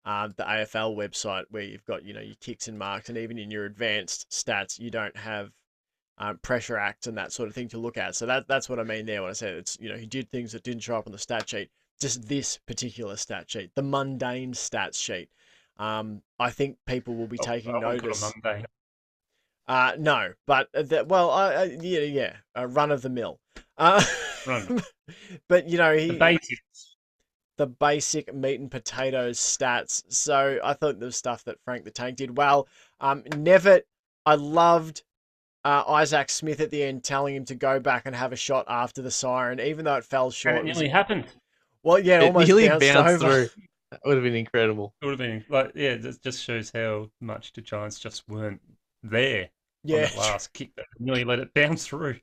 uh, 0.05 0.29
the 0.29 0.45
AFL 0.45 0.97
website 0.97 1.45
where 1.51 1.63
you've 1.63 1.85
got 1.85 2.05
you 2.05 2.15
know 2.15 2.21
your 2.21 2.37
kicks 2.41 2.69
and 2.69 2.79
marks, 2.79 3.09
and 3.09 3.19
even 3.19 3.39
in 3.39 3.51
your 3.51 3.67
advanced 3.67 4.29
stats, 4.31 4.79
you 4.79 4.91
don't 4.91 5.17
have 5.17 5.51
um, 6.19 6.39
pressure 6.39 6.77
acts 6.77 7.07
and 7.07 7.17
that 7.17 7.33
sort 7.33 7.49
of 7.49 7.55
thing 7.55 7.69
to 7.69 7.79
look 7.79 7.97
at. 7.97 8.15
So 8.15 8.27
that 8.27 8.47
that's 8.49 8.69
what 8.69 8.79
I 8.79 8.85
mean 8.85 9.07
there 9.07 9.23
when 9.23 9.31
I 9.31 9.35
said 9.35 9.55
it's 9.55 9.77
you 9.81 9.89
know 9.89 9.97
he 9.97 10.07
did 10.07 10.31
things 10.31 10.53
that 10.53 10.63
didn't 10.63 10.83
show 10.83 10.97
up 10.97 11.07
on 11.07 11.13
the 11.13 11.19
stat 11.19 11.49
sheet. 11.49 11.71
Just 12.01 12.29
this 12.29 12.59
particular 12.67 13.17
stat 13.17 13.51
sheet, 13.51 13.73
the 13.75 13.83
mundane 13.83 14.53
stats 14.55 14.97
sheet. 15.03 15.29
Um, 15.79 16.23
I 16.39 16.51
think 16.51 16.77
people 16.87 17.15
will 17.15 17.27
be 17.27 17.39
Oh, 17.41 17.45
taking 17.45 17.75
I 17.75 17.79
wouldn't 17.79 18.03
call 18.03 18.11
it 18.11 18.45
notice. 18.45 18.67
Uh, 19.69 19.93
no, 19.99 20.33
but 20.47 20.69
uh, 20.75 20.83
that, 20.83 21.09
well, 21.09 21.31
I, 21.31 21.53
I, 21.55 21.65
yeah, 21.81 22.01
yeah, 22.01 22.37
a 22.55 22.67
run 22.67 22.91
of 22.91 23.03
the 23.03 23.09
mill. 23.09 23.39
Uh, 23.79 24.03
Run. 24.47 24.83
but 25.49 25.69
you 25.69 25.79
know, 25.79 25.97
he 25.97 26.09
The 26.09 26.15
basics. 26.15 26.97
the 27.57 27.67
basic 27.67 28.35
meat 28.35 28.61
and 28.61 28.71
potatoes 28.71 29.39
stats. 29.39 30.03
So 30.09 30.59
I 30.63 30.73
thought 30.75 30.99
the 31.01 31.13
stuff 31.13 31.45
that 31.45 31.57
Frank 31.65 31.85
the 31.85 31.91
Tank 31.91 32.17
did 32.17 32.37
well. 32.37 32.69
Um, 33.01 33.23
Knevitt, 33.25 33.83
I 34.27 34.35
loved 34.37 35.03
uh, 35.65 35.85
Isaac 35.89 36.31
Smith 36.31 36.61
at 36.61 36.71
the 36.71 36.83
end 36.83 37.05
telling 37.05 37.35
him 37.37 37.45
to 37.47 37.55
go 37.55 37.79
back 37.81 38.03
and 38.07 38.17
have 38.17 38.33
a 38.33 38.37
shot 38.37 38.65
after 38.69 39.03
the 39.03 39.11
siren, 39.11 39.61
even 39.61 39.85
though 39.85 39.97
it 39.97 40.05
fell 40.05 40.31
short. 40.31 40.57
And 40.57 40.67
it 40.67 40.71
It 40.71 40.73
was- 40.73 40.79
nearly 40.79 40.91
happened. 40.91 41.27
well, 41.83 41.99
yeah, 41.99 42.21
it 42.21 42.23
It 42.23 42.27
almost 42.29 42.47
nearly 42.49 42.69
bounced, 42.69 42.93
bounced 42.95 43.25
over. 43.25 43.45
through. 43.47 43.63
That 43.91 44.01
would 44.05 44.15
have 44.19 44.25
been 44.25 44.37
incredible. 44.37 44.95
It 45.03 45.07
would 45.07 45.19
have 45.19 45.19
been 45.19 45.45
like, 45.49 45.73
yeah, 45.75 45.91
it 45.91 46.23
just 46.23 46.43
shows 46.45 46.71
how 46.73 47.11
much 47.21 47.53
the 47.53 47.61
Giants 47.61 47.99
just 47.99 48.23
weren't 48.29 48.61
there 49.03 49.43
on 49.43 49.49
Yeah, 49.83 50.03
that 50.07 50.17
last 50.17 50.53
kick 50.53 50.71
that 50.77 50.87
nearly 51.01 51.25
let 51.25 51.41
it 51.41 51.53
bounce 51.55 51.87
through. 51.89 52.21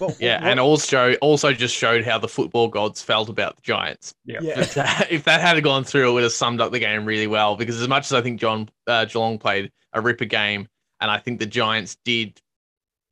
Well, 0.00 0.14
Yeah, 0.20 0.40
what- 0.40 0.50
and 0.50 0.60
also 0.60 1.14
also 1.16 1.52
just 1.52 1.74
showed 1.74 2.04
how 2.04 2.18
the 2.18 2.28
football 2.28 2.68
gods 2.68 3.02
felt 3.02 3.28
about 3.28 3.56
the 3.56 3.62
Giants. 3.62 4.14
Yeah. 4.24 4.40
yeah, 4.42 4.60
If 4.60 4.74
that, 4.74 5.06
if 5.10 5.24
that 5.24 5.40
had 5.40 5.62
gone 5.62 5.84
through, 5.84 6.10
it 6.10 6.12
would 6.12 6.22
have 6.22 6.32
summed 6.32 6.60
up 6.60 6.70
the 6.72 6.78
game 6.78 7.04
really 7.04 7.26
well. 7.26 7.56
Because 7.56 7.80
as 7.80 7.88
much 7.88 8.04
as 8.06 8.12
I 8.12 8.20
think 8.22 8.40
John 8.40 8.68
uh, 8.86 9.04
Geelong 9.06 9.38
played 9.38 9.70
a 9.92 10.00
ripper 10.00 10.26
game, 10.26 10.68
and 11.00 11.10
I 11.10 11.18
think 11.18 11.38
the 11.38 11.46
Giants 11.46 11.96
did 12.04 12.40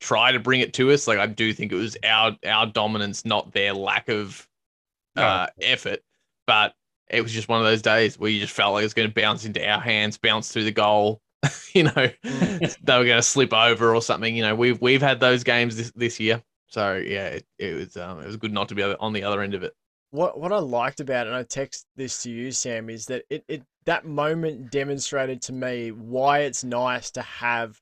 try 0.00 0.30
to 0.30 0.38
bring 0.38 0.60
it 0.60 0.74
to 0.74 0.92
us, 0.92 1.08
like 1.08 1.18
I 1.18 1.26
do 1.26 1.52
think 1.52 1.72
it 1.72 1.76
was 1.76 1.96
our 2.04 2.36
our 2.46 2.66
dominance, 2.66 3.24
not 3.24 3.52
their 3.52 3.72
lack 3.72 4.08
of 4.08 4.46
No. 5.16 5.22
uh, 5.22 5.46
effort. 5.60 6.00
But 6.46 6.74
it 7.08 7.22
was 7.22 7.32
just 7.32 7.48
one 7.48 7.58
of 7.60 7.64
those 7.66 7.80
days 7.82 8.18
where 8.18 8.30
you 8.30 8.40
just 8.40 8.52
felt 8.52 8.74
like 8.74 8.82
it 8.82 8.86
was 8.86 8.94
going 8.94 9.08
to 9.08 9.14
bounce 9.14 9.44
into 9.46 9.66
our 9.66 9.80
hands, 9.80 10.18
bounce 10.18 10.52
through 10.52 10.64
the 10.64 10.70
goal. 10.72 11.20
you 11.72 11.84
know, 11.84 11.92
Mm. 12.24 12.76
they 12.82 12.98
were 12.98 13.04
going 13.04 13.16
to 13.16 13.22
slip 13.22 13.54
over 13.54 13.94
or 13.94 14.02
something. 14.02 14.36
You 14.36 14.42
know, 14.42 14.54
we've 14.54 14.80
we've 14.82 15.00
had 15.02 15.18
those 15.20 15.42
games 15.44 15.76
this, 15.76 15.90
this 15.96 16.20
year. 16.20 16.42
So 16.68 16.96
yeah, 16.96 17.28
it, 17.28 17.46
it 17.58 17.74
was 17.74 17.96
um, 17.96 18.20
it 18.20 18.26
was 18.26 18.36
good 18.36 18.52
not 18.52 18.68
to 18.68 18.74
be 18.74 18.82
on 18.82 19.12
the 19.12 19.24
other 19.24 19.42
end 19.42 19.54
of 19.54 19.62
it. 19.62 19.74
What 20.10 20.38
what 20.38 20.52
I 20.52 20.58
liked 20.58 21.00
about 21.00 21.26
it, 21.26 21.30
and 21.30 21.36
I 21.36 21.42
text 21.42 21.86
this 21.96 22.22
to 22.22 22.30
you, 22.30 22.52
Sam, 22.52 22.88
is 22.90 23.06
that 23.06 23.24
it, 23.30 23.44
it 23.48 23.62
that 23.86 24.04
moment 24.04 24.70
demonstrated 24.70 25.40
to 25.42 25.52
me 25.52 25.92
why 25.92 26.40
it's 26.40 26.64
nice 26.64 27.10
to 27.12 27.22
have 27.22 27.80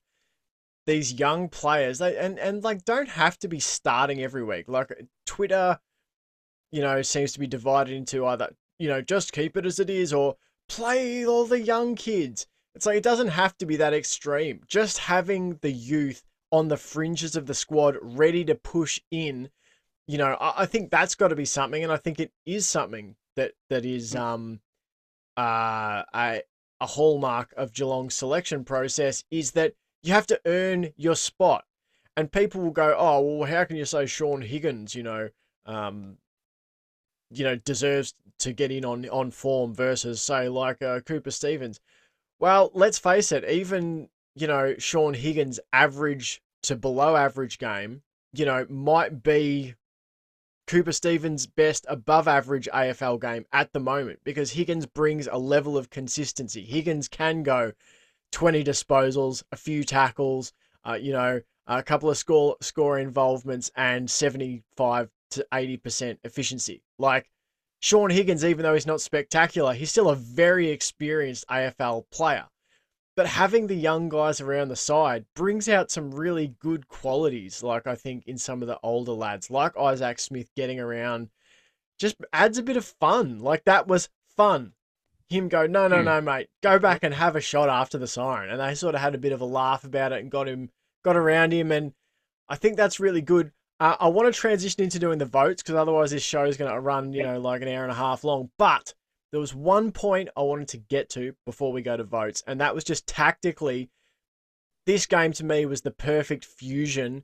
these 0.85 1.13
young 1.13 1.49
players. 1.49 1.99
They 1.99 2.17
and 2.17 2.39
and 2.39 2.63
like 2.63 2.85
don't 2.85 3.09
have 3.09 3.37
to 3.39 3.49
be 3.49 3.59
starting 3.59 4.21
every 4.21 4.43
week. 4.43 4.69
Like 4.69 4.91
Twitter, 5.25 5.79
you 6.71 6.81
know, 6.81 7.01
seems 7.01 7.33
to 7.33 7.39
be 7.39 7.47
divided 7.47 7.93
into 7.93 8.25
either 8.25 8.55
you 8.79 8.87
know 8.87 9.01
just 9.01 9.33
keep 9.33 9.57
it 9.57 9.65
as 9.65 9.79
it 9.79 9.89
is 9.89 10.13
or 10.13 10.37
play 10.69 11.25
all 11.25 11.45
the 11.45 11.61
young 11.61 11.95
kids. 11.95 12.47
It's 12.73 12.85
like 12.85 12.97
it 12.97 13.03
doesn't 13.03 13.29
have 13.29 13.57
to 13.57 13.65
be 13.65 13.75
that 13.77 13.93
extreme. 13.93 14.61
Just 14.67 14.99
having 14.99 15.57
the 15.61 15.71
youth 15.71 16.23
on 16.51 16.67
the 16.67 16.77
fringes 16.77 17.35
of 17.35 17.45
the 17.45 17.53
squad 17.53 17.97
ready 18.01 18.43
to 18.45 18.55
push 18.55 18.99
in, 19.11 19.49
you 20.07 20.17
know, 20.17 20.37
I, 20.39 20.63
I 20.63 20.65
think 20.65 20.89
that's 20.89 21.15
got 21.15 21.29
to 21.29 21.35
be 21.35 21.45
something, 21.45 21.83
and 21.83 21.91
I 21.91 21.97
think 21.97 22.19
it 22.19 22.31
is 22.45 22.65
something 22.65 23.15
that 23.35 23.53
that 23.69 23.85
is 23.85 24.13
mm. 24.13 24.19
um 24.19 24.59
uh 25.37 26.03
a 26.13 26.41
a 26.79 26.85
hallmark 26.85 27.53
of 27.57 27.73
Geelong's 27.73 28.15
selection 28.15 28.63
process 28.63 29.23
is 29.31 29.51
that 29.51 29.73
you 30.03 30.13
have 30.13 30.27
to 30.27 30.39
earn 30.45 30.93
your 30.95 31.15
spot. 31.15 31.65
And 32.15 32.31
people 32.31 32.61
will 32.61 32.71
go, 32.71 32.95
oh, 32.97 33.21
well, 33.21 33.49
how 33.49 33.63
can 33.63 33.75
you 33.75 33.85
say 33.85 34.05
Sean 34.07 34.41
Higgins, 34.41 34.95
you 34.95 35.03
know, 35.03 35.29
um, 35.65 36.17
you 37.29 37.43
know, 37.43 37.55
deserves 37.55 38.13
to 38.39 38.53
get 38.53 38.71
in 38.71 38.85
on, 38.85 39.07
on 39.09 39.31
form 39.31 39.75
versus, 39.75 40.21
say, 40.21 40.49
like 40.49 40.81
uh, 40.81 40.99
Cooper 41.01 41.31
Stephens. 41.31 41.79
Well, 42.39 42.71
let's 42.73 42.97
face 42.97 43.31
it, 43.31 43.43
even, 43.45 44.09
you 44.37 44.47
know, 44.47 44.75
Sean 44.77 45.13
Higgins' 45.13 45.59
average 45.73 46.41
to 46.63 46.75
below 46.75 47.15
average 47.15 47.57
game, 47.57 48.03
you 48.33 48.45
know, 48.45 48.65
might 48.69 49.23
be 49.23 49.75
Cooper 50.67 50.91
Stephens' 50.91 51.47
best 51.47 51.85
above 51.89 52.27
average 52.27 52.67
AFL 52.73 53.19
game 53.21 53.45
at 53.51 53.73
the 53.73 53.79
moment 53.79 54.19
because 54.23 54.51
Higgins 54.51 54.85
brings 54.85 55.27
a 55.27 55.37
level 55.37 55.77
of 55.77 55.89
consistency. 55.89 56.65
Higgins 56.65 57.07
can 57.07 57.41
go 57.41 57.71
20 58.31 58.63
disposals, 58.63 59.43
a 59.51 59.55
few 59.55 59.83
tackles, 59.83 60.53
uh, 60.85 60.97
you 61.01 61.13
know, 61.13 61.41
a 61.65 61.81
couple 61.81 62.09
of 62.09 62.17
score 62.17 62.57
score 62.61 62.99
involvements, 62.99 63.71
and 63.75 64.09
75 64.09 65.09
to 65.31 65.47
80% 65.51 66.17
efficiency. 66.23 66.83
Like 66.97 67.29
Sean 67.79 68.09
Higgins, 68.09 68.45
even 68.45 68.63
though 68.63 68.73
he's 68.73 68.85
not 68.85 69.01
spectacular, 69.01 69.73
he's 69.73 69.91
still 69.91 70.09
a 70.09 70.15
very 70.15 70.69
experienced 70.69 71.45
AFL 71.49 72.05
player. 72.11 72.47
But 73.17 73.27
having 73.27 73.67
the 73.67 73.75
young 73.75 74.07
guys 74.07 74.39
around 74.39 74.69
the 74.69 74.77
side 74.77 75.25
brings 75.35 75.67
out 75.67 75.91
some 75.91 76.15
really 76.15 76.55
good 76.59 76.87
qualities, 76.87 77.61
like 77.61 77.85
I 77.85 77.95
think 77.95 78.23
in 78.27 78.37
some 78.37 78.61
of 78.61 78.69
the 78.69 78.79
older 78.81 79.11
lads, 79.11 79.51
like 79.51 79.75
Isaac 79.77 80.19
Smith 80.19 80.49
getting 80.55 80.79
around, 80.79 81.29
just 81.99 82.15
adds 82.31 82.57
a 82.57 82.63
bit 82.63 82.77
of 82.77 82.85
fun. 82.85 83.39
Like 83.39 83.65
that 83.65 83.89
was 83.89 84.07
fun 84.37 84.71
him 85.29 85.49
go, 85.49 85.67
no, 85.67 85.87
no, 85.87 85.99
hmm. 85.99 86.05
no, 86.05 86.21
mate, 86.21 86.49
go 86.61 86.79
back 86.79 87.03
and 87.03 87.13
have 87.13 87.35
a 87.35 87.41
shot 87.41 87.69
after 87.69 87.97
the 87.97 88.07
siren. 88.07 88.49
And 88.49 88.59
they 88.59 88.75
sort 88.75 88.95
of 88.95 89.01
had 89.01 89.15
a 89.15 89.19
bit 89.19 89.33
of 89.33 89.41
a 89.41 89.45
laugh 89.45 89.83
about 89.83 90.11
it 90.11 90.21
and 90.21 90.31
got 90.31 90.47
him, 90.47 90.69
got 91.03 91.17
around 91.17 91.53
him. 91.53 91.71
And 91.71 91.93
I 92.47 92.55
think 92.55 92.77
that's 92.77 92.99
really 92.99 93.21
good. 93.21 93.51
Uh, 93.79 93.95
I 93.99 94.07
want 94.07 94.33
to 94.33 94.39
transition 94.39 94.83
into 94.83 94.99
doing 94.99 95.19
the 95.19 95.25
votes 95.25 95.61
because 95.61 95.75
otherwise 95.75 96.11
this 96.11 96.23
show 96.23 96.45
is 96.45 96.57
going 96.57 96.71
to 96.71 96.79
run, 96.79 97.13
you 97.13 97.23
know, 97.23 97.39
like 97.39 97.61
an 97.61 97.67
hour 97.67 97.83
and 97.83 97.91
a 97.91 97.95
half 97.95 98.23
long. 98.23 98.49
But 98.57 98.93
there 99.31 99.39
was 99.39 99.53
one 99.53 99.91
point 99.91 100.29
I 100.35 100.41
wanted 100.41 100.69
to 100.69 100.77
get 100.77 101.09
to 101.11 101.35
before 101.45 101.71
we 101.71 101.81
go 101.81 101.97
to 101.97 102.03
votes, 102.03 102.43
and 102.47 102.59
that 102.61 102.75
was 102.75 102.83
just 102.83 103.07
tactically. 103.07 103.89
This 104.85 105.05
game 105.05 105.33
to 105.33 105.43
me 105.43 105.65
was 105.65 105.81
the 105.81 105.91
perfect 105.91 106.45
fusion 106.45 107.23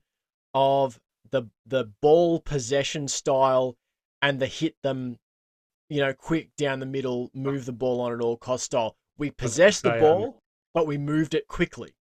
of 0.54 1.00
the 1.32 1.44
the 1.66 1.92
ball 2.02 2.40
possession 2.40 3.08
style 3.08 3.78
and 4.22 4.40
the 4.40 4.48
hit 4.48 4.76
them 4.84 5.18
you 5.94 6.00
know, 6.00 6.12
quick 6.12 6.50
down 6.58 6.80
the 6.80 6.88
middle, 6.88 7.30
move 7.36 7.66
the 7.66 7.72
ball 7.72 8.02
on 8.02 8.12
at 8.12 8.20
all 8.20 8.36
cost 8.36 8.66
style. 8.66 8.96
We 9.20 9.30
possessed 9.30 9.84
the 9.84 9.94
um, 9.94 10.00
ball, 10.00 10.42
but 10.74 10.88
we 10.88 10.98
moved 10.98 11.36
it 11.36 11.48
quickly. 11.48 11.94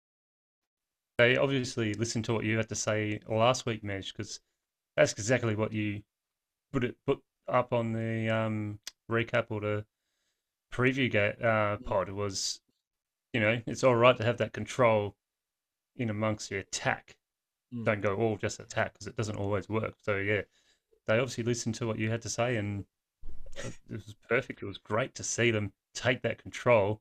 They 1.19 1.37
obviously 1.37 1.95
listened 1.95 2.25
to 2.27 2.35
what 2.35 2.45
you 2.45 2.57
had 2.57 2.69
to 2.69 2.77
say 2.77 3.19
last 3.29 3.67
week, 3.67 3.83
Mesh, 3.83 4.13
because 4.13 4.39
that's 4.97 5.13
exactly 5.13 5.57
what 5.57 5.73
you 5.73 6.03
put 6.73 6.85
it 6.85 6.97
put 7.05 7.19
up 7.49 7.73
on 7.73 7.93
the 7.93 8.31
um, 8.31 8.79
recap 9.11 9.47
or 9.51 9.61
the 9.61 9.85
preview 10.73 11.11
ga- 11.11 11.47
uh, 11.47 11.77
pod 11.79 12.11
was, 12.11 12.61
you 13.33 13.41
know, 13.41 13.61
it's 13.67 13.85
all 13.85 13.95
right 13.95 14.17
to 14.17 14.25
have 14.25 14.39
that 14.39 14.53
control 14.53 15.17
in 15.97 16.11
amongst 16.11 16.51
your 16.51 16.61
attack. 16.61 17.17
Mm. 17.75 17.85
Don't 17.85 18.01
go 18.01 18.17
all 18.17 18.37
just 18.37 18.61
attack 18.61 18.93
because 18.95 19.07
it 19.07 19.17
doesn't 19.17 19.37
always 19.37 19.69
work. 19.69 19.95
So 20.03 20.17
yeah, 20.17 20.43
they 21.07 21.19
obviously 21.19 21.45
listened 21.45 21.75
to 21.77 21.87
what 21.87 21.99
you 21.99 22.11
had 22.11 22.23
to 22.23 22.29
say 22.29 22.57
and 22.57 22.85
it 23.57 23.75
was 23.91 24.15
perfect. 24.29 24.63
It 24.63 24.67
was 24.67 24.79
great 24.79 25.15
to 25.17 25.25
see 25.25 25.51
them 25.51 25.73
take 25.95 26.23
that 26.23 26.43
control, 26.43 27.01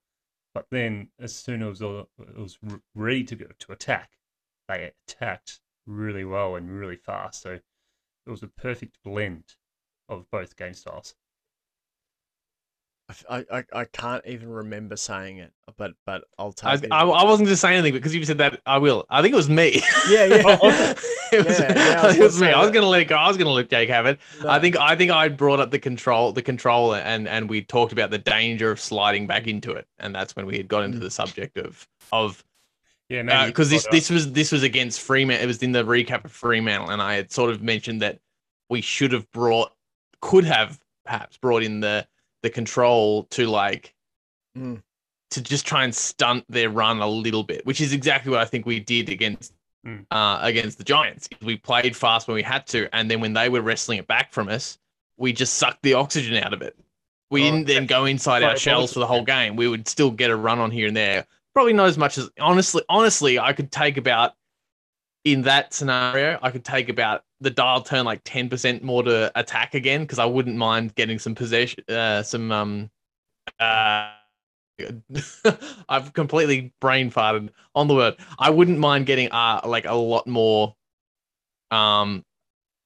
but 0.53 0.65
then 0.71 1.09
as 1.19 1.35
soon 1.35 1.61
as 1.63 1.81
it 1.81 2.07
was 2.35 2.57
ready 2.95 3.23
to 3.25 3.35
go 3.35 3.45
to 3.59 3.71
attack, 3.71 4.11
they 4.67 4.91
attacked 5.07 5.61
really 5.85 6.25
well 6.25 6.55
and 6.55 6.71
really 6.71 6.95
fast. 6.95 7.41
So 7.41 7.59
it 8.25 8.29
was 8.29 8.43
a 8.43 8.47
perfect 8.47 8.97
blend 9.03 9.55
of 10.07 10.29
both 10.31 10.55
game 10.55 10.73
styles. 10.73 11.15
I, 13.29 13.45
I, 13.51 13.63
I 13.73 13.85
can't 13.85 14.23
even 14.27 14.49
remember 14.49 14.95
saying 14.95 15.37
it, 15.37 15.51
but 15.77 15.93
but 16.05 16.25
I'll 16.37 16.53
take 16.53 16.85
I, 16.91 16.97
I, 16.97 17.01
I, 17.01 17.23
wasn't 17.23 17.47
going 17.47 17.53
to 17.53 17.57
say 17.57 17.73
anything 17.73 17.93
because 17.93 18.13
you 18.13 18.23
said 18.23 18.37
that 18.37 18.61
I 18.67 18.77
will. 18.77 19.05
I 19.09 19.21
think 19.21 19.33
it 19.33 19.35
was 19.35 19.49
me. 19.49 19.81
Yeah, 20.09 20.25
yeah. 20.25 20.35
it 20.35 21.45
was, 21.45 21.59
yeah, 21.59 21.73
yeah, 21.75 22.05
was, 22.05 22.17
it 22.17 22.23
was 22.23 22.41
me. 22.41 22.47
I 22.49 22.61
was 22.61 22.69
going 22.69 22.83
to 22.83 22.87
let 22.89 23.01
it 23.01 23.05
go. 23.05 23.15
I 23.15 23.27
was 23.27 23.37
going 23.37 23.47
to 23.47 23.51
let 23.51 23.69
Jake 23.69 23.89
have 23.89 24.05
it. 24.05 24.19
No. 24.43 24.49
I 24.49 24.59
think 24.59 24.77
I 24.77 24.95
think 24.95 25.11
I 25.11 25.27
brought 25.27 25.59
up 25.59 25.71
the 25.71 25.79
control, 25.79 26.31
the 26.33 26.43
controller, 26.43 26.97
and 26.97 27.27
and 27.27 27.49
we 27.49 27.63
talked 27.63 27.93
about 27.93 28.11
the 28.11 28.19
danger 28.19 28.69
of 28.69 28.79
sliding 28.79 29.25
back 29.25 29.47
into 29.47 29.71
it, 29.71 29.87
and 29.97 30.13
that's 30.13 30.35
when 30.35 30.45
we 30.45 30.57
had 30.57 30.67
got 30.67 30.83
into 30.83 30.99
mm. 30.99 31.01
the 31.01 31.11
subject 31.11 31.57
of 31.57 31.87
of 32.11 32.43
yeah, 33.09 33.47
because 33.47 33.69
uh, 33.69 33.75
this 33.75 33.87
this 33.89 34.09
was 34.11 34.31
this 34.33 34.51
was 34.51 34.61
against 34.61 35.01
Fremantle. 35.01 35.43
It 35.43 35.47
was 35.47 35.63
in 35.63 35.71
the 35.71 35.83
recap 35.83 36.25
of 36.25 36.31
Fremantle, 36.31 36.91
and 36.91 37.01
I 37.01 37.15
had 37.15 37.31
sort 37.31 37.49
of 37.49 37.63
mentioned 37.63 38.03
that 38.03 38.19
we 38.69 38.81
should 38.81 39.13
have 39.13 39.29
brought, 39.31 39.71
could 40.21 40.45
have 40.45 40.79
perhaps 41.05 41.37
brought 41.37 41.63
in 41.63 41.79
the 41.79 42.07
the 42.43 42.49
control 42.49 43.23
to 43.25 43.47
like 43.47 43.93
mm. 44.57 44.81
to 45.31 45.41
just 45.41 45.65
try 45.65 45.83
and 45.83 45.93
stunt 45.93 46.45
their 46.49 46.69
run 46.69 46.99
a 46.99 47.07
little 47.07 47.43
bit, 47.43 47.65
which 47.65 47.81
is 47.81 47.93
exactly 47.93 48.31
what 48.31 48.39
I 48.39 48.45
think 48.45 48.65
we 48.65 48.79
did 48.79 49.09
against 49.09 49.53
mm. 49.85 50.05
uh, 50.11 50.39
against 50.41 50.77
the 50.77 50.83
Giants. 50.83 51.29
We 51.41 51.57
played 51.57 51.95
fast 51.95 52.27
when 52.27 52.35
we 52.35 52.43
had 52.43 52.67
to, 52.67 52.93
and 52.93 53.09
then 53.09 53.21
when 53.21 53.33
they 53.33 53.49
were 53.49 53.61
wrestling 53.61 53.99
it 53.99 54.07
back 54.07 54.31
from 54.33 54.49
us, 54.49 54.77
we 55.17 55.33
just 55.33 55.55
sucked 55.55 55.83
the 55.83 55.93
oxygen 55.93 56.41
out 56.43 56.53
of 56.53 56.61
it. 56.61 56.75
We 57.31 57.41
oh, 57.41 57.51
didn't 57.51 57.67
then 57.67 57.85
go 57.85 58.05
inside 58.05 58.41
our 58.41 58.57
shells 58.57 58.93
for 58.93 58.99
the 58.99 59.07
whole 59.07 59.23
game. 59.23 59.55
We 59.55 59.67
would 59.67 59.87
still 59.87 60.09
get 60.09 60.31
a 60.31 60.35
run 60.35 60.59
on 60.59 60.71
here 60.71 60.87
and 60.87 60.97
there. 60.97 61.27
Probably 61.53 61.73
not 61.73 61.87
as 61.87 61.97
much 61.97 62.17
as 62.17 62.29
honestly. 62.39 62.81
Honestly, 62.89 63.37
I 63.37 63.53
could 63.53 63.71
take 63.71 63.97
about 63.97 64.33
in 65.33 65.41
that 65.43 65.73
scenario, 65.73 66.39
I 66.41 66.51
could 66.51 66.65
take 66.65 66.89
about 66.89 67.23
the 67.41 67.49
dial 67.49 67.81
turn 67.81 68.05
like 68.05 68.23
10% 68.23 68.81
more 68.81 69.03
to 69.03 69.31
attack 69.35 69.73
again 69.73 70.01
because 70.01 70.19
I 70.19 70.25
wouldn't 70.25 70.55
mind 70.55 70.95
getting 70.95 71.19
some 71.19 71.35
possession, 71.35 71.83
uh, 71.89 72.23
some, 72.23 72.51
um, 72.51 72.89
uh, 73.59 74.11
I've 75.89 76.13
completely 76.13 76.73
brain 76.79 77.11
farted 77.11 77.49
on 77.75 77.87
the 77.87 77.95
word. 77.95 78.15
I 78.37 78.49
wouldn't 78.49 78.79
mind 78.79 79.05
getting 79.05 79.29
uh 79.31 79.59
like 79.65 79.85
a 79.85 79.93
lot 79.93 80.25
more, 80.25 80.75
um, 81.71 82.23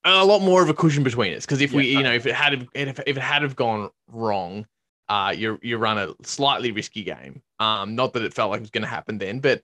a 0.03 0.25
lot 0.25 0.41
more 0.41 0.61
of 0.61 0.69
a 0.69 0.73
cushion 0.73 1.03
between 1.03 1.33
us 1.33 1.45
because 1.45 1.61
if 1.61 1.71
we, 1.71 1.85
yeah, 1.85 1.97
you 1.97 2.03
know, 2.03 2.13
if 2.13 2.25
it 2.25 2.33
had 2.33 2.67
if, 2.73 2.99
if 3.05 3.17
it 3.17 3.17
had 3.17 3.43
have 3.43 3.55
gone 3.55 3.89
wrong, 4.11 4.65
uh, 5.09 5.33
you 5.35 5.59
you 5.61 5.77
run 5.77 5.97
a 5.97 6.13
slightly 6.23 6.71
risky 6.71 7.03
game. 7.03 7.41
Um, 7.59 7.95
not 7.95 8.13
that 8.13 8.23
it 8.23 8.33
felt 8.33 8.51
like 8.51 8.59
it 8.59 8.63
was 8.63 8.71
going 8.71 8.81
to 8.81 8.87
happen 8.87 9.17
then, 9.17 9.39
but 9.39 9.61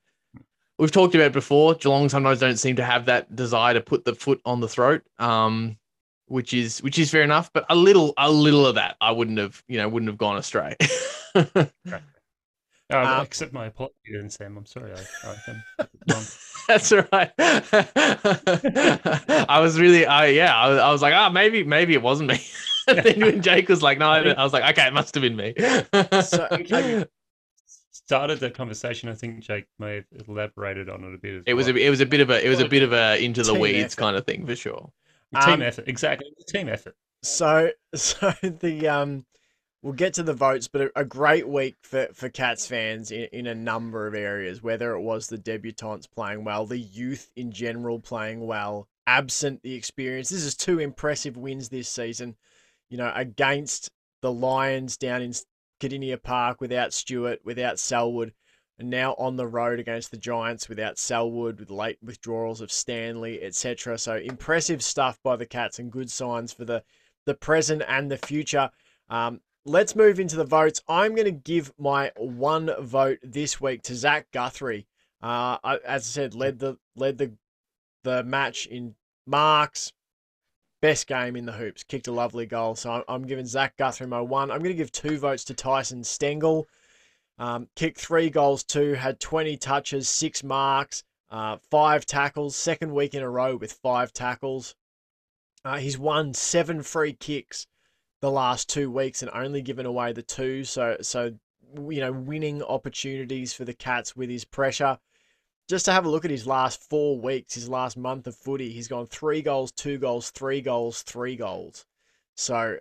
we've 0.80 0.92
talked 0.92 1.14
about 1.14 1.34
before. 1.34 1.76
Geelong 1.76 2.10
sometimes 2.10 2.40
don't 2.40 2.58
seem 2.58 2.78
to 2.78 2.86
have 2.86 3.06
that 3.06 3.36
desire 3.36 3.76
to 3.76 3.82
put 3.82 4.06
the 4.06 4.16
foot 4.16 4.42
on 4.46 4.62
the 4.62 4.68
throat, 4.68 5.04
um, 5.20 5.78
which 6.26 6.54
is 6.54 6.82
which 6.82 6.98
is 6.98 7.12
fair 7.12 7.22
enough. 7.22 7.52
But 7.54 7.66
a 7.70 7.76
little 7.76 8.14
a 8.18 8.32
little 8.32 8.66
of 8.66 8.76
that, 8.76 8.96
I 9.00 9.12
wouldn't 9.12 9.38
have 9.38 9.62
you 9.68 9.78
know 9.78 9.88
wouldn't 9.88 10.10
have 10.10 10.18
gone 10.18 10.38
astray. 10.38 10.76
Uh, 11.36 11.46
um, 12.90 13.22
accept 13.22 13.54
my 13.54 13.68
apology, 13.68 13.94
then, 14.12 14.30
Sam. 14.32 14.58
I'm 14.58 14.66
sorry. 14.66 14.94
I, 14.94 15.06
I 15.28 15.36
wrong. 16.12 16.24
That's 16.68 16.92
right. 16.92 17.32
I 19.50 19.60
was 19.60 19.80
really, 19.80 20.06
I 20.06 20.28
yeah, 20.28 20.56
I 20.56 20.70
was, 20.70 20.78
I 20.78 20.92
was 20.92 21.02
like, 21.02 21.14
ah, 21.16 21.28
oh, 21.28 21.32
maybe, 21.32 21.64
maybe 21.64 21.94
it 21.94 22.02
wasn't 22.02 22.30
me. 22.30 22.40
then 22.86 23.20
when 23.20 23.42
Jake 23.42 23.70
was 23.70 23.82
like, 23.82 23.98
no, 23.98 24.08
I, 24.08 24.44
was 24.44 24.54
like, 24.54 24.78
okay, 24.78 24.88
it 24.88 24.94
must 24.94 25.16
have 25.16 25.24
been 25.24 25.36
me. 25.36 25.56
so, 26.22 26.48
started 28.10 28.40
that 28.40 28.56
conversation. 28.56 29.08
I 29.08 29.14
think 29.14 29.42
Jake 29.42 29.68
may 29.78 29.98
have 30.18 30.28
elaborated 30.28 30.90
on 30.90 31.04
it 31.04 31.14
a 31.14 31.18
bit. 31.20 31.44
it 31.46 31.54
was 31.54 31.68
a, 31.68 31.76
it 31.76 31.92
was 31.92 32.02
a 32.02 32.08
bit 32.08 32.22
of 32.22 32.32
a 32.32 32.44
it 32.44 32.50
was 32.50 32.60
a 32.60 32.68
bit 32.68 32.82
of 32.82 32.92
a 32.92 33.24
into 33.24 33.44
the 33.44 33.54
weeds 33.54 33.94
effort. 33.94 33.98
kind 33.98 34.18
of 34.18 34.26
thing 34.26 34.48
for 34.48 34.56
sure. 34.56 34.92
Team 35.44 35.54
um, 35.54 35.62
effort, 35.62 35.88
exactly. 35.88 36.28
Team 36.48 36.70
effort. 36.70 36.96
So 37.22 37.70
so 37.94 38.34
the 38.42 38.88
um 38.88 39.28
we'll 39.84 39.94
get 39.94 40.16
to 40.16 40.24
the 40.24 40.34
votes, 40.34 40.68
but 40.68 40.82
a, 40.82 40.92
a, 41.02 41.06
great 41.06 41.48
week 41.48 41.76
for, 41.84 42.08
for 42.14 42.30
Cats 42.30 42.66
fans 42.66 43.12
in, 43.12 43.28
in 43.32 43.46
a 43.46 43.54
number 43.54 44.08
of 44.08 44.16
areas, 44.16 44.64
whether 44.64 44.94
it 44.94 45.02
was 45.02 45.28
the 45.28 45.38
debutantes 45.38 46.08
playing 46.08 46.44
well, 46.44 46.66
the 46.66 46.80
youth 46.80 47.32
in 47.36 47.52
general 47.52 48.00
playing 48.00 48.46
well, 48.46 48.88
absent 49.06 49.62
the 49.62 49.76
experience. 49.76 50.30
This 50.30 50.44
is 50.44 50.56
two 50.56 50.80
impressive 50.80 51.38
wins 51.38 51.70
this 51.70 51.88
season, 51.88 52.36
you 52.90 52.98
know, 52.98 53.12
against 53.16 53.92
the 54.22 54.32
Lions 54.32 54.98
down 54.98 55.22
in 55.22 55.32
Kardinia 55.80 56.22
Park 56.22 56.62
without 56.62 56.94
Stewart, 56.94 57.40
without 57.44 57.80
Selwood, 57.80 58.34
and 58.78 58.90
now 58.90 59.14
on 59.18 59.36
the 59.36 59.48
road 59.48 59.80
against 59.80 60.12
the 60.12 60.18
Giants 60.18 60.70
without 60.70 60.98
Selwood, 60.98 61.60
with 61.60 61.70
late 61.70 61.98
withdrawals 62.02 62.62
of 62.62 62.72
Stanley, 62.72 63.42
etc. 63.42 63.98
So 63.98 64.16
impressive 64.16 64.82
stuff 64.82 65.20
by 65.24 65.36
the 65.36 65.46
Cats 65.46 65.80
and 65.80 65.92
good 65.92 66.10
signs 66.10 66.54
for 66.54 66.66
the 66.66 66.84
the 67.26 67.36
present 67.36 67.84
and 67.88 68.10
the 68.10 68.18
future. 68.18 68.72
Um, 69.10 69.42
let's 69.66 69.96
move 69.96 70.20
into 70.20 70.36
the 70.36 70.46
votes. 70.46 70.82
I'm 70.88 71.14
going 71.14 71.26
to 71.26 71.32
give 71.32 71.72
my 71.78 72.12
one 72.16 72.72
vote 72.82 73.20
this 73.22 73.60
week 73.60 73.84
to 73.84 73.96
Zach 73.96 74.32
Guthrie. 74.32 74.88
Uh, 75.22 75.58
as 75.64 76.04
I 76.04 76.10
said, 76.10 76.34
led 76.34 76.60
the 76.60 76.78
led 76.96 77.18
the 77.18 77.34
the 78.04 78.24
match 78.24 78.66
in 78.66 78.96
marks, 79.26 79.92
best 80.82 81.08
game 81.08 81.36
in 81.36 81.46
the 81.46 81.52
hoops. 81.52 81.84
Kicked 81.84 82.08
a 82.08 82.12
lovely 82.12 82.46
goal. 82.46 82.76
So 82.76 82.92
I'm, 82.92 83.04
I'm 83.08 83.24
giving 83.24 83.46
Zach 83.46 83.78
Guthrie 83.78 84.08
my 84.08 84.22
one. 84.22 84.52
I'm 84.52 84.60
going 84.60 84.72
to 84.72 84.78
give 84.78 84.92
two 84.92 85.18
votes 85.18 85.44
to 85.46 85.54
Tyson 85.54 86.04
Stengel. 86.04 86.68
Um, 87.38 87.68
kicked 87.76 88.00
three 88.00 88.30
goals, 88.30 88.64
two, 88.64 88.94
had 88.94 89.20
20 89.20 89.56
touches, 89.58 90.10
six 90.10 90.44
marks, 90.44 91.04
uh, 91.30 91.58
five 91.72 92.06
tackles, 92.06 92.56
second 92.56 92.94
week 92.94 93.14
in 93.14 93.24
a 93.24 93.30
row 93.30 93.56
with 93.56 93.72
five 93.72 94.12
tackles. 94.12 94.76
Uh, 95.64 95.78
he's 95.78 95.98
won 95.98 96.34
seven 96.34 96.84
free 96.84 97.14
kicks 97.14 97.66
the 98.22 98.32
last 98.32 98.70
two 98.70 98.92
weeks 98.92 99.22
and 99.22 99.32
only 99.34 99.62
given 99.62 99.86
away 99.86 100.12
the 100.12 100.22
two. 100.22 100.66
So, 100.66 100.98
so 101.02 101.34
you 101.76 102.00
know, 102.02 102.12
winning 102.12 102.64
opportunities 102.64 103.54
for 103.54 103.64
the 103.64 103.74
Cats 103.74 104.16
with 104.16 104.30
his 104.30 104.44
pressure. 104.44 104.98
Just 105.70 105.86
to 105.86 105.92
have 105.92 106.06
a 106.06 106.10
look 106.10 106.26
at 106.26 106.32
his 106.32 106.48
last 106.48 106.82
four 106.90 107.20
weeks, 107.20 107.54
his 107.54 107.70
last 107.70 107.96
month 107.96 108.26
of 108.26 108.36
footy, 108.36 108.72
he's 108.72 108.88
gone 108.88 109.06
three 109.06 109.44
goals, 109.44 109.72
two 109.72 110.00
goals, 110.00 110.32
three 110.32 110.62
goals, 110.62 111.04
three 111.04 111.36
goals. 111.36 111.86
So 112.36 112.78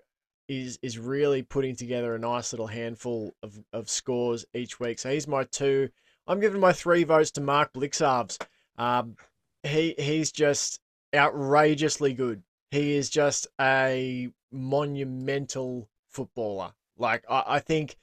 is 0.49 0.79
is 0.81 0.99
really 0.99 1.43
putting 1.43 1.77
together 1.77 2.15
a 2.15 2.19
nice 2.19 2.53
little 2.53 2.67
handful 2.67 3.35
of, 3.43 3.63
of 3.75 3.91
scores 3.91 4.47
each 4.55 4.81
week. 4.81 4.99
So 4.99 5.11
he's 5.11 5.29
my 5.29 5.45
two. 5.45 5.91
I'm 6.27 6.41
giving 6.41 6.61
my 6.61 6.73
three 6.73 7.05
votes 7.05 7.31
to 7.33 7.43
Mark 7.43 7.75
Blicavs. 7.75 8.39
Um, 8.79 9.17
he 9.63 9.95
he's 9.99 10.33
just 10.33 10.81
outrageously 11.15 12.15
good. 12.15 12.43
He 12.71 12.95
is 12.95 13.11
just 13.11 13.47
a 13.61 14.31
monumental 14.51 15.89
footballer. 16.09 16.73
Like 16.97 17.25
I, 17.29 17.45
I 17.47 17.59
think 17.61 17.97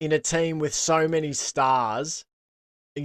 in 0.00 0.12
a 0.12 0.18
team 0.18 0.58
with 0.58 0.72
so 0.72 1.06
many 1.06 1.34
stars, 1.34 2.24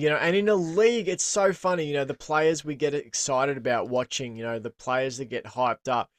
you 0.01 0.09
know, 0.09 0.17
and 0.17 0.35
in 0.35 0.49
a 0.49 0.55
league, 0.55 1.07
it's 1.07 1.23
so 1.23 1.53
funny, 1.53 1.85
you 1.85 1.93
know, 1.93 2.05
the 2.05 2.13
players 2.13 2.63
we 2.63 2.75
get 2.75 2.93
excited 2.93 3.57
about 3.57 3.89
watching, 3.89 4.35
you 4.35 4.43
know, 4.43 4.59
the 4.59 4.69
players 4.69 5.17
that 5.17 5.25
get 5.25 5.45
hyped 5.45 5.87
up. 5.87 6.11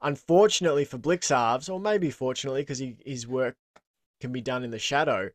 Unfortunately 0.00 0.84
for 0.84 0.98
Blicavs, 0.98 1.68
or 1.68 1.80
maybe 1.80 2.10
fortunately 2.10 2.62
because 2.62 2.82
his 3.04 3.26
work 3.26 3.56
can 4.20 4.32
be 4.32 4.40
done 4.40 4.62
in 4.64 4.70
the 4.70 4.78
shadow, 4.78 5.30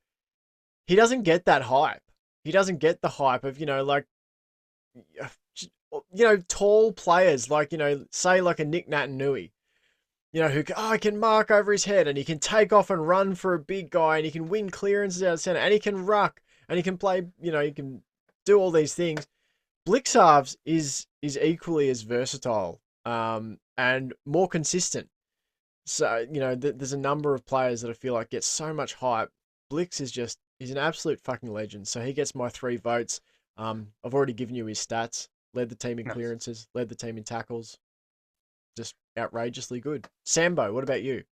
he 0.88 0.96
doesn't 0.96 1.24
get 1.24 1.46
that 1.46 1.64
hype. 1.64 2.02
He 2.44 2.52
doesn't 2.52 2.80
get 2.80 3.02
the 3.02 3.10
hype 3.10 3.44
of, 3.44 3.60
you 3.60 3.66
know, 3.66 3.84
like, 3.84 4.06
you 4.96 6.24
know, 6.24 6.38
tall 6.48 6.91
players 6.91 7.50
like, 7.50 7.72
you 7.72 7.78
know, 7.78 8.06
say 8.12 8.41
like 8.41 8.60
a 8.60 8.66
Nick 8.66 8.89
Naitanui 8.89 9.52
you 10.34 10.41
know, 10.41 10.50
who 10.50 10.64
oh, 10.76 10.98
can 11.00 11.20
mark 11.20 11.52
over 11.52 11.72
his 11.72 11.86
head 11.86 12.08
and 12.08 12.18
he 12.18 12.24
can 12.24 12.39
take 12.39 12.74
off 12.74 12.89
and 12.89 13.08
run 13.08 13.36
for 13.36 13.54
a 13.54 13.60
big 13.60 13.91
guy 13.91 14.18
and 14.18 14.26
he 14.26 14.32
can 14.32 14.50
win 14.50 14.70
clearances 14.72 15.22
out 15.22 15.34
of 15.34 15.39
center 15.39 15.60
and 15.60 15.72
he 15.72 15.80
can 15.80 16.06
ruck 16.06 16.41
and 16.70 16.78
he 16.78 16.84
can 16.84 16.97
play, 16.97 17.24
you 17.41 17.51
know, 17.51 17.61
he 17.61 17.72
can 17.72 18.01
do 18.45 18.57
all 18.59 18.72
these 18.72 18.93
things. 18.93 19.26
Blicavs 19.88 20.55
is 20.66 21.05
is 21.22 21.38
equally 21.38 21.89
as 21.89 22.01
versatile 22.03 22.80
um, 23.05 23.57
and 23.78 24.14
more 24.26 24.47
consistent. 24.47 25.09
So 25.86 26.26
you 26.32 26.39
know, 26.39 26.55
th- 26.55 26.76
there's 26.78 26.93
a 26.93 26.97
number 26.97 27.34
of 27.34 27.45
players 27.45 27.82
that 27.82 27.89
I 27.89 27.93
feel 27.93 28.14
like 28.14 28.30
get 28.30 28.43
so 28.43 28.74
much 28.74 28.93
hype. 28.93 29.30
Blix 29.70 29.99
is 29.99 30.11
just 30.11 30.38
he's 30.59 30.72
an 30.72 30.78
absolute 30.78 31.20
fucking 31.20 31.51
legend. 31.51 31.88
So 31.88 32.01
he 32.01 32.14
gets 32.14 32.36
my 32.36 32.49
three 32.49 32.78
votes. 32.78 33.20
Um, 33.57 33.88
I've 34.03 34.14
already 34.14 34.34
given 34.34 34.55
you 34.55 34.66
his 34.66 34.80
stats. 34.80 35.28
Led 35.53 35.70
the 35.70 35.76
team 35.76 35.99
in 35.99 36.05
Nice. 36.05 36.14
clearances, 36.16 36.68
led 36.74 36.89
the 36.89 36.95
team 36.95 37.18
in 37.18 37.24
tackles. 37.24 37.78
Just 38.76 38.95
outrageously 39.18 39.80
good. 39.80 40.07
Sambo, 40.26 40.74
what 40.74 40.84
about 40.84 41.03
you? 41.03 41.24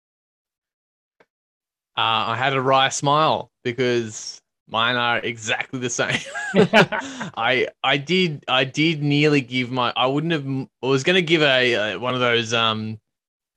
Uh, 1.97 2.29
I 2.29 2.35
had 2.37 2.53
a 2.53 2.61
wry 2.61 2.89
smile 2.89 3.49
because 3.63 4.41
mine 4.71 4.95
are 4.95 5.19
exactly 5.19 5.79
the 5.79 5.89
same. 5.89 6.19
I 6.55 7.67
I 7.83 7.97
did 7.97 8.43
I 8.47 8.63
did 8.63 9.03
nearly 9.03 9.41
give 9.41 9.71
my 9.71 9.93
I 9.95 10.07
wouldn't 10.07 10.33
have 10.33 10.45
I 10.83 10.87
was 10.87 11.03
going 11.03 11.15
to 11.15 11.21
give 11.21 11.41
a, 11.41 11.75
uh 11.75 11.99
one 11.99 12.13
of 12.13 12.19
those 12.19 12.53
um 12.53 12.99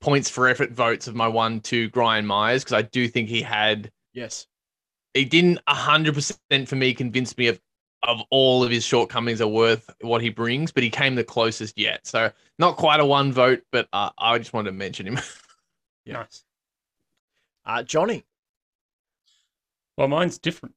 points 0.01 0.29
for 0.29 0.47
effort 0.47 0.71
votes 0.71 1.07
of 1.07 1.15
my 1.15 1.27
one 1.27 1.59
to 1.61 1.89
Brian 1.89 2.25
Myers 2.25 2.63
because 2.63 2.73
I 2.77 2.83
do 2.83 3.07
think 3.07 3.29
he 3.29 3.41
had 3.41 3.91
Yes. 4.13 4.47
he 5.13 5.25
didn't 5.25 5.59
hundred 5.67 6.13
percent 6.13 6.67
for 6.67 6.75
me 6.75 6.93
convince 6.93 7.37
me 7.37 7.47
of 7.47 7.59
of 8.03 8.21
all 8.29 8.63
of 8.63 8.69
his 8.69 8.83
shortcomings 8.85 9.41
are 9.41 9.47
worth 9.47 9.89
what 10.01 10.21
he 10.21 10.29
brings, 10.29 10.71
but 10.71 10.83
he 10.83 10.91
came 10.91 11.15
the 11.15 11.23
closest 11.23 11.75
yet. 11.77 12.05
So 12.05 12.31
not 12.59 12.77
quite 12.77 12.99
a 12.99 13.05
one 13.05 13.31
vote, 13.33 13.63
but 13.71 13.87
uh, 13.93 14.11
I 14.19 14.37
just 14.37 14.53
wanted 14.53 14.69
to 14.71 14.75
mention 14.77 15.07
him. 15.07 15.19
Yeah. 16.05 16.17
Nice. 16.21 16.43
Uh, 17.65 17.81
Johnny, 17.81 18.23
Well, 19.97 20.07
mine's 20.07 20.37
different. 20.37 20.75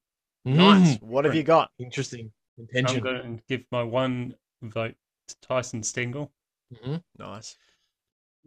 Nice. 0.57 0.97
Mm, 0.97 1.03
What 1.03 1.25
have 1.25 1.35
you 1.35 1.43
got? 1.43 1.71
interesting 1.79 2.33
I'm 2.59 2.63
intention. 2.65 3.03
going 3.03 3.37
to 3.39 3.43
give 3.49 3.65
my 3.71 3.83
one 3.83 4.35
vote 4.63 4.97
to 5.29 5.37
Tyson 5.41 5.83
Stengel, 5.83 6.33
Mhm. 6.73 7.03
Nice. 7.19 7.59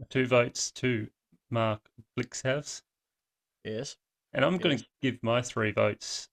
two 0.10 0.26
votes 0.26 0.72
to 0.74 1.10
Mark 1.50 1.90
Blicavs, 2.18 2.84
Yes. 3.64 3.98
and 4.34 4.44
I'm 4.44 4.58
going 4.58 4.78
to 4.78 4.88
give 5.02 5.22
my 5.22 5.42
three 5.42 5.72
votes 5.72 6.30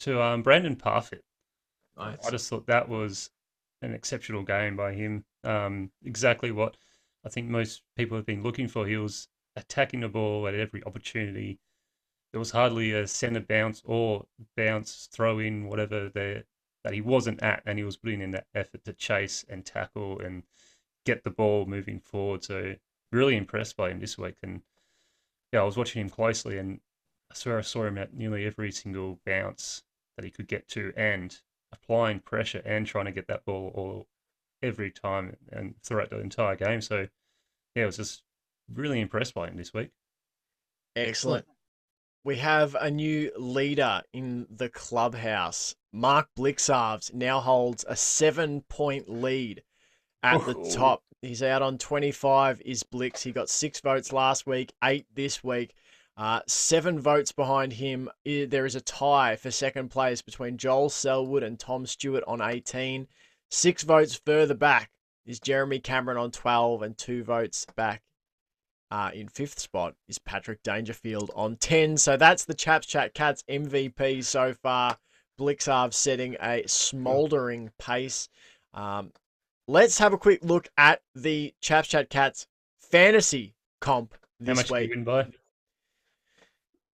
to 0.00 0.22
um, 0.22 0.42
Brandan 0.42 0.76
Parfitt. 0.76 1.24
Nice. 1.96 2.24
I 2.26 2.30
just 2.30 2.48
thought 2.48 2.66
that 2.66 2.88
was 2.88 3.30
an 3.82 3.92
exceptional 3.92 4.42
game 4.42 4.76
by 4.76 4.92
him. 4.92 5.24
Um, 5.42 5.90
exactly 6.02 6.50
what 6.52 6.76
I 7.24 7.28
think 7.28 7.48
most 7.48 7.82
people 7.96 8.16
have 8.16 8.26
been 8.26 8.42
looking 8.42 8.68
for. 8.68 8.86
He 8.86 8.96
was 8.96 9.28
attacking 9.56 10.00
the 10.00 10.08
ball 10.08 10.46
at 10.46 10.54
every 10.54 10.82
opportunity. 10.84 11.58
There 12.36 12.40
was 12.40 12.50
hardly 12.50 12.92
a 12.92 13.06
centre 13.06 13.40
bounce 13.40 13.80
or 13.86 14.26
bounce 14.58 15.08
throw 15.10 15.38
in, 15.38 15.68
whatever 15.68 16.10
there 16.10 16.44
that 16.84 16.92
he 16.92 17.00
wasn't 17.00 17.42
at, 17.42 17.62
and 17.64 17.78
he 17.78 17.84
was 17.84 17.96
putting 17.96 18.20
in 18.20 18.32
that 18.32 18.46
effort 18.54 18.84
to 18.84 18.92
chase 18.92 19.42
and 19.48 19.64
tackle 19.64 20.20
and 20.20 20.42
get 21.06 21.24
the 21.24 21.30
ball 21.30 21.64
moving 21.64 21.98
forward. 21.98 22.44
So 22.44 22.74
really 23.10 23.38
impressed 23.38 23.74
by 23.74 23.88
him 23.88 24.00
this 24.00 24.18
week. 24.18 24.34
And 24.42 24.60
yeah, 25.50 25.62
I 25.62 25.64
was 25.64 25.78
watching 25.78 26.02
him 26.02 26.10
closely, 26.10 26.58
and 26.58 26.80
I 27.30 27.34
swear 27.36 27.56
I 27.56 27.62
saw 27.62 27.86
him 27.86 27.96
at 27.96 28.12
nearly 28.12 28.44
every 28.44 28.70
single 28.70 29.18
bounce 29.24 29.82
that 30.16 30.26
he 30.26 30.30
could 30.30 30.46
get 30.46 30.68
to, 30.72 30.92
and 30.94 31.34
applying 31.72 32.20
pressure 32.20 32.60
and 32.66 32.86
trying 32.86 33.06
to 33.06 33.12
get 33.12 33.28
that 33.28 33.46
ball 33.46 33.72
all 33.74 34.08
every 34.62 34.90
time 34.90 35.38
and 35.50 35.74
throughout 35.82 36.10
the 36.10 36.20
entire 36.20 36.56
game. 36.56 36.82
So 36.82 37.08
yeah, 37.74 37.84
I 37.84 37.86
was 37.86 37.96
just 37.96 38.24
really 38.70 39.00
impressed 39.00 39.32
by 39.32 39.48
him 39.48 39.56
this 39.56 39.72
week. 39.72 39.88
Excellent. 40.94 41.46
We 42.26 42.38
have 42.38 42.74
a 42.74 42.90
new 42.90 43.30
leader 43.38 44.02
in 44.12 44.48
the 44.50 44.68
clubhouse. 44.68 45.76
Mark 45.92 46.28
Blicavs 46.36 47.14
now 47.14 47.38
holds 47.38 47.84
a 47.86 47.94
seven 47.94 48.62
point 48.62 49.08
lead 49.08 49.62
at 50.24 50.44
the 50.44 50.54
top. 50.74 51.04
He's 51.22 51.40
out 51.40 51.62
on 51.62 51.78
25 51.78 52.62
is 52.62 52.82
Blix. 52.82 53.22
He 53.22 53.30
got 53.30 53.48
six 53.48 53.78
votes 53.78 54.12
last 54.12 54.44
week, 54.44 54.72
eight 54.82 55.06
this 55.14 55.44
week. 55.44 55.76
Uh, 56.16 56.40
seven 56.48 56.98
votes 56.98 57.30
behind 57.30 57.74
him. 57.74 58.10
There 58.24 58.66
is 58.66 58.74
a 58.74 58.80
tie 58.80 59.36
for 59.36 59.52
second 59.52 59.90
place 59.90 60.20
between 60.20 60.58
Joel 60.58 60.90
Selwood 60.90 61.44
and 61.44 61.60
Tom 61.60 61.86
Stewart 61.86 62.24
on 62.26 62.40
18. 62.42 63.06
Six 63.52 63.84
votes 63.84 64.16
further 64.16 64.54
back 64.54 64.90
is 65.26 65.38
Jeremy 65.38 65.78
Cameron 65.78 66.18
on 66.18 66.32
12, 66.32 66.82
and 66.82 66.98
two 66.98 67.22
votes 67.22 67.66
back 67.76 68.02
uh, 68.90 69.10
in 69.12 69.28
fifth 69.28 69.58
spot 69.58 69.94
is 70.08 70.18
Patrick 70.18 70.62
Dangerfield 70.62 71.30
on 71.34 71.56
10. 71.56 71.96
So 71.96 72.16
that's 72.16 72.44
the 72.44 72.54
Chaps 72.54 72.86
Chat 72.86 73.14
Cats 73.14 73.42
MVP 73.48 74.24
so 74.24 74.54
far. 74.54 74.98
Blicavs 75.38 75.94
setting 75.94 76.36
a 76.40 76.64
smouldering 76.66 77.70
pace. 77.78 78.28
Um, 78.72 79.12
let's 79.68 79.98
have 79.98 80.12
a 80.12 80.18
quick 80.18 80.42
look 80.42 80.68
at 80.78 81.02
the 81.14 81.54
Chaps 81.60 81.88
Chat 81.88 82.10
Cats 82.10 82.46
fantasy 82.78 83.54
comp 83.80 84.14
How 84.46 84.54
this 84.54 84.70
week. 84.70 84.90
you 84.90 84.96
win 84.96 85.04
by? 85.04 85.26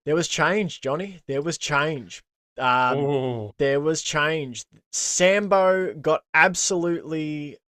There 0.04 0.16
was 0.16 0.26
change, 0.26 0.80
Johnny. 0.80 1.20
There 1.28 1.42
was 1.42 1.58
change. 1.58 2.24
Um, 2.58 3.52
there 3.58 3.80
was 3.80 4.02
change. 4.02 4.64
Sambo 4.90 5.94
got 5.94 6.22
absolutely 6.34 7.58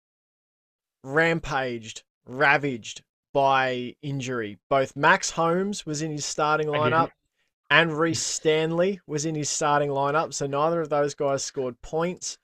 rampaged, 1.04 2.02
ravaged 2.26 3.02
by 3.34 3.94
injury. 4.00 4.56
Both 4.70 4.96
Max 4.96 5.30
Holmes 5.30 5.84
was 5.84 6.00
in 6.00 6.10
his 6.12 6.24
starting 6.24 6.68
lineup 6.68 7.10
and 7.70 7.92
Rhys 7.92 8.22
Stanley 8.22 9.00
was 9.06 9.26
in 9.26 9.34
his 9.34 9.50
starting 9.50 9.90
lineup. 9.90 10.32
So 10.32 10.46
neither 10.46 10.80
of 10.80 10.88
those 10.88 11.14
guys 11.14 11.44
scored 11.44 11.80
points. 11.82 12.38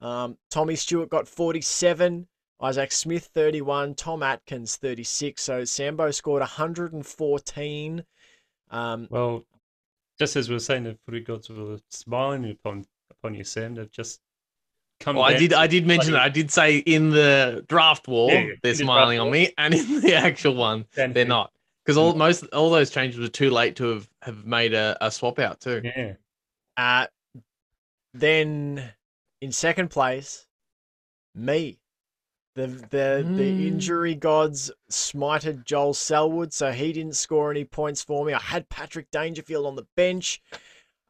Um, 0.00 0.38
Tommy 0.50 0.74
Stewart 0.74 1.10
got 1.10 1.28
47. 1.28 2.26
Isaac 2.62 2.92
Smith 2.92 3.30
31, 3.32 3.94
Tom 3.94 4.22
Atkins 4.22 4.76
36. 4.76 5.42
So 5.42 5.64
Sambo 5.64 6.10
scored 6.10 6.40
114. 6.40 8.04
Um, 8.70 9.08
Well, 9.10 9.44
just 10.18 10.36
as 10.36 10.48
we 10.48 10.56
were 10.56 10.60
saying, 10.60 10.84
the 10.84 10.98
footy 11.06 11.20
gods 11.20 11.48
were 11.48 11.78
smiling 11.88 12.50
upon 12.50 12.84
upon 13.10 13.34
you, 13.34 13.44
Sam. 13.44 13.74
They've 13.74 13.90
just 13.90 14.20
come. 15.00 15.16
Well, 15.16 15.24
I 15.24 15.36
did. 15.36 15.52
I 15.52 15.66
did 15.66 15.86
mention 15.86 16.14
it. 16.14 16.18
I 16.18 16.28
did 16.28 16.50
say 16.50 16.78
in 16.78 17.10
the 17.10 17.64
draft 17.68 18.06
wall 18.08 18.30
Yeah, 18.30 18.50
they're 18.62 18.74
smiling 18.74 19.18
on 19.18 19.26
wall. 19.26 19.32
me, 19.32 19.52
and 19.58 19.74
in 19.74 20.00
the 20.00 20.14
actual 20.14 20.54
one 20.54 20.86
down 20.94 21.12
they're 21.12 21.24
not 21.24 21.52
because 21.84 21.96
all 21.96 22.14
most 22.14 22.44
all 22.52 22.70
those 22.70 22.90
changes 22.90 23.18
were 23.18 23.28
too 23.28 23.50
late 23.50 23.76
to 23.76 23.84
have 23.86 24.08
have 24.22 24.46
made 24.46 24.74
a, 24.74 24.96
a 25.00 25.10
swap 25.10 25.38
out 25.38 25.60
too. 25.60 25.80
Yeah. 25.84 26.14
Uh, 26.76 27.06
then 28.14 28.92
in 29.40 29.52
second 29.52 29.90
place, 29.90 30.46
me. 31.34 31.78
The 32.56 32.66
the 32.66 33.24
the 33.36 33.52
Mm. 33.52 33.66
injury 33.68 34.14
gods 34.16 34.72
smited 34.90 35.64
Joel 35.64 35.94
Selwood, 35.94 36.52
so 36.52 36.72
he 36.72 36.92
didn't 36.92 37.14
score 37.14 37.50
any 37.52 37.64
points 37.64 38.02
for 38.02 38.24
me. 38.24 38.32
I 38.32 38.40
had 38.40 38.68
Patrick 38.68 39.08
Dangerfield 39.12 39.66
on 39.66 39.76
the 39.76 39.86
bench. 39.96 40.42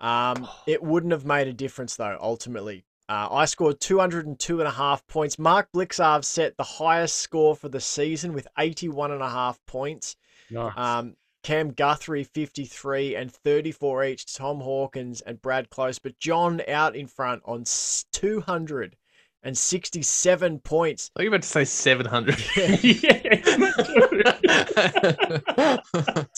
Um, 0.02 0.46
it 0.66 0.82
wouldn't 0.82 1.12
have 1.12 1.24
made 1.24 1.48
a 1.48 1.54
difference 1.54 1.96
though. 1.96 2.18
Ultimately, 2.20 2.84
uh, 3.10 3.26
I 3.30 3.44
scored 3.46 3.80
202 3.80 4.60
and 4.60 4.68
a 4.68 4.70
half 4.70 5.04
points. 5.08 5.36
Mark 5.36 5.68
Blicavs 5.74 6.26
set 6.26 6.56
the 6.56 6.62
highest 6.62 7.16
score 7.16 7.56
for 7.56 7.68
the 7.68 7.80
season 7.80 8.32
with 8.32 8.46
81 8.56 9.10
and 9.10 9.20
a 9.20 9.28
half 9.28 9.58
points. 9.66 10.14
Nice. 10.48 10.72
Um, 10.76 11.16
Cam 11.42 11.72
Guthrie 11.72 12.22
53 12.22 13.16
and 13.16 13.32
34 13.32 14.04
each. 14.04 14.32
Tom 14.34 14.60
Hawkins 14.60 15.22
and 15.22 15.42
Brad 15.42 15.70
Close, 15.70 15.98
but 15.98 16.16
John 16.20 16.60
out 16.68 16.94
in 16.94 17.08
front 17.08 17.42
on 17.46 17.62
s- 17.62 18.04
267 18.12 20.58
points. 20.60 21.10
I 21.16 21.22
you 21.22 21.28
about 21.30 21.42
to 21.42 21.48
say 21.48 21.64
seven 21.64 22.06
hundred. 22.06 22.36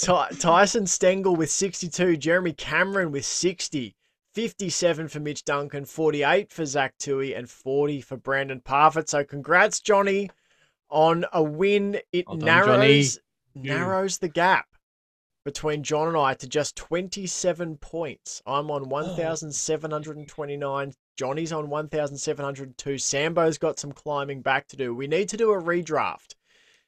Ty- 0.00 0.28
Tyson 0.38 0.86
Stengel 0.86 1.36
with 1.36 1.50
62, 1.50 2.16
Jeremy 2.16 2.52
Cameron 2.52 3.12
with 3.12 3.24
60, 3.24 3.94
57 4.32 5.08
for 5.08 5.20
Mitch 5.20 5.44
Duncan, 5.44 5.84
48 5.84 6.50
for 6.52 6.64
Zach 6.64 6.96
Tuohy, 6.98 7.36
and 7.36 7.50
40 7.50 8.00
for 8.00 8.16
Brandan 8.16 8.60
Parfitt. 8.60 9.08
So 9.08 9.24
congrats, 9.24 9.80
Johnny, 9.80 10.30
on 10.88 11.26
a 11.32 11.42
win. 11.42 12.00
It 12.12 12.26
Well 12.26 12.38
done, 12.38 12.66
Johnny. 12.66 12.88
narrows 12.88 13.18
narrows 13.54 14.18
the 14.18 14.28
gap 14.28 14.66
between 15.44 15.82
John 15.82 16.08
and 16.08 16.16
I 16.16 16.32
to 16.34 16.48
just 16.48 16.76
27 16.76 17.76
points. 17.78 18.42
I'm 18.46 18.70
on 18.70 18.88
1,729. 18.88 20.92
Johnny's 21.16 21.52
on 21.52 21.68
1,702. 21.68 22.98
Sambo's 22.98 23.58
got 23.58 23.78
some 23.78 23.92
climbing 23.92 24.40
back 24.40 24.68
to 24.68 24.76
do. 24.76 24.94
We 24.94 25.06
need 25.06 25.28
to 25.30 25.36
do 25.36 25.52
a 25.52 25.60
redraft. 25.60 26.36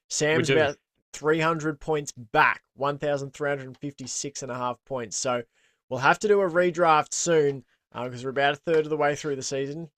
Sam's 0.09 0.49
about 0.51 0.77
300 1.13 1.81
points 1.81 2.13
back, 2.13 2.63
1,356 2.77 4.43
and 4.43 4.53
a 4.53 4.57
half 4.57 4.79
points. 4.85 5.17
So 5.17 5.43
we'll 5.89 6.01
have 6.01 6.19
to 6.21 6.29
do 6.29 6.41
a 6.41 6.49
redraft 6.51 7.13
soon 7.13 7.65
because 7.93 8.25
we're 8.25 8.31
about 8.31 8.55
a 8.55 8.57
third 8.57 8.85
of 8.85 8.91
the 8.91 8.97
way 8.97 9.15
through 9.15 9.37
the 9.37 9.43
season. 9.43 9.91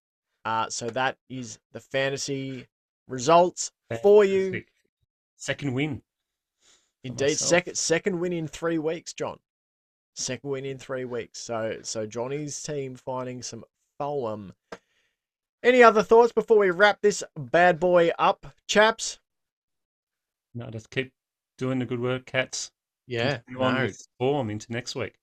Uh, 0.44 0.68
so 0.68 0.88
that 0.90 1.16
is 1.28 1.58
the 1.72 1.80
fantasy 1.80 2.66
results 3.08 3.72
for 4.02 4.24
you. 4.24 4.62
Second 5.36 5.74
win. 5.74 6.02
Indeed, 7.04 7.36
second 7.38 7.76
second 7.76 8.18
win 8.20 8.32
in 8.32 8.48
three 8.48 8.78
weeks, 8.78 9.12
John. 9.12 9.38
Second 10.14 10.50
win 10.50 10.64
in 10.64 10.78
three 10.78 11.04
weeks. 11.04 11.38
So 11.40 11.78
so 11.82 12.06
Johnny's 12.06 12.60
team 12.62 12.96
finding 12.96 13.42
some 13.42 13.64
Fulham. 13.98 14.52
Any 15.62 15.82
other 15.82 16.02
thoughts 16.02 16.32
before 16.32 16.58
we 16.58 16.70
wrap 16.70 17.00
this 17.00 17.22
bad 17.36 17.80
boy 17.80 18.10
up, 18.18 18.46
chaps? 18.68 19.18
No, 20.54 20.68
just 20.70 20.90
keep 20.90 21.12
doing 21.58 21.78
the 21.78 21.86
good 21.86 22.00
work, 22.00 22.24
cats. 22.26 22.70
yeah. 23.06 23.38
Continue 23.38 23.62
on 23.62 23.74
No. 23.74 23.82
with 23.86 24.08
form 24.18 24.50
into 24.50 24.70
next 24.72 24.94
week. 24.94 25.14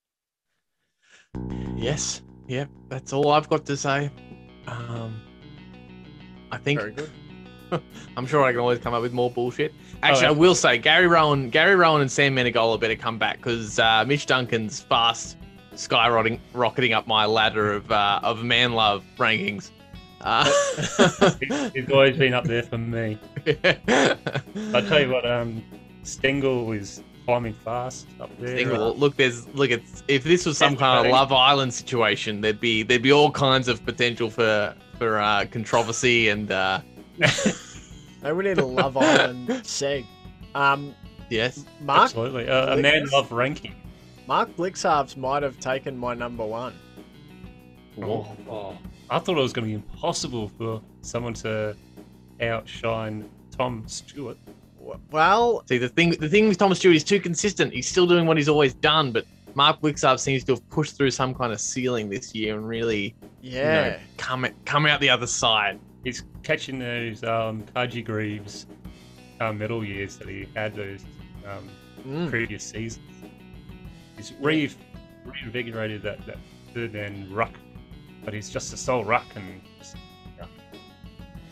Yes. 1.76 2.22
Yep. 2.48 2.70
That's 2.90 3.14
all 3.14 3.32
I've 3.32 3.50
got 3.50 3.66
to 3.66 3.78
say. 3.78 4.10
Um, 4.68 5.22
I 6.52 6.58
think 6.58 6.80
Very 6.80 6.92
good. 6.94 7.12
I'm 8.18 8.26
sure 8.26 8.44
I 8.44 8.52
can 8.52 8.60
always 8.60 8.80
come 8.80 8.94
up 8.94 9.02
with 9.02 9.14
more 9.14 9.32
bullshit. 9.32 9.74
Actually, 10.04 10.24
yeah. 10.24 10.30
I 10.30 10.32
will 10.32 10.56
say 10.56 10.78
Gary 10.78 11.08
Rohan, 11.08 11.50
Gary 11.50 11.76
Rohan, 11.76 12.02
and 12.02 12.12
Sam 12.12 12.36
Menegola 12.36 12.80
better 12.80 12.96
come 12.96 13.18
back 13.18 13.38
because 13.38 13.80
uh, 13.80 14.06
Mitch 14.08 14.26
Duncan's 14.26 14.82
fast 14.82 15.38
skyrocketing, 15.74 16.40
rocketing 16.54 16.94
up 16.94 17.08
my 17.08 17.26
ladder 17.26 17.74
of 17.74 17.92
uh, 17.92 18.20
of 18.24 18.44
man 18.44 18.74
love 18.74 19.04
rankings. 19.18 19.72
Uh, 20.22 20.46
He's 21.42 21.72
he's 21.74 21.92
always 21.92 22.16
been 22.16 22.34
up 22.34 22.46
there 22.46 22.64
for 22.64 22.78
me. 22.78 23.20
I 23.46 24.82
tell 24.88 25.02
you 25.02 25.10
what, 25.10 25.30
um, 25.30 25.62
Stengel 26.04 26.72
is 26.72 27.04
climbing 27.26 27.54
fast 27.54 28.08
up 28.20 28.30
there. 28.40 28.58
Stengel, 28.58 28.96
look, 28.96 29.16
there's 29.16 29.48
look. 29.50 29.72
It's 29.72 30.04
if 30.08 30.24
this 30.24 30.46
was 30.46 30.58
some 30.58 30.76
kind 30.76 31.06
of 31.06 31.12
Love 31.12 31.32
Island 31.32 31.74
situation, 31.74 32.42
there'd 32.42 32.60
be 32.60 32.84
there'd 32.84 33.02
be 33.02 33.12
all 33.12 33.32
kinds 33.32 33.68
of 33.68 33.86
potential 33.86 34.30
for 34.30 34.76
for 34.98 35.20
uh, 35.20 35.46
controversy 35.52 36.30
and 36.30 36.52
uh, 36.52 36.82
Maybe 38.24 38.36
we 38.36 38.44
need 38.46 38.58
a 38.58 38.66
Love 38.66 38.98
Island 38.98 39.48
seg. 39.48 40.06
Um, 40.56 40.96
yes. 41.30 41.66
Mark 41.82 42.04
Absolutely, 42.04 42.48
uh, 42.48 42.78
a 42.78 42.78
man 42.78 43.08
love 43.12 43.32
ranking. 43.32 43.76
Mark 44.28 44.56
Blicavs 44.56 45.18
might 45.18 45.44
have 45.44 45.60
taken 45.60 45.98
my 45.98 46.14
number 46.14 46.46
one. 46.46 46.74
Oh, 48.02 48.28
oh. 48.50 48.78
I 49.10 49.20
thought 49.20 49.38
it 49.38 49.42
was 49.42 49.54
going 49.54 49.66
to 49.66 49.70
be 49.70 49.74
impossible 49.76 50.50
for 50.58 50.82
someone 51.02 51.34
to 51.36 51.76
outshine 52.42 53.30
Tom 53.52 53.84
Stewart. 53.88 54.38
W- 54.84 55.00
Well, 55.12 55.64
See 55.68 55.78
the 55.78 55.90
thing 55.90 56.12
the 56.12 56.30
thing 56.30 56.48
with 56.48 56.58
Thomas 56.58 56.80
Stewart, 56.80 56.96
is 56.96 57.04
too 57.04 57.20
consistent. 57.20 57.74
He's 57.74 57.88
still 57.88 58.06
doing 58.08 58.26
what 58.26 58.38
he's 58.38 58.50
always 58.50 58.74
done, 58.74 59.12
but 59.12 59.26
Mark 59.56 59.82
Blicavs 59.82 60.20
seems 60.20 60.44
to 60.46 60.54
have 60.54 60.70
pushed 60.70 60.98
through 60.98 61.12
some 61.12 61.34
kind 61.34 61.54
of 61.54 61.62
ceiling 61.62 62.10
this 62.10 62.34
year 62.36 62.56
and 62.58 62.68
really 62.68 63.16
you 63.42 63.52
know, 63.52 63.58
yeah. 63.62 64.00
come 64.18 64.46
come 64.66 64.86
out 64.86 65.00
the 65.00 65.10
other 65.10 65.28
side. 65.28 65.80
He's 66.04 66.24
catching 66.44 66.80
those 66.80 67.24
um, 67.24 67.64
Carji 67.76 68.04
Greeves 68.06 68.66
uh, 69.40 69.54
medal 69.54 69.86
years 69.86 70.18
that 70.18 70.28
he 70.28 70.48
had 70.56 70.76
those 70.76 71.04
um, 71.48 71.70
Mm. 72.06 72.30
previous 72.30 72.66
seasons. 72.66 73.06
He's 74.18 74.34
re- 74.42 74.70
reinvigorated 75.24 76.02
that, 76.02 76.26
that 76.26 76.38
third 76.74 76.98
end 76.98 77.32
ruck, 77.32 77.54
but 78.26 78.34
he's 78.34 78.50
just 78.50 78.74
a 78.74 78.78
sole 78.78 79.06
ruck 79.06 79.26
and 79.36 79.62
just 79.80 79.96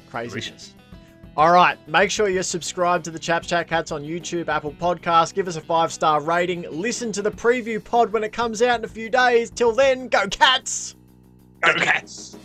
Crazy. 0.10 0.30
delicious. 0.30 0.76
All 1.38 1.52
right, 1.54 1.78
make 1.88 2.12
sure 2.12 2.28
you're 2.28 2.44
subscribed 2.44 3.06
to 3.06 3.12
the 3.12 3.18
Chaps 3.18 3.48
Chat 3.48 3.66
Cats 3.70 3.94
on 3.94 4.04
YouTube, 4.04 4.50
Apple 4.50 4.74
Podcasts. 4.74 5.34
Give 5.34 5.48
us 5.48 5.56
a 5.56 5.62
five 5.62 5.94
star 5.94 6.22
rating. 6.22 6.66
Listen 6.70 7.14
to 7.14 7.22
the 7.22 7.32
preview 7.32 7.82
pod 7.82 8.12
when 8.12 8.26
it 8.26 8.34
comes 8.34 8.62
out 8.62 8.80
in 8.80 8.86
a 8.86 8.90
few 8.90 9.10
days. 9.10 9.50
Till 9.50 9.72
then, 9.72 10.10
go 10.10 10.28
Cats! 10.28 10.96
Go 11.62 11.74
Cats! 11.76 12.36